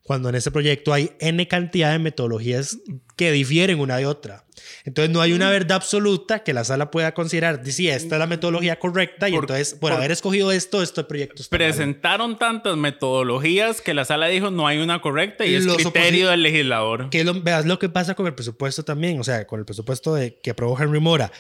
cuando 0.03 0.29
en 0.29 0.35
ese 0.35 0.51
proyecto 0.51 0.93
hay 0.93 1.13
N 1.21 1.47
cantidad 1.47 1.93
de 1.93 1.99
metodologías 1.99 2.79
que 3.17 3.33
difieren 3.33 3.81
una 3.81 3.97
de 3.97 4.07
otra. 4.07 4.45
Entonces 4.85 5.13
no 5.13 5.21
hay 5.21 5.33
una 5.33 5.51
verdad 5.51 5.77
absoluta 5.77 6.43
que 6.43 6.53
la 6.53 6.65
sala 6.65 6.91
pueda 6.91 7.13
considerar, 7.15 7.61
si 7.65 7.89
esta 7.89 8.17
es 8.17 8.19
la 8.19 8.27
metodología 8.27 8.79
correcta 8.79 9.29
y 9.29 9.35
entonces 9.35 9.75
por, 9.75 9.93
haber 9.93 10.11
escogido 10.11 10.53
esto, 10.53 10.83
este 10.83 11.05
proyecto 11.05 11.43
está 11.43 11.57
Presentaron 11.57 12.39
tantas 12.39 12.77
metodologías 12.77 13.81
que 13.81 13.95
la 13.95 14.05
sala 14.05 14.27
dijo 14.27 14.51
no 14.51 14.67
hay 14.67 14.79
una 14.79 15.01
correcta 15.01 15.47
y, 15.47 15.55
es 15.55 15.67
criterio 15.67 16.31
del 16.31 16.43
legislador. 16.43 17.11
Que 17.11 17.25
lo, 17.25 17.41
veas 17.41 17.67
lo 17.67 17.79
que 17.79 17.89
pasa 17.89 18.15
con 18.15 18.27
el 18.27 18.35
presupuesto 18.35 18.85
también, 18.85 19.21
o 19.21 19.25
sea, 19.25 19.47
con 19.47 19.61
el 19.61 19.65
presupuesto 19.65 20.15
de, 20.15 20.39
que 20.41 20.51
aprobó 20.51 20.79
Henry 20.81 21.01
Mora. 21.01 21.31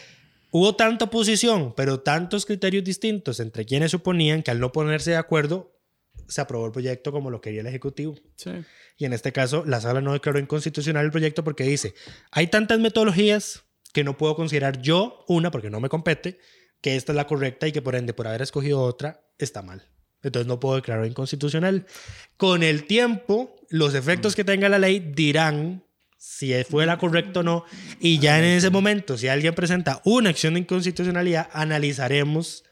Hubo 0.50 0.74
tanta 0.74 1.06
oposición, 1.06 1.74
pero 1.76 2.00
tantos 2.00 2.46
criterios 2.46 2.84
distintos 2.84 3.40
entre 3.40 3.64
quienes 3.64 3.92
suponían 3.92 4.42
que 4.42 4.50
al 4.50 4.60
no 4.60 4.72
ponerse 4.72 5.10
de 5.10 5.16
acuerdo 5.16 5.76
se 6.28 6.40
aprobó 6.40 6.66
el 6.66 6.72
proyecto 6.72 7.12
como 7.12 7.30
lo 7.30 7.40
quería 7.40 7.60
el 7.60 7.66
Ejecutivo. 7.66 8.16
Sí. 8.36 8.50
Y 8.96 9.04
en 9.04 9.12
este 9.12 9.32
caso, 9.32 9.64
la 9.66 9.80
sala 9.80 10.00
no 10.00 10.12
declaró 10.12 10.38
inconstitucional 10.38 11.04
el 11.04 11.10
proyecto 11.10 11.44
porque 11.44 11.64
dice, 11.64 11.94
hay 12.30 12.48
tantas 12.48 12.78
metodologías 12.78 13.64
que 13.92 14.04
no 14.04 14.16
puedo 14.16 14.36
considerar 14.36 14.80
yo 14.80 15.24
una, 15.28 15.50
porque 15.50 15.70
no 15.70 15.80
me 15.80 15.88
compete, 15.88 16.38
que 16.80 16.96
esta 16.96 17.12
es 17.12 17.16
la 17.16 17.26
correcta 17.26 17.66
y 17.66 17.72
que 17.72 17.82
por 17.82 17.94
ende, 17.94 18.14
por 18.14 18.26
haber 18.26 18.42
escogido 18.42 18.80
otra, 18.80 19.22
está 19.38 19.62
mal. 19.62 19.88
Entonces 20.22 20.46
no 20.46 20.60
puedo 20.60 20.76
declarar 20.76 21.06
inconstitucional. 21.06 21.86
Con 22.36 22.62
el 22.62 22.86
tiempo, 22.86 23.56
los 23.68 23.94
efectos 23.94 24.36
que 24.36 24.44
tenga 24.44 24.68
la 24.68 24.78
ley 24.78 25.00
dirán 25.00 25.84
si 26.20 26.52
fue 26.64 26.84
la 26.84 26.98
correcta 26.98 27.40
o 27.40 27.42
no. 27.42 27.64
Y 27.98 28.18
ya 28.18 28.38
en 28.38 28.44
ese 28.44 28.68
momento, 28.68 29.16
si 29.16 29.28
alguien 29.28 29.54
presenta 29.54 30.02
una 30.04 30.28
acción 30.28 30.52
de 30.52 30.60
inconstitucionalidad, 30.60 31.48
analizaremos 31.52 32.62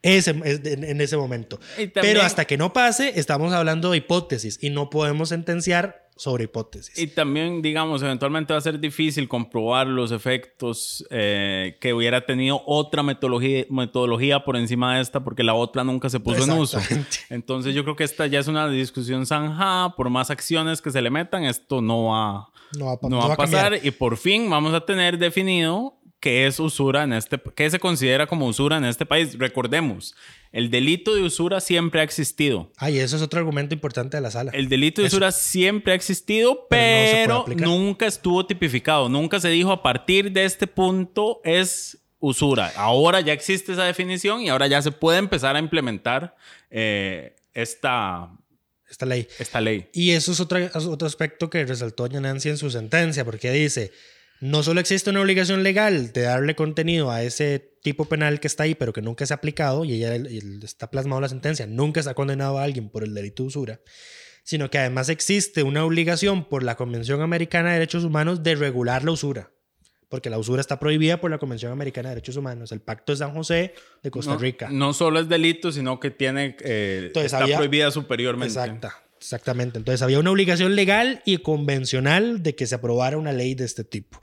ese, 0.00 0.30
en 0.30 1.00
ese 1.00 1.16
momento. 1.18 1.60
Pero 1.92 2.22
hasta 2.22 2.46
que 2.46 2.56
no 2.56 2.72
pase, 2.72 3.12
estamos 3.16 3.52
hablando 3.52 3.90
de 3.90 3.98
hipótesis 3.98 4.58
y 4.62 4.70
no 4.70 4.88
podemos 4.88 5.28
sentenciar 5.28 6.03
sobre 6.16 6.44
hipótesis. 6.44 6.96
Y 6.98 7.08
también, 7.08 7.60
digamos, 7.60 8.02
eventualmente 8.02 8.52
va 8.52 8.58
a 8.58 8.62
ser 8.62 8.78
difícil 8.78 9.28
comprobar 9.28 9.86
los 9.86 10.12
efectos 10.12 11.04
eh, 11.10 11.76
que 11.80 11.92
hubiera 11.92 12.24
tenido 12.24 12.62
otra 12.66 13.02
metodología, 13.02 13.66
metodología 13.68 14.44
por 14.44 14.56
encima 14.56 14.96
de 14.96 15.02
esta, 15.02 15.24
porque 15.24 15.42
la 15.42 15.54
otra 15.54 15.82
nunca 15.82 16.08
se 16.08 16.20
puso 16.20 16.44
en 16.44 16.52
uso. 16.52 16.78
Entonces 17.30 17.74
yo 17.74 17.82
creo 17.82 17.96
que 17.96 18.04
esta 18.04 18.26
ya 18.26 18.38
es 18.38 18.48
una 18.48 18.68
discusión 18.68 19.26
zanja, 19.26 19.94
por 19.96 20.08
más 20.08 20.30
acciones 20.30 20.80
que 20.80 20.90
se 20.90 21.02
le 21.02 21.10
metan, 21.10 21.44
esto 21.44 21.80
no 21.80 22.04
va, 22.04 22.48
no 22.78 23.18
va, 23.18 23.32
a 23.32 23.36
pasar. 23.36 23.80
Y 23.82 23.90
por 23.90 24.16
fin 24.16 24.48
vamos 24.48 24.72
a 24.72 24.84
tener 24.84 25.18
definido 25.18 25.98
qué 26.24 26.46
es 26.46 26.58
usura 26.58 27.02
en 27.02 27.12
este, 27.12 27.38
qué 27.54 27.68
se 27.68 27.78
considera 27.78 28.26
como 28.26 28.46
usura 28.46 28.78
en 28.78 28.86
este 28.86 29.04
país. 29.04 29.38
Recordemos, 29.38 30.14
el 30.52 30.70
delito 30.70 31.14
de 31.14 31.20
usura 31.20 31.60
siempre 31.60 32.00
ha 32.00 32.02
existido. 32.02 32.72
Ah, 32.78 32.90
y 32.90 32.98
eso 32.98 33.16
es 33.16 33.20
otro 33.20 33.40
argumento 33.40 33.74
importante 33.74 34.16
de 34.16 34.22
la 34.22 34.30
sala. 34.30 34.50
El 34.54 34.70
delito 34.70 35.02
de 35.02 35.08
usura 35.08 35.32
siempre 35.32 35.92
ha 35.92 35.94
existido, 35.94 36.66
pero, 36.70 37.44
nunca 37.54 38.06
estuvo 38.06 38.46
tipificado. 38.46 39.10
Nunca 39.10 39.38
se 39.38 39.50
dijo 39.50 39.70
a 39.70 39.82
partir 39.82 40.32
de 40.32 40.46
este 40.46 40.66
punto 40.66 41.42
es 41.44 41.98
usura. 42.20 42.72
Ahora 42.74 43.20
ya 43.20 43.34
existe 43.34 43.72
esa 43.72 43.84
definición 43.84 44.40
y 44.40 44.48
ahora 44.48 44.66
ya 44.66 44.80
se 44.80 44.92
puede 44.92 45.18
empezar 45.18 45.56
a 45.56 45.58
implementar 45.58 46.34
eh, 46.70 47.36
esta, 47.52 48.30
esta 48.88 49.04
ley. 49.04 49.28
Esta 49.38 49.60
ley. 49.60 49.90
Y 49.92 50.12
eso 50.12 50.32
es 50.32 50.40
otro, 50.40 50.58
otro 50.88 51.06
aspecto 51.06 51.50
que 51.50 51.66
resaltó 51.66 52.04
doña 52.04 52.22
Nancy 52.22 52.48
en 52.48 52.56
su 52.56 52.70
sentencia, 52.70 53.26
porque 53.26 53.52
dice, 53.52 53.92
no 54.40 54.62
solo 54.62 54.80
existe 54.80 55.10
una 55.10 55.20
obligación 55.20 55.62
legal 55.62 56.12
de 56.12 56.22
darle 56.22 56.54
contenido 56.54 57.10
a 57.10 57.22
ese 57.22 57.58
tipo 57.82 58.06
penal 58.06 58.40
que 58.40 58.46
está 58.46 58.64
ahí, 58.64 58.74
pero 58.74 58.92
que 58.92 59.02
nunca 59.02 59.26
se 59.26 59.34
ha 59.34 59.36
aplicado, 59.36 59.84
y 59.84 59.92
ella 59.94 60.14
está 60.62 60.90
plasmado 60.90 61.18
en 61.18 61.22
la 61.22 61.28
sentencia, 61.28 61.66
nunca 61.66 62.02
se 62.02 62.10
ha 62.10 62.14
condenado 62.14 62.58
a 62.58 62.64
alguien 62.64 62.88
por 62.88 63.04
el 63.04 63.14
delito 63.14 63.42
de 63.42 63.46
usura, 63.48 63.80
sino 64.42 64.70
que 64.70 64.78
además 64.78 65.08
existe 65.08 65.62
una 65.62 65.84
obligación 65.84 66.48
por 66.48 66.62
la 66.62 66.76
Convención 66.76 67.20
Americana 67.22 67.68
de 67.68 67.74
Derechos 67.74 68.04
Humanos 68.04 68.42
de 68.42 68.54
regular 68.54 69.04
la 69.04 69.12
usura 69.12 69.50
porque 70.14 70.30
la 70.30 70.38
usura 70.38 70.60
está 70.60 70.78
prohibida 70.78 71.20
por 71.20 71.32
la 71.32 71.38
Convención 71.38 71.72
Americana 71.72 72.10
de 72.10 72.14
Derechos 72.14 72.36
Humanos, 72.36 72.70
el 72.70 72.80
Pacto 72.80 73.10
de 73.10 73.16
San 73.16 73.34
José 73.34 73.74
de 74.00 74.10
Costa 74.12 74.36
Rica. 74.36 74.68
No 74.70 74.92
solo 74.92 75.18
es 75.18 75.28
delito, 75.28 75.72
sino 75.72 75.98
que 75.98 76.12
tiene 76.12 76.56
eh, 76.60 77.10
está 77.16 77.44
prohibida 77.44 77.90
superiormente. 77.90 78.52
Exacta, 78.52 79.02
exactamente. 79.24 79.78
Entonces 79.78 80.02
había 80.02 80.20
una 80.20 80.30
obligación 80.30 80.76
legal 80.76 81.22
y 81.24 81.38
convencional 81.38 82.42
de 82.42 82.54
que 82.54 82.66
se 82.66 82.74
aprobara 82.74 83.18
una 83.18 83.32
ley 83.32 83.54
de 83.54 83.64
este 83.64 83.84
tipo. 83.84 84.20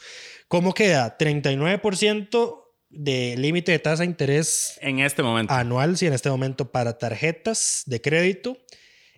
¿Cómo 0.48 0.74
queda? 0.74 1.18
39% 1.18 2.62
de 2.90 3.36
límite 3.38 3.72
de 3.72 3.80
tasa 3.80 4.04
de 4.04 4.10
interés 4.10 4.78
en 4.82 5.00
este 5.00 5.24
momento 5.24 5.54
anual, 5.54 5.98
sí, 5.98 6.08
en 6.08 6.14
este 6.14 6.30
momento 6.30 6.72
para 6.72 6.98
tarjetas 6.98 7.84
de 7.86 8.02
crédito 8.02 8.58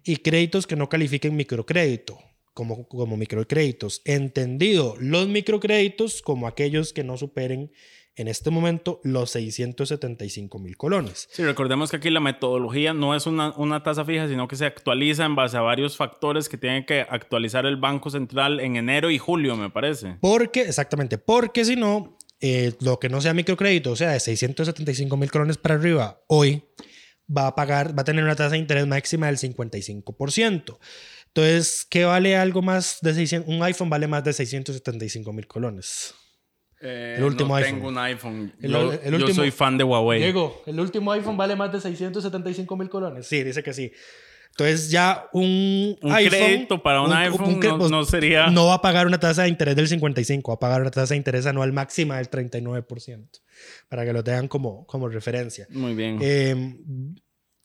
y 0.04 0.18
créditos 0.18 0.68
que 0.68 0.76
no 0.76 0.90
califiquen 0.90 1.36
microcrédito 1.36 2.20
como, 2.54 2.88
como 2.88 3.18
microcréditos. 3.18 4.02
Entendido 4.06 4.96
los 5.00 5.28
microcréditos 5.28 6.22
como 6.22 6.48
aquellos 6.48 6.94
que 6.94 7.04
no 7.04 7.18
superen 7.18 7.72
en 8.16 8.28
este 8.28 8.50
momento 8.52 9.02
los 9.04 9.32
675 9.32 10.60
mil 10.60 10.78
colones. 10.78 11.28
Sí, 11.32 11.44
recordemos 11.44 11.90
que 11.90 11.98
aquí 11.98 12.10
la 12.10 12.20
metodología 12.20 12.94
no 12.94 13.16
es 13.16 13.26
una, 13.26 13.54
una, 13.58 13.82
tasa 13.82 14.06
fija, 14.06 14.28
sino 14.28 14.48
que 14.48 14.56
se 14.56 14.66
actualiza 14.66 15.26
en 15.26 15.36
base 15.36 15.58
a 15.58 15.62
varios 15.62 15.98
factores 15.98 16.48
que 16.48 16.58
tienen 16.58 16.86
que 16.86 17.02
actualizar 17.02 17.66
el 17.66 17.78
Banco 17.78 18.10
Central 18.10 18.60
en 18.60 18.76
enero 18.76 19.10
y 19.10 19.18
julio, 19.18 19.56
me 19.56 19.70
parece. 19.70 20.18
Porque, 20.22 20.62
exactamente, 20.62 21.18
porque 21.18 21.66
si 21.66 21.76
no, 21.76 22.18
eh, 22.40 22.74
lo 22.82 23.00
que 23.00 23.10
no 23.10 23.22
sea 23.22 23.34
microcrédito, 23.34 23.92
o 23.92 23.96
sea, 23.96 24.12
de 24.12 24.20
675 24.20 25.18
mil 25.18 25.32
colones 25.32 25.58
para 25.58 25.76
arriba, 25.76 26.22
hoy 26.28 26.64
va 27.36 27.48
a 27.48 27.56
pagar, 27.56 27.98
va 27.98 28.02
a 28.02 28.06
tener 28.06 28.24
una 28.24 28.36
tasa 28.36 28.52
de 28.52 28.58
interés 28.58 28.86
máxima 28.86 29.28
del 29.28 29.38
55%. 29.38 30.78
Entonces, 31.28 31.88
¿qué 31.90 32.06
vale 32.06 32.36
algo 32.38 32.62
más 32.62 33.00
de 33.02 33.14
600? 33.14 33.50
Un 33.50 33.64
iPhone 33.64 33.90
vale 33.90 34.08
más 34.08 34.24
de 34.24 34.34
675 34.34 35.34
mil 35.34 35.48
colones. 35.48 36.14
Eh, 36.86 37.16
el 37.18 37.24
último 37.24 37.50
no 37.50 37.56
iPhone. 37.56 37.74
tengo 37.76 37.88
un 37.88 37.98
iPhone. 37.98 38.54
yo, 38.60 39.34
soy 39.34 39.52
fan 39.52 39.78
de 39.78 39.86
Huawei. 39.86 40.20
Diego, 40.20 40.62
¿el 40.66 40.80
último 40.80 41.14
iPhone 41.14 41.38
vale 41.38 41.56
más 41.56 41.72
de 41.72 41.80
675 41.80 42.76
mil 42.76 42.90
colones? 42.90 43.26
Sí, 43.26 43.42
dice 43.42 43.64
que 43.64 43.74
sí. 43.74 43.92
Entonces 44.50 44.92
ya 44.92 45.30
un, 45.32 45.98
un 46.00 46.14
crédito 46.14 46.84
para 46.84 47.02
un, 47.02 47.12
iPhone 47.12 47.60
no, 47.90 48.06
sería... 48.06 48.48
No 48.52 48.68
va 48.68 48.76
a 48.76 48.82
pagar 48.82 49.08
una 49.08 49.20
tasa 49.20 49.44
de 49.44 49.50
interés 49.50 49.76
del 49.76 49.88
55, 49.88 50.52
va 50.52 50.56
a 50.56 50.60
pagar 50.60 50.82
una 50.82 50.92
tasa 50.92 51.14
de 51.14 51.18
interés 51.18 51.48
anual 51.48 51.74
máxima 51.74 52.18
del 52.18 52.30
39%, 52.30 53.42
para 53.90 54.06
que 54.06 54.14
lo 54.14 54.24
tengan 54.24 54.48
como, 54.48 54.86
como 54.86 55.08
referencia. 55.08 55.66
Muy 55.72 55.96
bien. 55.96 56.20
Eh, 56.22 56.76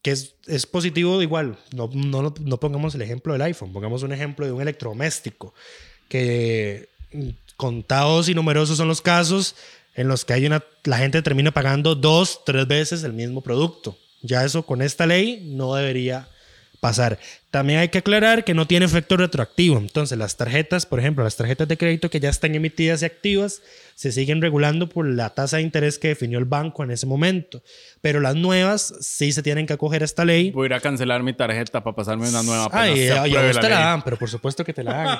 que 0.00 0.12
es, 0.12 0.36
es 0.46 0.64
positivo 0.64 1.20
igual. 1.20 1.58
No, 1.76 1.90
no, 1.92 2.32
no 2.40 2.60
pongamos 2.60 2.94
el 2.94 3.02
ejemplo 3.02 3.34
del 3.34 3.42
iPhone, 3.42 3.72
pongamos 3.72 4.02
un 4.02 4.12
ejemplo 4.12 4.46
de 4.46 4.52
un 4.52 4.62
electrodoméstico, 4.62 5.52
que 6.08 6.88
contados 7.58 8.28
y 8.28 8.34
numerosos 8.34 8.76
son 8.78 8.86
los 8.88 9.02
casos 9.02 9.56
en 9.96 10.06
los 10.06 10.24
que 10.24 10.32
hay 10.32 10.46
una, 10.46 10.64
la 10.84 10.96
gente 10.96 11.20
termina 11.22 11.50
pagando 11.50 11.96
dos, 11.96 12.42
tres 12.46 12.68
veces 12.68 13.02
el 13.02 13.12
mismo 13.12 13.42
producto. 13.42 13.98
Ya 14.22 14.44
eso 14.44 14.64
con 14.64 14.80
esta 14.80 15.06
ley 15.06 15.42
no 15.44 15.74
debería 15.74 16.28
pasar. 16.80 17.18
También 17.50 17.80
hay 17.80 17.88
que 17.88 17.98
aclarar 17.98 18.44
que 18.44 18.54
no 18.54 18.66
tiene 18.66 18.86
efecto 18.86 19.16
retroactivo. 19.16 19.78
Entonces, 19.78 20.18
las 20.18 20.36
tarjetas, 20.36 20.86
por 20.86 21.00
ejemplo, 21.00 21.24
las 21.24 21.36
tarjetas 21.36 21.66
de 21.66 21.76
crédito 21.76 22.10
que 22.10 22.20
ya 22.20 22.28
están 22.28 22.54
emitidas 22.54 23.02
y 23.02 23.06
activas, 23.06 23.62
se 23.94 24.12
siguen 24.12 24.42
regulando 24.42 24.88
por 24.88 25.06
la 25.06 25.30
tasa 25.30 25.56
de 25.56 25.62
interés 25.62 25.98
que 25.98 26.08
definió 26.08 26.38
el 26.38 26.44
banco 26.44 26.84
en 26.84 26.90
ese 26.90 27.06
momento. 27.06 27.62
Pero 28.00 28.20
las 28.20 28.36
nuevas 28.36 28.94
sí 29.00 29.32
se 29.32 29.42
tienen 29.42 29.66
que 29.66 29.72
acoger 29.72 30.02
a 30.02 30.04
esta 30.04 30.24
ley. 30.24 30.50
Voy 30.50 30.64
a 30.64 30.66
ir 30.66 30.74
a 30.74 30.80
cancelar 30.80 31.22
mi 31.22 31.32
tarjeta 31.32 31.82
para 31.82 31.96
pasarme 31.96 32.28
una 32.28 32.42
nueva. 32.42 32.68
Ay, 32.72 33.06
ya, 33.06 33.26
ya 33.26 33.60
te 33.60 33.68
la 33.68 33.80
dan, 33.80 34.02
pero 34.02 34.16
por 34.16 34.28
supuesto 34.28 34.64
que 34.64 34.72
te 34.72 34.84
la 34.84 34.92
dan. 34.92 35.18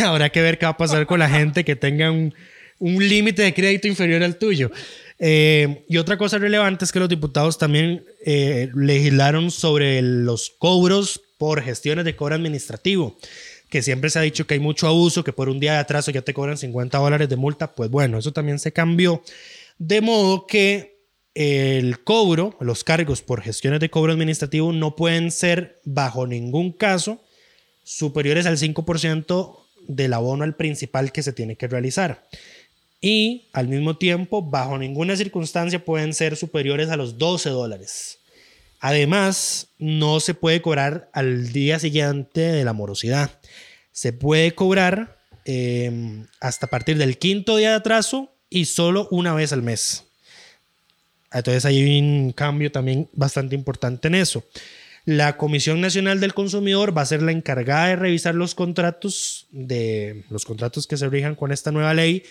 Habrá 0.06 0.28
que 0.28 0.42
ver 0.42 0.58
qué 0.58 0.66
va 0.66 0.72
a 0.72 0.76
pasar 0.76 1.06
con 1.06 1.18
la 1.18 1.28
gente 1.28 1.64
que 1.64 1.74
tenga 1.74 2.10
un, 2.10 2.34
un 2.78 3.08
límite 3.08 3.42
de 3.42 3.54
crédito 3.54 3.88
inferior 3.88 4.22
al 4.22 4.36
tuyo. 4.36 4.70
Eh, 5.18 5.84
y 5.88 5.96
otra 5.96 6.18
cosa 6.18 6.38
relevante 6.38 6.84
es 6.84 6.92
que 6.92 6.98
los 6.98 7.08
diputados 7.08 7.58
también 7.58 8.04
eh, 8.24 8.70
legislaron 8.74 9.50
sobre 9.50 10.02
los 10.02 10.50
cobros 10.50 11.22
por 11.38 11.62
gestiones 11.62 12.04
de 12.04 12.16
cobro 12.16 12.34
administrativo, 12.34 13.16
que 13.70 13.82
siempre 13.82 14.10
se 14.10 14.18
ha 14.18 14.22
dicho 14.22 14.46
que 14.46 14.54
hay 14.54 14.60
mucho 14.60 14.86
abuso, 14.86 15.24
que 15.24 15.32
por 15.32 15.48
un 15.48 15.60
día 15.60 15.72
de 15.72 15.78
atraso 15.78 16.10
ya 16.10 16.22
te 16.22 16.34
cobran 16.34 16.58
50 16.58 16.98
dólares 16.98 17.28
de 17.28 17.36
multa. 17.36 17.74
Pues 17.74 17.90
bueno, 17.90 18.18
eso 18.18 18.32
también 18.32 18.58
se 18.58 18.72
cambió. 18.72 19.22
De 19.78 20.00
modo 20.00 20.46
que 20.46 20.96
el 21.34 22.02
cobro, 22.02 22.56
los 22.60 22.84
cargos 22.84 23.20
por 23.20 23.42
gestiones 23.42 23.80
de 23.80 23.90
cobro 23.90 24.12
administrativo 24.12 24.72
no 24.72 24.96
pueden 24.96 25.30
ser 25.30 25.80
bajo 25.84 26.26
ningún 26.26 26.72
caso 26.72 27.20
superiores 27.84 28.46
al 28.46 28.56
5% 28.56 29.58
del 29.86 30.14
abono 30.14 30.44
al 30.44 30.56
principal 30.56 31.12
que 31.12 31.22
se 31.22 31.32
tiene 31.32 31.56
que 31.56 31.68
realizar 31.68 32.24
y 33.00 33.48
al 33.52 33.68
mismo 33.68 33.96
tiempo, 33.96 34.42
bajo 34.42 34.78
ninguna 34.78 35.16
circunstancia 35.16 35.84
pueden 35.84 36.14
ser 36.14 36.36
superiores 36.36 36.88
a 36.90 36.96
los 36.96 37.18
12 37.18 37.50
dólares. 37.50 38.18
Además, 38.80 39.68
no 39.78 40.20
se 40.20 40.34
puede 40.34 40.62
cobrar 40.62 41.10
al 41.12 41.52
día 41.52 41.78
siguiente 41.78 42.40
de 42.40 42.64
la 42.64 42.72
morosidad. 42.72 43.38
Se 43.92 44.12
puede 44.12 44.54
cobrar 44.54 45.18
eh, 45.44 46.24
hasta 46.40 46.66
partir 46.66 46.98
del 46.98 47.18
quinto 47.18 47.56
día 47.56 47.70
de 47.70 47.76
atraso 47.76 48.32
y 48.50 48.66
solo 48.66 49.08
una 49.10 49.34
vez 49.34 49.52
al 49.52 49.62
mes. 49.62 50.04
Entonces 51.32 51.64
hay 51.64 52.00
un 52.00 52.32
cambio 52.32 52.72
también 52.72 53.08
bastante 53.12 53.54
importante 53.54 54.08
en 54.08 54.14
eso. 54.14 54.44
La 55.04 55.36
Comisión 55.36 55.80
Nacional 55.80 56.18
del 56.18 56.34
Consumidor 56.34 56.96
va 56.96 57.02
a 57.02 57.06
ser 57.06 57.22
la 57.22 57.32
encargada 57.32 57.88
de 57.88 57.96
revisar 57.96 58.34
los 58.34 58.54
contratos 58.54 59.46
de 59.50 60.24
los 60.30 60.44
contratos 60.44 60.86
que 60.86 60.96
se 60.96 61.08
rijan 61.08 61.36
con 61.36 61.52
esta 61.52 61.70
nueva 61.70 61.94
ley 61.94 62.24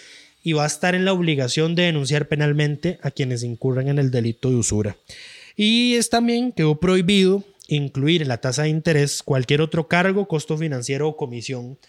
y 0.46 0.54
va 0.54 0.64
a 0.64 0.68
estar 0.68 0.94
en 0.94 1.06
la 1.06 1.12
obligación 1.12 1.74
de 1.74 1.84
denunciar 1.84 2.28
penalmente 2.28 3.00
a 3.02 3.10
quienes 3.10 3.42
incurran 3.42 3.88
en 3.88 3.98
el 3.98 4.12
delito 4.12 4.52
de 4.52 4.58
usura. 4.58 4.96
Y 5.56 5.96
es 5.96 6.12
también 6.12 6.52
quedó 6.52 6.80
prohibido 6.80 7.44
incluir 7.68 8.22
en 8.22 8.28
la 8.28 8.38
tasa 8.38 8.62
de 8.62 8.70
interés 8.70 9.24
cualquier 9.24 9.62
otro 9.62 9.88
cargo, 9.88 10.28
costo 10.28 10.56
financiero 10.56 11.08
o 11.08 11.18
comisión, 11.18 11.80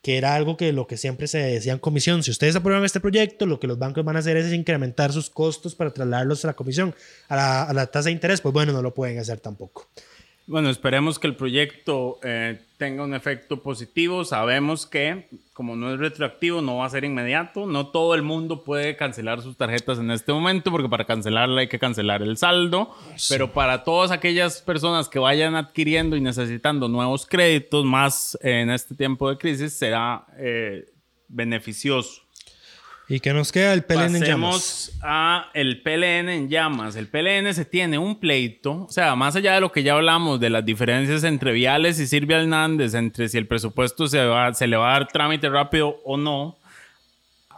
que 0.00 0.16
era 0.16 0.36
algo 0.36 0.56
que 0.56 0.72
lo 0.72 0.86
que 0.86 0.96
siempre 0.96 1.26
se 1.26 1.38
decía 1.38 1.72
en 1.72 1.80
comisión. 1.80 2.22
Si 2.22 2.30
ustedes 2.30 2.54
aprueban 2.54 2.84
este 2.84 3.00
proyecto, 3.00 3.46
lo 3.46 3.58
que 3.58 3.66
los 3.66 3.80
bancos 3.80 4.04
van 4.04 4.14
a 4.14 4.20
hacer 4.20 4.36
es 4.36 4.52
incrementar 4.52 5.12
sus 5.12 5.28
costos 5.28 5.74
para 5.74 5.92
trasladarlos 5.92 6.44
a 6.44 6.48
la 6.48 6.54
comisión, 6.54 6.94
a 7.26 7.34
la, 7.34 7.62
a 7.64 7.72
la 7.72 7.88
tasa 7.88 8.10
de 8.10 8.12
interés. 8.12 8.40
Pues 8.40 8.52
bueno, 8.52 8.72
no 8.72 8.80
lo 8.80 8.94
pueden 8.94 9.18
hacer 9.18 9.40
tampoco. 9.40 9.88
Bueno, 10.46 10.68
esperemos 10.68 11.18
que 11.18 11.26
el 11.26 11.36
proyecto 11.36 12.18
eh, 12.22 12.60
tenga 12.76 13.02
un 13.02 13.14
efecto 13.14 13.62
positivo. 13.62 14.26
Sabemos 14.26 14.86
que, 14.86 15.26
como 15.54 15.74
no 15.74 15.90
es 15.92 15.98
retroactivo, 15.98 16.60
no 16.60 16.76
va 16.76 16.86
a 16.86 16.90
ser 16.90 17.04
inmediato. 17.04 17.64
No 17.66 17.86
todo 17.86 18.14
el 18.14 18.22
mundo 18.22 18.62
puede 18.62 18.94
cancelar 18.94 19.40
sus 19.40 19.56
tarjetas 19.56 19.98
en 19.98 20.10
este 20.10 20.34
momento, 20.34 20.70
porque 20.70 20.88
para 20.88 21.06
cancelarla 21.06 21.62
hay 21.62 21.68
que 21.68 21.78
cancelar 21.78 22.20
el 22.20 22.36
saldo. 22.36 22.94
Pero 23.30 23.52
para 23.52 23.84
todas 23.84 24.10
aquellas 24.10 24.60
personas 24.60 25.08
que 25.08 25.18
vayan 25.18 25.54
adquiriendo 25.54 26.14
y 26.14 26.20
necesitando 26.20 26.88
nuevos 26.88 27.24
créditos, 27.24 27.86
más 27.86 28.36
en 28.42 28.68
este 28.68 28.94
tiempo 28.94 29.30
de 29.30 29.38
crisis, 29.38 29.72
será 29.72 30.26
eh, 30.36 30.84
beneficioso. 31.28 32.23
¿Y 33.08 33.20
qué 33.20 33.34
nos 33.34 33.52
queda? 33.52 33.74
El 33.74 33.84
PLN 33.84 34.16
en 34.16 34.24
llamas. 34.24 34.92
a 35.02 35.50
el 35.52 35.82
PLN 35.82 36.28
en 36.30 36.48
llamas. 36.48 36.96
El 36.96 37.08
PLN 37.08 37.52
se 37.52 37.64
tiene 37.64 37.98
un 37.98 38.18
pleito, 38.18 38.84
o 38.84 38.90
sea, 38.90 39.14
más 39.14 39.36
allá 39.36 39.54
de 39.54 39.60
lo 39.60 39.70
que 39.70 39.82
ya 39.82 39.94
hablamos 39.94 40.40
de 40.40 40.50
las 40.50 40.64
diferencias 40.64 41.22
entre 41.24 41.52
Viales 41.52 42.00
y 42.00 42.06
Silvia 42.06 42.40
Hernández, 42.40 42.94
entre 42.94 43.28
si 43.28 43.36
el 43.36 43.46
presupuesto 43.46 44.06
se, 44.06 44.24
va, 44.24 44.54
se 44.54 44.66
le 44.66 44.76
va 44.76 44.90
a 44.90 44.92
dar 45.00 45.08
trámite 45.08 45.50
rápido 45.50 46.00
o 46.04 46.16
no, 46.16 46.56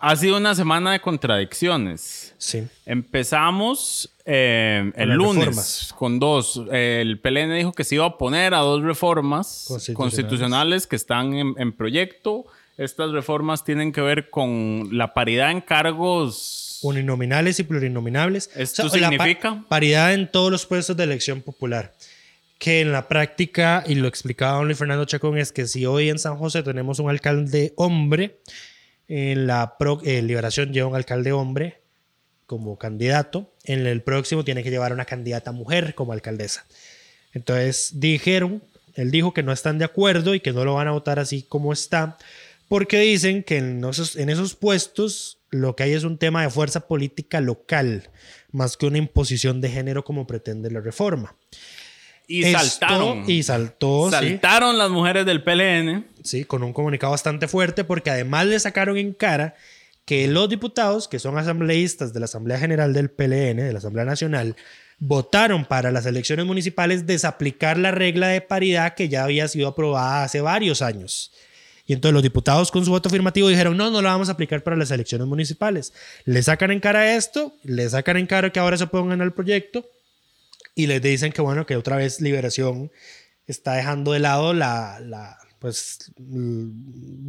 ha 0.00 0.16
sido 0.16 0.36
una 0.36 0.54
semana 0.54 0.92
de 0.92 1.00
contradicciones. 1.00 2.34
Sí. 2.38 2.66
Empezamos 2.84 4.10
eh, 4.24 4.92
el 4.96 5.10
lunes 5.10 5.94
con 5.96 6.18
dos. 6.18 6.60
el 6.72 7.20
PLN 7.20 7.56
dijo 7.56 7.72
que 7.72 7.84
se 7.84 7.94
iba 7.94 8.04
a 8.04 8.08
oponer 8.08 8.52
a 8.52 8.58
dos 8.58 8.82
reformas 8.82 9.68
constitucionales, 9.94 10.88
que 10.88 10.96
están 10.96 11.34
en, 11.34 11.54
en 11.56 11.72
proyecto 11.72 12.46
estas 12.76 13.10
reformas 13.12 13.64
tienen 13.64 13.92
que 13.92 14.00
ver 14.00 14.30
con 14.30 14.88
la 14.92 15.14
paridad 15.14 15.50
en 15.50 15.60
cargos 15.60 16.78
Uninominales 16.82 17.58
y 17.58 17.62
plurinominables. 17.64 18.50
¿Esto 18.54 18.84
la 18.84 18.90
pa- 18.90 18.98
significa? 19.24 19.64
paridad 19.66 20.12
en 20.12 20.30
todos 20.30 20.50
los 20.52 20.66
puestos 20.66 20.94
de 20.96 21.04
elección 21.04 21.40
popular. 21.40 21.94
Que 22.58 22.80
en 22.82 22.92
la 22.92 23.08
práctica, 23.08 23.82
y 23.86 23.94
lo 23.94 24.06
explicaba 24.08 24.58
don 24.58 24.66
Luis 24.66 24.78
Fernando 24.78 25.04
Chacón, 25.06 25.38
es 25.38 25.52
que 25.52 25.66
si 25.66 25.86
hoy 25.86 26.10
en 26.10 26.18
San 26.18 26.36
José 26.36 26.62
tenemos 26.62 26.98
un 26.98 27.08
alcalde 27.08 27.72
hombre, 27.76 28.38
en 29.08 29.46
la 29.46 29.76
pro- 29.78 30.00
eh, 30.04 30.20
Liberación 30.22 30.72
lleva 30.72 30.88
un 30.88 30.96
alcalde 30.96 31.32
hombre 31.32 31.80
como 32.46 32.76
candidato, 32.78 33.50
en 33.64 33.86
el 33.86 34.02
próximo 34.02 34.44
tiene 34.44 34.62
que 34.62 34.70
llevar 34.70 34.92
una 34.92 35.04
candidata 35.06 35.52
mujer 35.52 35.94
como 35.94 36.12
alcaldesa. 36.12 36.66
Entonces 37.32 37.92
dijeron, 37.94 38.62
él 38.94 39.10
dijo 39.10 39.32
que 39.34 39.42
no 39.42 39.52
están 39.52 39.78
de 39.78 39.84
acuerdo 39.86 40.34
y 40.34 40.40
que 40.40 40.52
no 40.52 40.64
lo 40.64 40.74
van 40.74 40.88
a 40.88 40.92
votar 40.92 41.18
así 41.18 41.42
como 41.42 41.72
está, 41.72 42.16
porque 42.68 42.98
dicen 43.00 43.42
que 43.42 43.58
en 43.58 43.84
esos, 43.84 44.16
en 44.16 44.28
esos 44.28 44.54
puestos 44.54 45.38
lo 45.50 45.76
que 45.76 45.84
hay 45.84 45.92
es 45.92 46.04
un 46.04 46.18
tema 46.18 46.42
de 46.42 46.50
fuerza 46.50 46.86
política 46.88 47.40
local, 47.40 48.10
más 48.52 48.76
que 48.76 48.86
una 48.86 48.98
imposición 48.98 49.60
de 49.60 49.70
género 49.70 50.04
como 50.04 50.26
pretende 50.26 50.70
la 50.70 50.80
reforma. 50.80 51.36
Y 52.28 52.42
Esto- 52.44 52.58
saltaron. 52.58 53.24
Y 53.30 53.42
saltó, 53.44 54.06
sí. 54.10 54.16
Saltaron 54.16 54.78
las 54.78 54.90
mujeres 54.90 55.24
del 55.26 55.42
PLN. 55.44 56.04
Sí, 56.24 56.44
con 56.44 56.62
un 56.64 56.72
comunicado 56.72 57.12
bastante 57.12 57.46
fuerte 57.46 57.84
porque 57.84 58.10
además 58.10 58.46
le 58.46 58.58
sacaron 58.58 58.96
en 58.96 59.12
cara 59.12 59.54
que 60.04 60.26
los 60.28 60.48
diputados, 60.48 61.06
que 61.08 61.18
son 61.20 61.38
asambleístas 61.38 62.12
de 62.12 62.20
la 62.20 62.24
Asamblea 62.26 62.58
General 62.58 62.92
del 62.92 63.10
PLN, 63.10 63.56
de 63.62 63.72
la 63.72 63.78
Asamblea 63.78 64.04
Nacional, 64.04 64.56
votaron 64.98 65.64
para 65.64 65.90
las 65.92 66.06
elecciones 66.06 66.46
municipales 66.46 67.06
desaplicar 67.06 67.76
la 67.78 67.90
regla 67.90 68.28
de 68.28 68.40
paridad 68.40 68.94
que 68.94 69.08
ya 69.08 69.24
había 69.24 69.46
sido 69.48 69.68
aprobada 69.68 70.24
hace 70.24 70.40
varios 70.40 70.80
años. 70.82 71.32
Y 71.86 71.92
entonces 71.92 72.14
los 72.14 72.22
diputados 72.22 72.70
con 72.70 72.84
su 72.84 72.90
voto 72.90 73.08
afirmativo 73.08 73.48
dijeron, 73.48 73.76
no, 73.76 73.90
no 73.90 74.02
la 74.02 74.10
vamos 74.10 74.28
a 74.28 74.32
aplicar 74.32 74.62
para 74.62 74.76
las 74.76 74.90
elecciones 74.90 75.26
municipales. 75.26 75.92
Le 76.24 76.42
sacan 76.42 76.72
en 76.72 76.80
cara 76.80 77.14
esto, 77.14 77.54
le 77.62 77.88
sacan 77.88 78.16
en 78.16 78.26
cara 78.26 78.50
que 78.50 78.58
ahora 78.58 78.76
se 78.76 78.88
pongan 78.88 79.22
al 79.22 79.32
proyecto 79.32 79.88
y 80.74 80.88
les 80.88 81.00
dicen 81.00 81.32
que 81.32 81.42
bueno, 81.42 81.64
que 81.64 81.76
otra 81.76 81.96
vez 81.96 82.20
Liberación 82.20 82.90
está 83.46 83.74
dejando 83.74 84.12
de 84.12 84.18
lado 84.18 84.52
la, 84.52 84.98
la 85.00 85.38
pues 85.66 86.12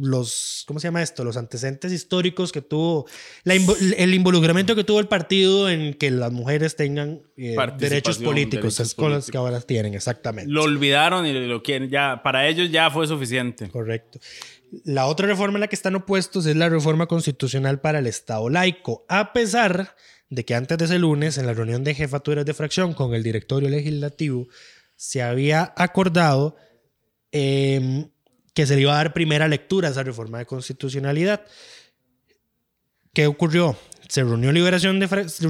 los, 0.00 0.62
¿cómo 0.66 0.78
se 0.78 0.86
llama 0.86 1.02
esto? 1.02 1.24
Los 1.24 1.36
antecedentes 1.36 1.90
históricos 1.92 2.52
que 2.52 2.62
tuvo, 2.62 3.06
la 3.42 3.56
invo- 3.56 3.76
el 3.96 4.14
involucramiento 4.14 4.76
que 4.76 4.84
tuvo 4.84 5.00
el 5.00 5.08
partido 5.08 5.68
en 5.68 5.94
que 5.94 6.12
las 6.12 6.30
mujeres 6.30 6.76
tengan 6.76 7.22
eh, 7.36 7.56
derechos 7.78 8.18
políticos, 8.18 8.76
derechos 8.76 8.80
es 8.80 8.94
con 8.94 9.10
los 9.10 9.28
que 9.28 9.36
ahora 9.38 9.60
tienen, 9.60 9.94
exactamente. 9.94 10.50
Lo 10.52 10.62
olvidaron 10.62 11.26
y 11.26 11.32
lo 11.32 11.62
quieren. 11.64 11.90
Ya, 11.90 12.20
para 12.22 12.46
ellos 12.46 12.70
ya 12.70 12.90
fue 12.90 13.08
suficiente. 13.08 13.68
Correcto. 13.68 14.20
La 14.84 15.06
otra 15.06 15.26
reforma 15.26 15.56
en 15.56 15.62
la 15.62 15.66
que 15.68 15.74
están 15.74 15.96
opuestos 15.96 16.46
es 16.46 16.54
la 16.54 16.68
reforma 16.68 17.06
constitucional 17.06 17.80
para 17.80 17.98
el 17.98 18.06
Estado 18.06 18.48
laico, 18.50 19.04
a 19.08 19.32
pesar 19.32 19.96
de 20.30 20.44
que 20.44 20.54
antes 20.54 20.78
de 20.78 20.84
ese 20.84 20.98
lunes, 21.00 21.38
en 21.38 21.46
la 21.46 21.54
reunión 21.54 21.82
de 21.82 21.94
jefaturas 21.94 22.44
de 22.46 22.54
fracción 22.54 22.94
con 22.94 23.14
el 23.14 23.22
directorio 23.24 23.68
legislativo, 23.68 24.46
se 24.94 25.22
había 25.22 25.72
acordado 25.76 26.56
em, 27.32 28.08
que 28.58 28.66
se 28.66 28.74
le 28.74 28.80
iba 28.80 28.92
a 28.92 28.96
dar 28.96 29.12
primera 29.12 29.46
lectura 29.46 29.86
a 29.86 29.92
esa 29.92 30.02
reforma 30.02 30.38
de 30.38 30.44
constitucionalidad. 30.46 31.42
¿Qué 33.12 33.28
ocurrió? 33.28 33.76
Se 34.08 34.24
reunió 34.24 34.50
Liberación, 34.50 34.98
de 34.98 35.06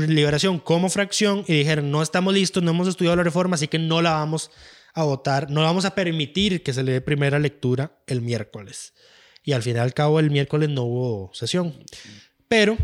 Liberación 0.08 0.58
como 0.58 0.90
fracción 0.90 1.42
y 1.48 1.54
dijeron, 1.54 1.90
no 1.90 2.02
estamos 2.02 2.34
listos, 2.34 2.62
no 2.62 2.72
hemos 2.72 2.86
estudiado 2.86 3.16
la 3.16 3.22
reforma, 3.22 3.54
así 3.54 3.66
que 3.66 3.78
no 3.78 4.02
la 4.02 4.12
vamos 4.12 4.50
a 4.92 5.04
votar, 5.04 5.48
no 5.50 5.62
vamos 5.62 5.86
a 5.86 5.94
permitir 5.94 6.62
que 6.62 6.74
se 6.74 6.82
le 6.82 6.92
dé 6.92 7.00
primera 7.00 7.38
lectura 7.38 7.98
el 8.06 8.20
miércoles. 8.20 8.92
Y 9.42 9.52
al 9.52 9.62
fin 9.62 9.76
y 9.76 9.78
al 9.78 9.94
cabo 9.94 10.20
el 10.20 10.30
miércoles 10.30 10.68
no 10.68 10.82
hubo 10.82 11.30
sesión. 11.32 11.82
Pero 12.46 12.76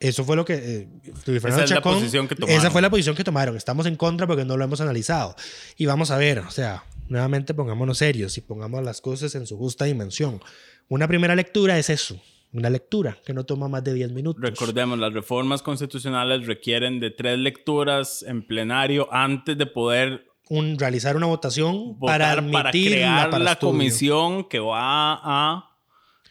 eso 0.00 0.24
fue 0.24 0.34
lo 0.34 0.44
que... 0.44 0.54
eh, 0.54 0.88
Luis 1.26 1.40
Fernando 1.40 1.62
es 1.66 1.70
la 1.70 1.76
Chacón- 1.76 2.00
posición 2.00 2.26
que 2.26 2.34
tomaron. 2.34 2.58
Esa 2.58 2.72
fue 2.72 2.82
la 2.82 2.90
posición 2.90 3.14
que 3.14 3.22
tomaron. 3.22 3.56
Estamos 3.56 3.86
en 3.86 3.94
contra 3.94 4.26
porque 4.26 4.44
no 4.44 4.56
lo 4.56 4.64
hemos 4.64 4.80
analizado. 4.80 5.36
Y 5.76 5.86
vamos 5.86 6.10
a 6.10 6.16
ver, 6.16 6.40
o 6.40 6.50
sea, 6.50 6.82
nuevamente 7.08 7.54
pongámonos 7.54 7.98
serios 7.98 8.36
y 8.38 8.40
pongamos 8.40 8.82
las 8.84 9.00
cosas 9.00 9.34
en 9.34 9.46
su 9.46 9.56
justa 9.56 9.84
dimensión. 9.84 10.40
Una 10.88 11.06
primera 11.08 11.34
lectura 11.34 11.78
es 11.78 11.90
eso, 11.90 12.20
una 12.52 12.70
lectura 12.70 13.18
que 13.26 13.34
no 13.34 13.44
toma 13.44 13.68
más 13.68 13.84
de 13.84 13.94
10 13.94 14.12
minutos. 14.12 14.42
Recordemos, 14.42 14.98
las 14.98 15.12
reformas 15.12 15.62
constitucionales 15.62 16.46
requieren 16.46 17.00
de 17.00 17.10
tres 17.10 17.38
lecturas 17.38 18.22
en 18.26 18.46
plenario 18.46 19.08
antes 19.12 19.56
de 19.58 19.66
poder 19.66 20.26
Un, 20.48 20.78
realizar 20.78 21.16
una 21.16 21.26
votación 21.26 21.98
para 21.98 22.36
para, 22.50 22.70
crear 22.70 23.30
para 23.30 23.44
la 23.44 23.52
estudio. 23.52 23.72
comisión 23.72 24.48
que 24.48 24.58
va 24.60 25.14
a 25.22 25.64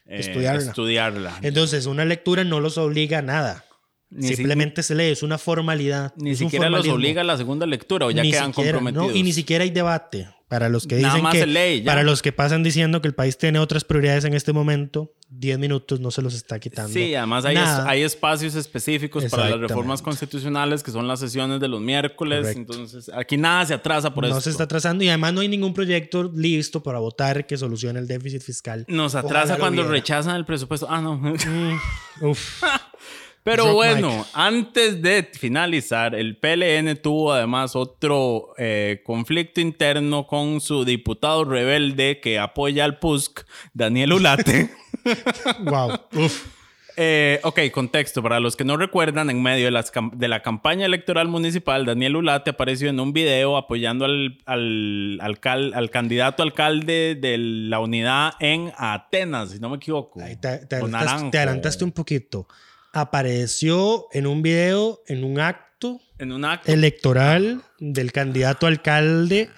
eh, 0.07 0.19
Estudiarla. 0.21 0.61
estudiarla. 0.63 1.39
Entonces, 1.43 1.86
una 1.86 2.03
lectura 2.05 2.43
no 2.43 2.59
los 2.59 2.78
obliga 2.78 3.19
a 3.19 3.21
nada. 3.21 3.63
Ni 4.09 4.30
si- 4.30 4.36
Simplemente 4.38 4.82
se 4.84 4.95
lee, 4.95 5.09
es 5.11 5.21
una 5.21 5.38
formalidad. 5.38 6.13
Ni 6.15 6.32
es 6.32 6.39
un 6.41 6.45
siquiera 6.47 6.65
los 6.69 6.78
formalismo. 6.80 6.95
obliga 6.95 7.21
a 7.21 7.25
la 7.25 7.36
segunda 7.38 7.65
lectura 7.65 8.05
o 8.05 8.11
ya 8.11 8.23
Ni 8.23 8.32
quedan 8.32 8.53
siquiera, 8.53 8.78
comprometidos. 8.78 9.07
¿no? 9.11 9.15
Y 9.15 9.21
ni 9.23 9.34
siquiera 9.34 9.65
hay 9.65 9.69
debate. 9.69 10.30
Para 10.47 10.69
los 10.69 10.87
que 10.87 10.95
Nada 10.95 11.09
dicen 11.15 11.23
más 11.23 11.33
que, 11.33 11.81
ya. 11.81 11.91
para 11.91 12.03
los 12.03 12.21
que 12.21 12.31
pasan 12.31 12.63
diciendo 12.63 13.01
que 13.01 13.09
el 13.09 13.13
país 13.13 13.37
tiene 13.37 13.59
otras 13.59 13.83
prioridades 13.83 14.23
en 14.23 14.33
este 14.33 14.53
momento, 14.53 15.11
10 15.29 15.59
minutos 15.59 15.99
no 15.99 16.09
se 16.09 16.21
los 16.21 16.33
está 16.33 16.57
quitando. 16.57 16.93
Sí, 16.93 17.13
además 17.15 17.43
hay, 17.43 17.57
es- 17.57 17.63
hay 17.63 18.01
espacios 18.03 18.55
específicos 18.55 19.25
para 19.25 19.49
las 19.49 19.59
reformas 19.59 20.01
constitucionales 20.01 20.83
que 20.83 20.91
son 20.91 21.05
las 21.05 21.19
sesiones 21.19 21.59
de 21.59 21.67
los 21.67 21.81
miércoles. 21.81 22.39
Correcto. 22.41 22.59
Entonces, 22.61 23.11
aquí 23.13 23.35
nada 23.35 23.65
se 23.65 23.73
atrasa 23.73 24.13
por 24.13 24.23
no 24.23 24.29
eso. 24.29 24.39
se 24.41 24.51
está 24.51 24.63
atrasando 24.63 25.03
y 25.03 25.09
además 25.09 25.33
no 25.33 25.41
hay 25.41 25.49
ningún 25.49 25.73
proyecto 25.73 26.31
listo 26.33 26.81
para 26.81 26.99
votar 26.99 27.45
que 27.45 27.57
solucione 27.57 27.99
el 27.99 28.07
déficit 28.07 28.41
fiscal. 28.41 28.85
Nos 28.87 29.15
atrasa 29.15 29.57
cuando 29.57 29.83
rechazan 29.85 30.37
el 30.37 30.45
presupuesto. 30.45 30.87
Ah, 30.89 31.01
no. 31.01 31.17
Mm, 31.17 31.79
uf. 32.21 32.63
Pero 33.49 33.63
Drop 33.63 33.75
bueno, 33.75 34.09
mic. 34.09 34.25
antes 34.33 35.01
de 35.01 35.23
finalizar, 35.23 36.13
el 36.15 36.35
PLN 36.37 36.97
tuvo 37.01 37.31
además 37.31 37.77
otro 37.77 38.49
eh, 38.57 39.01
conflicto 39.05 39.61
interno 39.61 40.27
con 40.27 40.59
su 40.59 40.83
diputado 40.83 41.45
rebelde 41.45 42.19
que 42.19 42.39
apoya 42.39 42.83
al 42.83 42.99
PUSC, 42.99 43.45
Daniel 43.73 44.11
Ulate. 44.11 44.69
wow. 45.61 45.93
Uf. 46.13 46.57
Eh, 46.99 47.39
ok, 47.43 47.59
contexto. 47.71 48.21
Para 48.23 48.39
los 48.39 48.55
que 48.55 48.65
no 48.65 48.75
recuerdan, 48.75 49.29
en 49.29 49.41
medio 49.41 49.65
de, 49.65 49.71
las 49.71 49.93
de 50.13 50.27
la 50.27 50.41
campaña 50.41 50.85
electoral 50.85 51.27
municipal, 51.27 51.85
Daniel 51.85 52.15
Ulate 52.15 52.49
apareció 52.49 52.89
en 52.89 52.99
un 52.99 53.13
video 53.13 53.55
apoyando 53.55 54.03
al, 54.03 54.39
al, 54.45 55.19
al 55.21 55.89
candidato 55.91 56.41
alcalde 56.43 57.15
de 57.15 57.37
la 57.37 57.79
unidad 57.79 58.33
en 58.39 58.73
Atenas, 58.77 59.51
si 59.51 59.59
no 59.59 59.69
me 59.69 59.77
equivoco. 59.77 60.19
Ahí 60.19 60.35
te, 60.35 60.65
te 60.65 60.75
O 60.77 60.79
adelantaste, 60.79 61.05
Naranjo. 61.05 61.29
te 61.29 61.37
adelantaste 61.37 61.83
un 61.85 61.91
poquito. 61.91 62.47
Apareció 62.99 64.07
en 64.11 64.25
un 64.25 64.41
video, 64.41 65.03
en 65.05 65.23
un 65.23 65.39
acto 65.39 66.01
En 66.17 66.31
un 66.31 66.45
acto. 66.45 66.71
electoral 66.71 67.61
del 67.77 68.11
candidato 68.11 68.65
alcalde 68.65 69.51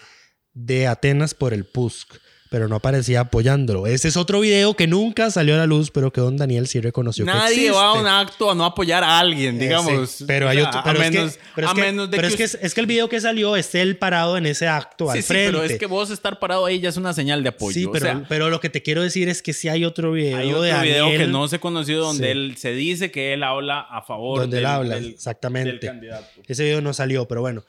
de 0.53 0.87
Atenas 0.87 1.35
por 1.35 1.53
el 1.53 1.63
PUSC, 1.63 2.19
pero 2.49 2.67
no 2.67 2.77
aparecía 2.77 3.19
apoyándolo. 3.19 3.85
Ese 3.85 4.07
es 4.07 4.17
otro 4.17 4.39
video 4.39 4.73
que 4.75 4.87
nunca 4.87 5.29
salió 5.29 5.53
a 5.53 5.57
la 5.57 5.67
luz, 5.67 5.91
pero 5.91 6.11
que 6.11 6.19
don 6.19 6.35
Daniel 6.35 6.67
sí 6.67 6.79
reconoció 6.81 7.23
que 7.23 7.31
Nadie 7.31 7.53
existe. 7.67 7.71
va 7.71 7.89
a 7.89 7.93
un 7.93 8.07
acto 8.07 8.49
a 8.49 8.55
no 8.55 8.65
apoyar 8.65 9.03
a 9.03 9.19
alguien, 9.19 9.57
Eh, 9.57 9.59
digamos. 9.65 10.09
sí, 10.09 10.23
pero 10.25 10.47
O 10.47 10.49
hay 10.49 10.59
otro, 10.61 10.81
a 10.83 10.91
es 10.91 10.97
que- 10.97 11.09
menos, 11.11 11.39
pero 11.55 11.67
es 11.67 11.71
a 11.71 11.75
que- 11.75 11.81
menos 11.81 12.09
de 12.09 12.17
pero 12.17 12.27
que 12.27 12.33
es 12.33 12.37
que, 12.37 12.43
es, 12.45 12.57
es 12.63 12.73
que 12.73 12.81
el 12.81 12.87
video 12.87 13.07
que 13.07 13.21
salió 13.21 13.55
esté 13.55 13.81
él 13.83 13.97
parado 13.97 14.35
en 14.35 14.47
ese 14.47 14.67
acto 14.67 15.11
al 15.11 15.17
Sí, 15.17 15.21
sí, 15.21 15.27
frente. 15.27 15.51
pero 15.51 15.63
es 15.63 15.77
que 15.77 15.85
vos 15.85 16.09
estar 16.09 16.39
parado 16.39 16.65
ahí 16.65 16.79
ya 16.79 16.89
es 16.89 16.97
una 16.97 17.13
señal 17.13 17.43
de 17.43 17.49
apoyo. 17.49 17.73
Sí, 17.73 17.85
o 17.85 17.91
pero, 17.91 18.05
sea, 18.05 18.25
pero 18.27 18.49
lo 18.49 18.59
que 18.59 18.69
te 18.69 18.81
quiero 18.81 19.03
decir 19.03 19.29
es 19.29 19.43
que 19.43 19.53
sí 19.53 19.67
hay 19.69 19.85
otro 19.85 20.11
video 20.11 20.37
hay 20.39 20.49
otro 20.49 20.63
de 20.63 20.69
Daniel 20.71 20.93
video 21.05 21.17
que 21.19 21.27
no 21.27 21.47
se 21.47 21.59
conoció 21.59 21.99
donde 21.99 22.25
Sí. 22.25 22.31
él 22.31 22.55
se 22.57 22.71
dice 22.73 23.11
que 23.11 23.33
él 23.33 23.43
habla 23.43 23.79
a 23.81 24.01
favor 24.01 24.39
donde 24.39 24.55
del, 24.57 24.65
él 24.65 24.71
habla, 24.71 24.95
del- 24.95 25.09
exactamente. 25.11 25.69
del 25.69 25.79
candidato. 25.79 26.25
Ese 26.47 26.63
video 26.63 26.81
no 26.81 26.93
salió, 26.93 27.27
pero 27.27 27.41
bueno. 27.41 27.63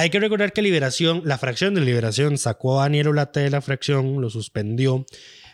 Hay 0.00 0.08
que 0.08 0.18
recordar 0.18 0.54
que 0.54 0.62
Liberación, 0.62 1.20
la 1.26 1.36
fracción 1.36 1.74
de 1.74 1.82
Liberación, 1.82 2.38
sacó 2.38 2.80
a 2.80 2.84
Daniel 2.84 3.08
Olate 3.08 3.40
de 3.40 3.50
la 3.50 3.60
fracción, 3.60 4.18
lo 4.22 4.30
suspendió, 4.30 5.04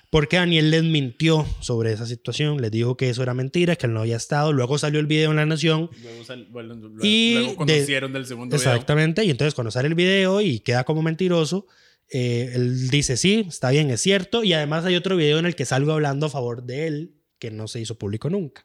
porque 0.09 0.37
Daniel 0.37 0.71
les 0.71 0.85
mintió 0.85 1.45
sobre 1.61 1.93
esa 1.93 2.07
situación, 2.07 2.63
les 2.63 2.71
dijo 2.71 2.97
que 2.97 3.11
eso 3.11 3.25
era 3.25 3.35
mentira, 3.35 3.75
que 3.75 3.87
él 3.87 3.93
no 3.93 4.03
había 4.03 4.15
estado. 4.17 4.53
Luego 4.53 4.79
salió 4.79 5.01
el 5.01 5.07
video 5.07 5.31
en 5.31 5.37
La 5.39 5.47
Nación. 5.47 5.91
Luego, 6.01 6.25
sal- 6.25 6.47
bueno, 6.49 6.77
luego- 6.77 6.99
Y 7.03 7.33
luego 7.35 7.51
de- 7.51 7.57
conocieron 7.57 8.13
del 8.13 8.25
segundo 8.25 8.57
video. 8.57 8.71
Exactamente, 8.73 9.25
y 9.25 9.31
entonces 9.31 9.53
cuando 9.53 9.73
sale 9.73 9.89
el 9.89 9.97
video 9.97 10.41
y 10.41 10.61
queda 10.61 10.85
como 10.85 11.03
mentiroso, 11.03 11.67
eh, 12.09 12.53
él 12.55 12.89
dice, 12.89 13.17
sí, 13.17 13.47
está 13.49 13.71
bien, 13.71 13.91
es 13.91 14.01
cierto, 14.01 14.45
y 14.45 14.53
además 14.53 14.85
hay 14.85 14.95
otro 14.95 15.17
video 15.17 15.41
en 15.41 15.47
el 15.47 15.57
que 15.57 15.65
salgo 15.65 15.93
hablando 15.93 16.27
a 16.27 16.31
favor 16.31 16.63
de 16.63 16.87
él, 16.87 17.15
que 17.41 17.51
no 17.51 17.67
se 17.67 17.81
hizo 17.81 17.99
público 17.99 18.31
nunca. 18.31 18.65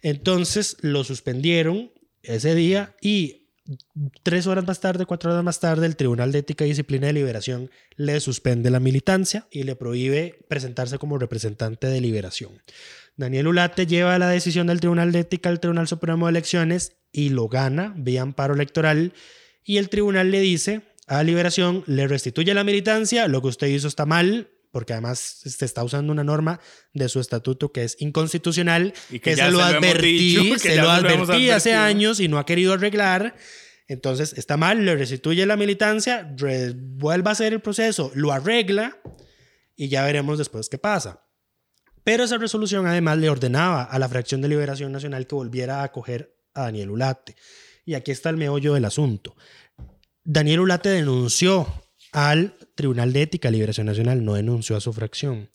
Entonces 0.00 0.78
lo 0.80 1.04
suspendieron 1.04 1.92
ese 2.22 2.54
día 2.54 2.96
y 3.02 3.42
tres 4.22 4.46
horas 4.46 4.66
más 4.66 4.80
tarde, 4.80 5.06
cuatro 5.06 5.30
horas 5.30 5.44
más 5.44 5.60
tarde, 5.60 5.86
el 5.86 5.96
Tribunal 5.96 6.32
de 6.32 6.40
Ética 6.40 6.64
y 6.64 6.68
Disciplina 6.68 7.06
de 7.06 7.12
Liberación 7.12 7.70
le 7.96 8.18
suspende 8.20 8.70
la 8.70 8.80
militancia 8.80 9.46
y 9.50 9.62
le 9.62 9.76
prohíbe 9.76 10.38
presentarse 10.48 10.98
como 10.98 11.18
representante 11.18 11.86
de 11.86 12.00
Liberación. 12.00 12.62
Daniel 13.16 13.48
Ulate 13.48 13.86
lleva 13.86 14.18
la 14.18 14.28
decisión 14.28 14.66
del 14.66 14.80
Tribunal 14.80 15.12
de 15.12 15.20
Ética 15.20 15.48
al 15.48 15.60
Tribunal 15.60 15.88
Supremo 15.88 16.26
de 16.26 16.30
Elecciones 16.30 16.96
y 17.12 17.30
lo 17.30 17.48
gana 17.48 17.94
vía 17.96 18.22
amparo 18.22 18.54
electoral 18.54 19.12
y 19.64 19.78
el 19.78 19.88
tribunal 19.88 20.30
le 20.30 20.40
dice 20.40 20.82
a 21.08 21.22
Liberación, 21.22 21.82
le 21.86 22.08
restituye 22.08 22.52
la 22.54 22.64
militancia, 22.64 23.28
lo 23.28 23.40
que 23.40 23.48
usted 23.48 23.68
hizo 23.68 23.88
está 23.88 24.06
mal, 24.06 24.48
porque 24.76 24.92
además 24.92 25.18
se 25.18 25.64
está 25.64 25.82
usando 25.82 26.12
una 26.12 26.22
norma 26.22 26.60
de 26.92 27.08
su 27.08 27.18
estatuto 27.18 27.72
que 27.72 27.82
es 27.82 27.96
inconstitucional, 27.98 28.92
Y 29.08 29.20
que, 29.20 29.30
que 29.30 29.36
ya 29.36 29.46
se 29.46 29.52
lo 29.52 29.62
advertí, 29.62 30.36
dicho, 30.36 30.58
se 30.58 30.76
lo 30.76 30.90
advertí 30.90 31.48
hace 31.48 31.72
años 31.72 32.20
y 32.20 32.28
no 32.28 32.36
ha 32.36 32.44
querido 32.44 32.74
arreglar. 32.74 33.36
Entonces 33.88 34.34
está 34.36 34.58
mal, 34.58 34.84
le 34.84 34.94
restituye 34.94 35.46
la 35.46 35.56
militancia, 35.56 36.30
vuelve 36.76 37.26
a 37.26 37.32
hacer 37.32 37.54
el 37.54 37.62
proceso, 37.62 38.12
lo 38.14 38.32
arregla 38.32 39.00
y 39.74 39.88
ya 39.88 40.04
veremos 40.04 40.36
después 40.36 40.68
qué 40.68 40.76
pasa. 40.76 41.24
Pero 42.04 42.24
esa 42.24 42.36
resolución 42.36 42.86
además 42.86 43.16
le 43.16 43.30
ordenaba 43.30 43.82
a 43.82 43.98
la 43.98 44.10
fracción 44.10 44.42
de 44.42 44.48
Liberación 44.48 44.92
Nacional 44.92 45.26
que 45.26 45.36
volviera 45.36 45.80
a 45.80 45.84
acoger 45.84 46.36
a 46.52 46.64
Daniel 46.64 46.90
Ulate. 46.90 47.34
Y 47.86 47.94
aquí 47.94 48.10
está 48.10 48.28
el 48.28 48.36
meollo 48.36 48.74
del 48.74 48.84
asunto. 48.84 49.36
Daniel 50.22 50.60
Ulate 50.60 50.90
denunció 50.90 51.66
al 52.12 52.54
Tribunal 52.76 53.12
de 53.12 53.22
Ética 53.22 53.48
de 53.48 53.52
Liberación 53.52 53.86
Nacional, 53.86 54.24
no 54.24 54.34
denunció 54.34 54.76
a 54.76 54.80
su 54.80 54.92
fracción. 54.92 55.50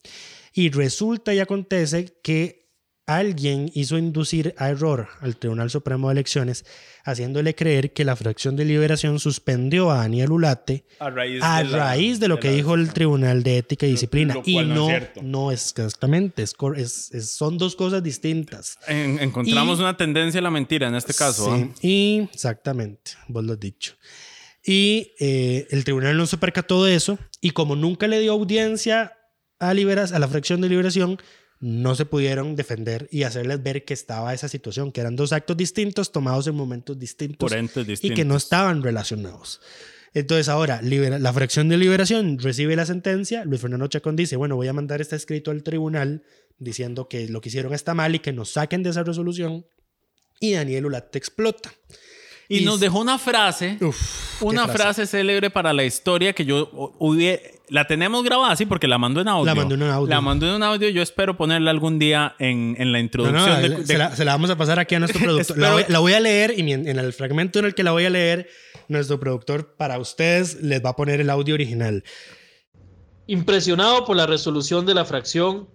Y 0.52 0.68
resulta 0.68 1.32
y 1.32 1.38
acontece 1.38 2.18
que 2.22 2.60
alguien 3.04 3.68
hizo 3.74 3.98
inducir 3.98 4.54
a 4.58 4.68
error 4.68 5.08
al 5.20 5.36
Tribunal 5.36 5.70
Supremo 5.70 6.08
de 6.08 6.12
Elecciones, 6.12 6.64
haciéndole 7.04 7.54
creer 7.56 7.92
que 7.92 8.04
la 8.04 8.14
fracción 8.14 8.54
de 8.54 8.64
Liberación 8.64 9.18
suspendió 9.18 9.90
a 9.90 9.96
Daniel 9.98 10.30
Ulate 10.30 10.84
A 11.00 11.10
raíz, 11.10 11.40
a 11.42 11.62
de, 11.64 11.68
la- 11.70 11.78
raíz 11.78 12.20
de 12.20 12.28
lo 12.28 12.38
que 12.38 12.48
la- 12.50 12.54
dijo 12.54 12.74
el 12.74 12.92
Tribunal 12.92 13.42
de 13.42 13.58
Ética 13.58 13.86
y 13.86 13.90
Disciplina. 13.90 14.34
lo 14.34 14.42
y 14.46 14.54
cual 14.54 14.68
no 14.74 14.90
es 14.90 15.02
no, 15.16 15.22
no 15.22 15.50
es 15.52 15.62
exactamente, 15.76 16.42
es, 16.44 16.54
es- 16.76 17.10
es- 17.12 17.30
son 17.34 17.58
dos 17.58 17.74
cosas 17.74 18.02
distintas. 18.04 18.78
En- 18.86 19.18
encontramos 19.18 19.78
Y- 19.78 19.82
una 19.82 19.96
tendencia 19.96 20.38
a 20.38 20.42
la 20.42 20.50
mentira 20.50 20.86
en 20.86 20.94
este 20.94 21.12
caso. 21.12 21.56
Sí, 21.56 21.64
¿ah? 21.70 21.74
y 21.82 22.28
exactamente, 22.32 23.12
vos 23.26 23.42
lo 23.44 23.54
has 23.54 23.60
dicho. 23.60 23.94
Y 24.64 25.12
eh, 25.18 25.66
el 25.70 25.84
tribunal 25.84 26.16
no 26.16 26.26
se 26.26 26.38
percató 26.38 26.84
de 26.84 26.94
eso 26.94 27.18
y 27.40 27.50
como 27.50 27.74
nunca 27.76 28.06
le 28.06 28.20
dio 28.20 28.32
audiencia 28.32 29.18
a, 29.58 29.74
liberas, 29.74 30.12
a 30.12 30.18
la 30.18 30.28
fracción 30.28 30.60
de 30.60 30.68
liberación, 30.68 31.18
no 31.58 31.94
se 31.94 32.06
pudieron 32.06 32.56
defender 32.56 33.08
y 33.10 33.22
hacerles 33.24 33.62
ver 33.62 33.84
que 33.84 33.94
estaba 33.94 34.34
esa 34.34 34.48
situación, 34.48 34.90
que 34.92 35.00
eran 35.00 35.16
dos 35.16 35.32
actos 35.32 35.56
distintos 35.56 36.10
tomados 36.12 36.46
en 36.46 36.54
momentos 36.54 36.98
distintos 36.98 37.50
y 38.08 38.14
que 38.14 38.24
no 38.24 38.36
estaban 38.36 38.82
relacionados. 38.82 39.60
Entonces 40.14 40.48
ahora 40.48 40.82
libera- 40.82 41.18
la 41.18 41.32
fracción 41.32 41.68
de 41.68 41.76
liberación 41.76 42.38
recibe 42.38 42.76
la 42.76 42.84
sentencia, 42.86 43.44
Luis 43.44 43.60
Fernando 43.60 43.86
Chacón 43.86 44.14
dice, 44.16 44.36
bueno, 44.36 44.56
voy 44.56 44.68
a 44.68 44.72
mandar 44.72 45.00
este 45.00 45.16
escrito 45.16 45.50
al 45.50 45.62
tribunal 45.62 46.22
diciendo 46.58 47.08
que 47.08 47.28
lo 47.28 47.40
que 47.40 47.48
hicieron 47.48 47.72
está 47.74 47.94
mal 47.94 48.14
y 48.14 48.18
que 48.18 48.32
nos 48.32 48.50
saquen 48.50 48.82
de 48.82 48.90
esa 48.90 49.02
resolución 49.04 49.64
y 50.38 50.52
Daniel 50.52 50.86
Ulate 50.86 51.18
explota. 51.18 51.72
Y, 52.52 52.58
Y 52.62 52.64
nos 52.64 52.80
dejó 52.80 53.00
una 53.00 53.18
frase, 53.18 53.78
Uf, 53.80 54.42
una 54.42 54.68
frase. 54.68 55.06
célebre 55.06 55.48
para 55.50 55.72
la 55.72 55.84
historia 55.84 56.32
que 56.34 56.44
yo 56.44 56.70
hu- 56.72 56.92
hubie- 56.98 57.40
la 57.68 57.86
tenemos 57.86 58.22
grabada 58.24 58.52
así 58.52 58.66
porque 58.66 58.86
la 58.86 58.98
mandó 58.98 59.20
en 59.22 59.28
audio. 59.28 59.46
La 59.46 59.54
mandó 59.54 59.74
en 59.74 59.82
audio. 59.84 60.06
La 60.08 60.20
mandó 60.20 60.46
en 60.48 60.54
un 60.56 60.62
audio. 60.62 60.88
Yo 60.90 61.00
espero 61.02 61.36
ponerla 61.36 61.70
algún 61.70 61.98
día 61.98 62.34
en, 62.38 62.74
en 62.78 62.92
la 62.92 62.98
No, 62.98 63.04
introducción. 63.04 63.46
no, 63.62 63.68
de- 63.68 63.86
se, 63.86 63.92
de- 63.94 63.98
la, 63.98 64.14
se 64.14 64.24
la 64.26 64.32
vamos 64.32 64.50
a 64.50 64.56
pasar 64.56 64.78
aquí 64.78 64.94
a 64.94 64.98
nuestro 64.98 65.20
productor. 65.24 65.56
la, 65.56 65.72
voy, 65.72 65.84
la 65.88 65.98
voy 66.00 66.12
a 66.12 66.20
leer 66.20 66.52
y 66.58 66.72
en, 66.72 66.86
en 66.86 66.98
el 66.98 67.12
fragmento 67.14 67.58
en 67.58 67.64
el 67.64 67.74
que 67.74 67.82
la 67.82 67.92
voy 67.92 68.04
a 68.04 68.10
leer, 68.10 68.48
nuestro 68.88 69.18
productor 69.18 69.74
para 69.76 69.98
ustedes 69.98 70.60
les 70.62 70.84
va 70.84 70.90
a 70.90 70.96
poner 70.96 71.20
el 71.22 71.30
audio 71.30 71.54
original. 71.54 72.04
Impresionado 73.26 74.04
por 74.04 74.16
la 74.16 74.26
resolución 74.26 74.84
de 74.84 74.94
la 74.94 75.04
fracción, 75.04 75.68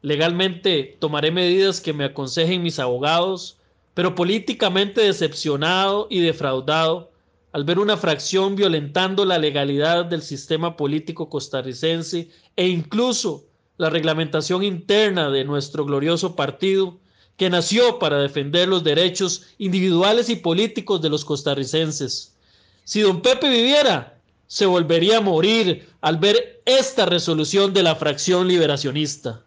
legalmente 0.00 0.96
tomaré 1.00 1.30
medidas 1.30 1.80
que 1.80 1.92
me 1.92 2.04
aconsejen 2.04 2.62
mis 2.62 2.78
abogados, 2.78 3.58
pero 3.94 4.14
políticamente 4.14 5.00
decepcionado 5.00 6.08
y 6.10 6.20
defraudado 6.20 7.12
al 7.52 7.62
ver 7.62 7.78
una 7.78 7.96
fracción 7.96 8.56
violentando 8.56 9.24
la 9.24 9.38
legalidad 9.38 10.04
del 10.04 10.22
sistema 10.22 10.76
político 10.76 11.30
costarricense 11.30 12.28
e 12.56 12.66
incluso 12.66 13.44
la 13.76 13.90
reglamentación 13.90 14.64
interna 14.64 15.30
de 15.30 15.44
nuestro 15.44 15.84
glorioso 15.84 16.34
partido, 16.34 16.98
que 17.36 17.50
nació 17.50 17.98
para 17.98 18.18
defender 18.18 18.68
los 18.68 18.84
derechos 18.84 19.46
individuales 19.58 20.28
y 20.30 20.36
políticos 20.36 21.00
de 21.02 21.10
los 21.10 21.24
costarricenses. 21.24 22.36
Si 22.84 23.00
don 23.00 23.22
Pepe 23.22 23.48
viviera, 23.48 24.20
se 24.46 24.66
volvería 24.66 25.18
a 25.18 25.20
morir 25.20 25.88
al 26.00 26.18
ver 26.18 26.62
esta 26.64 27.06
resolución 27.06 27.72
de 27.72 27.82
la 27.82 27.96
fracción 27.96 28.46
liberacionista. 28.46 29.43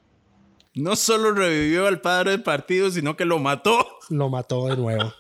No 0.78 0.96
solo 0.96 1.32
revivió 1.32 1.88
al 1.88 2.02
padre 2.02 2.32
del 2.32 2.44
partido, 2.44 2.90
sino 2.92 3.18
que 3.18 3.26
lo 3.26 3.40
mató. 3.40 3.86
Lo 4.10 4.30
mató 4.30 4.68
de 4.68 4.78
nuevo. 4.78 5.14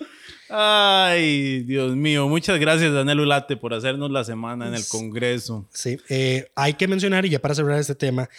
Ay, 0.50 1.64
Dios 1.64 1.96
mío. 1.96 2.28
Muchas 2.28 2.60
gracias, 2.60 2.94
Daniel 2.94 3.22
Ulate, 3.22 3.58
por 3.58 3.74
hacernos 3.74 4.12
la 4.12 4.24
semana 4.24 4.68
en 4.68 4.76
el 4.76 4.88
Congreso. 4.88 5.68
Sí, 5.74 5.98
eh, 6.10 6.50
hay 6.56 6.76
que 6.76 6.88
mencionar, 6.88 7.26
y 7.26 7.30
ya 7.30 7.40
para 7.40 7.56
cerrar 7.56 7.80
este 7.80 7.96
tema, 7.96 8.30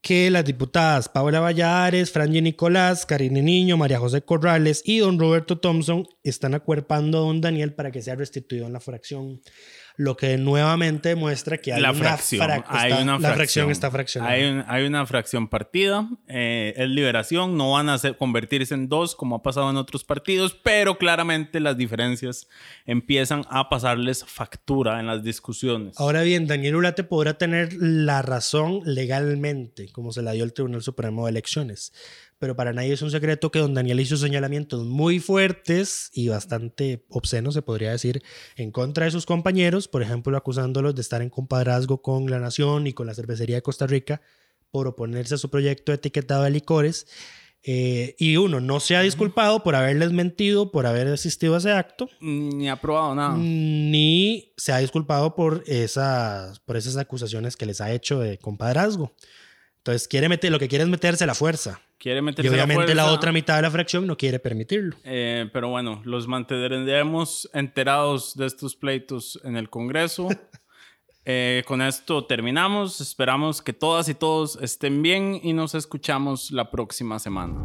que 0.00 0.30
las 0.30 0.44
diputadas 0.44 1.08
Paula 1.08 1.38
Valladares, 1.38 2.10
Franji 2.10 2.42
Nicolás, 2.42 3.06
Karine 3.06 3.40
Niño, 3.40 3.76
María 3.76 4.00
José 4.00 4.22
Corrales 4.22 4.82
y 4.84 4.98
don 4.98 5.18
Roberto 5.18 5.58
Thompson 5.58 6.08
están 6.24 6.54
acuerpando 6.54 7.18
a 7.18 7.20
don 7.20 7.40
Daniel 7.40 7.72
para 7.72 7.92
que 7.92 8.02
sea 8.02 8.16
restituido 8.16 8.66
en 8.66 8.72
la 8.72 8.80
fracción. 8.80 9.40
Lo 9.96 10.16
que 10.16 10.38
nuevamente 10.38 11.10
demuestra 11.10 11.58
que 11.58 11.72
hay 11.72 11.82
la 11.82 11.90
una 11.90 11.98
fracción. 12.00 12.40
frac- 12.48 12.64
hay 12.68 12.90
está- 12.92 13.02
una 13.02 13.18
La 13.18 13.34
fracción 13.34 13.70
está 13.70 13.90
fraccionada. 13.90 14.32
Hay, 14.32 14.44
un- 14.44 14.64
hay 14.66 14.86
una 14.86 15.04
fracción 15.06 15.48
partida. 15.48 16.08
eh, 16.28 16.72
es 16.76 16.88
liberación. 16.88 17.56
No 17.56 17.72
van 17.72 17.88
a 17.90 17.98
ser- 17.98 18.16
convertirse 18.16 18.72
en 18.74 18.88
dos 18.88 19.14
como 19.14 19.36
ha 19.36 19.42
pasado 19.42 19.68
en 19.70 19.76
otros 19.76 20.02
partidos, 20.04 20.54
pero 20.62 20.96
claramente 20.98 21.60
las 21.60 21.76
diferencias 21.76 22.48
empiezan 22.86 23.44
a 23.50 23.68
pasarles 23.68 24.24
factura 24.24 24.98
en 24.98 25.06
las 25.06 25.22
discusiones. 25.22 25.98
Ahora 26.00 26.22
bien, 26.22 26.46
Daniel 26.46 26.76
Ulate 26.76 27.04
podrá 27.04 27.36
tener 27.38 27.74
la 27.78 28.22
razón 28.22 28.80
legalmente, 28.84 29.90
como 29.92 30.12
se 30.12 30.22
la 30.22 30.32
dio 30.32 30.44
el 30.44 30.52
Tribunal 30.52 30.82
Supremo 30.82 31.26
de 31.26 31.30
Elecciones. 31.30 31.92
Pero 32.42 32.56
para 32.56 32.72
nadie 32.72 32.92
es 32.92 33.02
un 33.02 33.12
secreto 33.12 33.52
que 33.52 33.60
don 33.60 33.72
Daniel 33.72 34.00
hizo 34.00 34.16
señalamientos 34.16 34.84
muy 34.84 35.20
fuertes 35.20 36.10
y 36.12 36.26
bastante 36.26 37.04
obscenos, 37.08 37.54
se 37.54 37.62
podría 37.62 37.92
decir, 37.92 38.20
en 38.56 38.72
contra 38.72 39.04
de 39.04 39.12
sus 39.12 39.26
compañeros, 39.26 39.86
por 39.86 40.02
ejemplo, 40.02 40.36
acusándolos 40.36 40.96
de 40.96 41.02
estar 41.02 41.22
en 41.22 41.30
compadrazgo 41.30 42.02
con 42.02 42.28
la 42.28 42.40
Nación 42.40 42.88
y 42.88 42.94
con 42.94 43.06
la 43.06 43.14
Cervecería 43.14 43.54
de 43.54 43.62
Costa 43.62 43.86
Rica 43.86 44.22
por 44.72 44.88
oponerse 44.88 45.36
a 45.36 45.38
su 45.38 45.50
proyecto 45.50 45.92
de 45.92 45.96
etiquetado 45.98 46.42
de 46.42 46.50
licores. 46.50 47.06
Eh, 47.62 48.16
y 48.18 48.36
uno, 48.38 48.58
no 48.58 48.80
se 48.80 48.96
ha 48.96 49.02
disculpado 49.02 49.62
por 49.62 49.76
haberles 49.76 50.10
mentido, 50.10 50.72
por 50.72 50.84
haber 50.86 51.06
asistido 51.06 51.54
a 51.54 51.58
ese 51.58 51.70
acto, 51.70 52.08
Ni 52.20 52.68
ha 52.68 52.74
probado 52.74 53.14
nada. 53.14 53.36
ni 53.36 54.52
se 54.56 54.72
ha 54.72 54.78
disculpado 54.78 55.36
por 55.36 55.62
esas, 55.68 56.58
por 56.58 56.76
esas 56.76 56.96
acusaciones 56.96 57.56
que 57.56 57.66
les 57.66 57.80
ha 57.80 57.92
hecho 57.92 58.18
de 58.18 58.38
compadrazgo. 58.38 59.12
Entonces, 59.78 60.08
quiere 60.08 60.28
meter, 60.28 60.50
lo 60.50 60.58
que 60.58 60.66
quiere 60.66 60.82
es 60.82 60.90
meterse 60.90 61.24
la 61.24 61.36
fuerza. 61.36 61.80
Quiere 62.02 62.18
Y 62.18 62.22
meterse 62.22 62.50
obviamente 62.50 62.96
la 62.96 63.04
fuerza. 63.04 63.16
otra 63.16 63.30
mitad 63.30 63.54
de 63.54 63.62
la 63.62 63.70
fracción 63.70 64.08
no 64.08 64.16
quiere 64.16 64.40
permitirlo. 64.40 64.96
Eh, 65.04 65.48
pero 65.52 65.68
bueno, 65.68 66.02
los 66.04 66.26
mantendremos 66.26 67.48
enterados 67.54 68.36
de 68.36 68.46
estos 68.46 68.74
pleitos 68.74 69.40
en 69.44 69.56
el 69.56 69.70
Congreso. 69.70 70.28
Eh, 71.24 71.62
con 71.68 71.80
esto 71.82 72.24
terminamos. 72.24 73.00
Esperamos 73.00 73.62
que 73.62 73.72
todas 73.72 74.08
y 74.08 74.14
todos 74.16 74.58
estén 74.60 75.02
bien 75.02 75.38
y 75.40 75.52
nos 75.52 75.76
escuchamos 75.76 76.50
la 76.50 76.68
próxima 76.72 77.20
semana. 77.20 77.62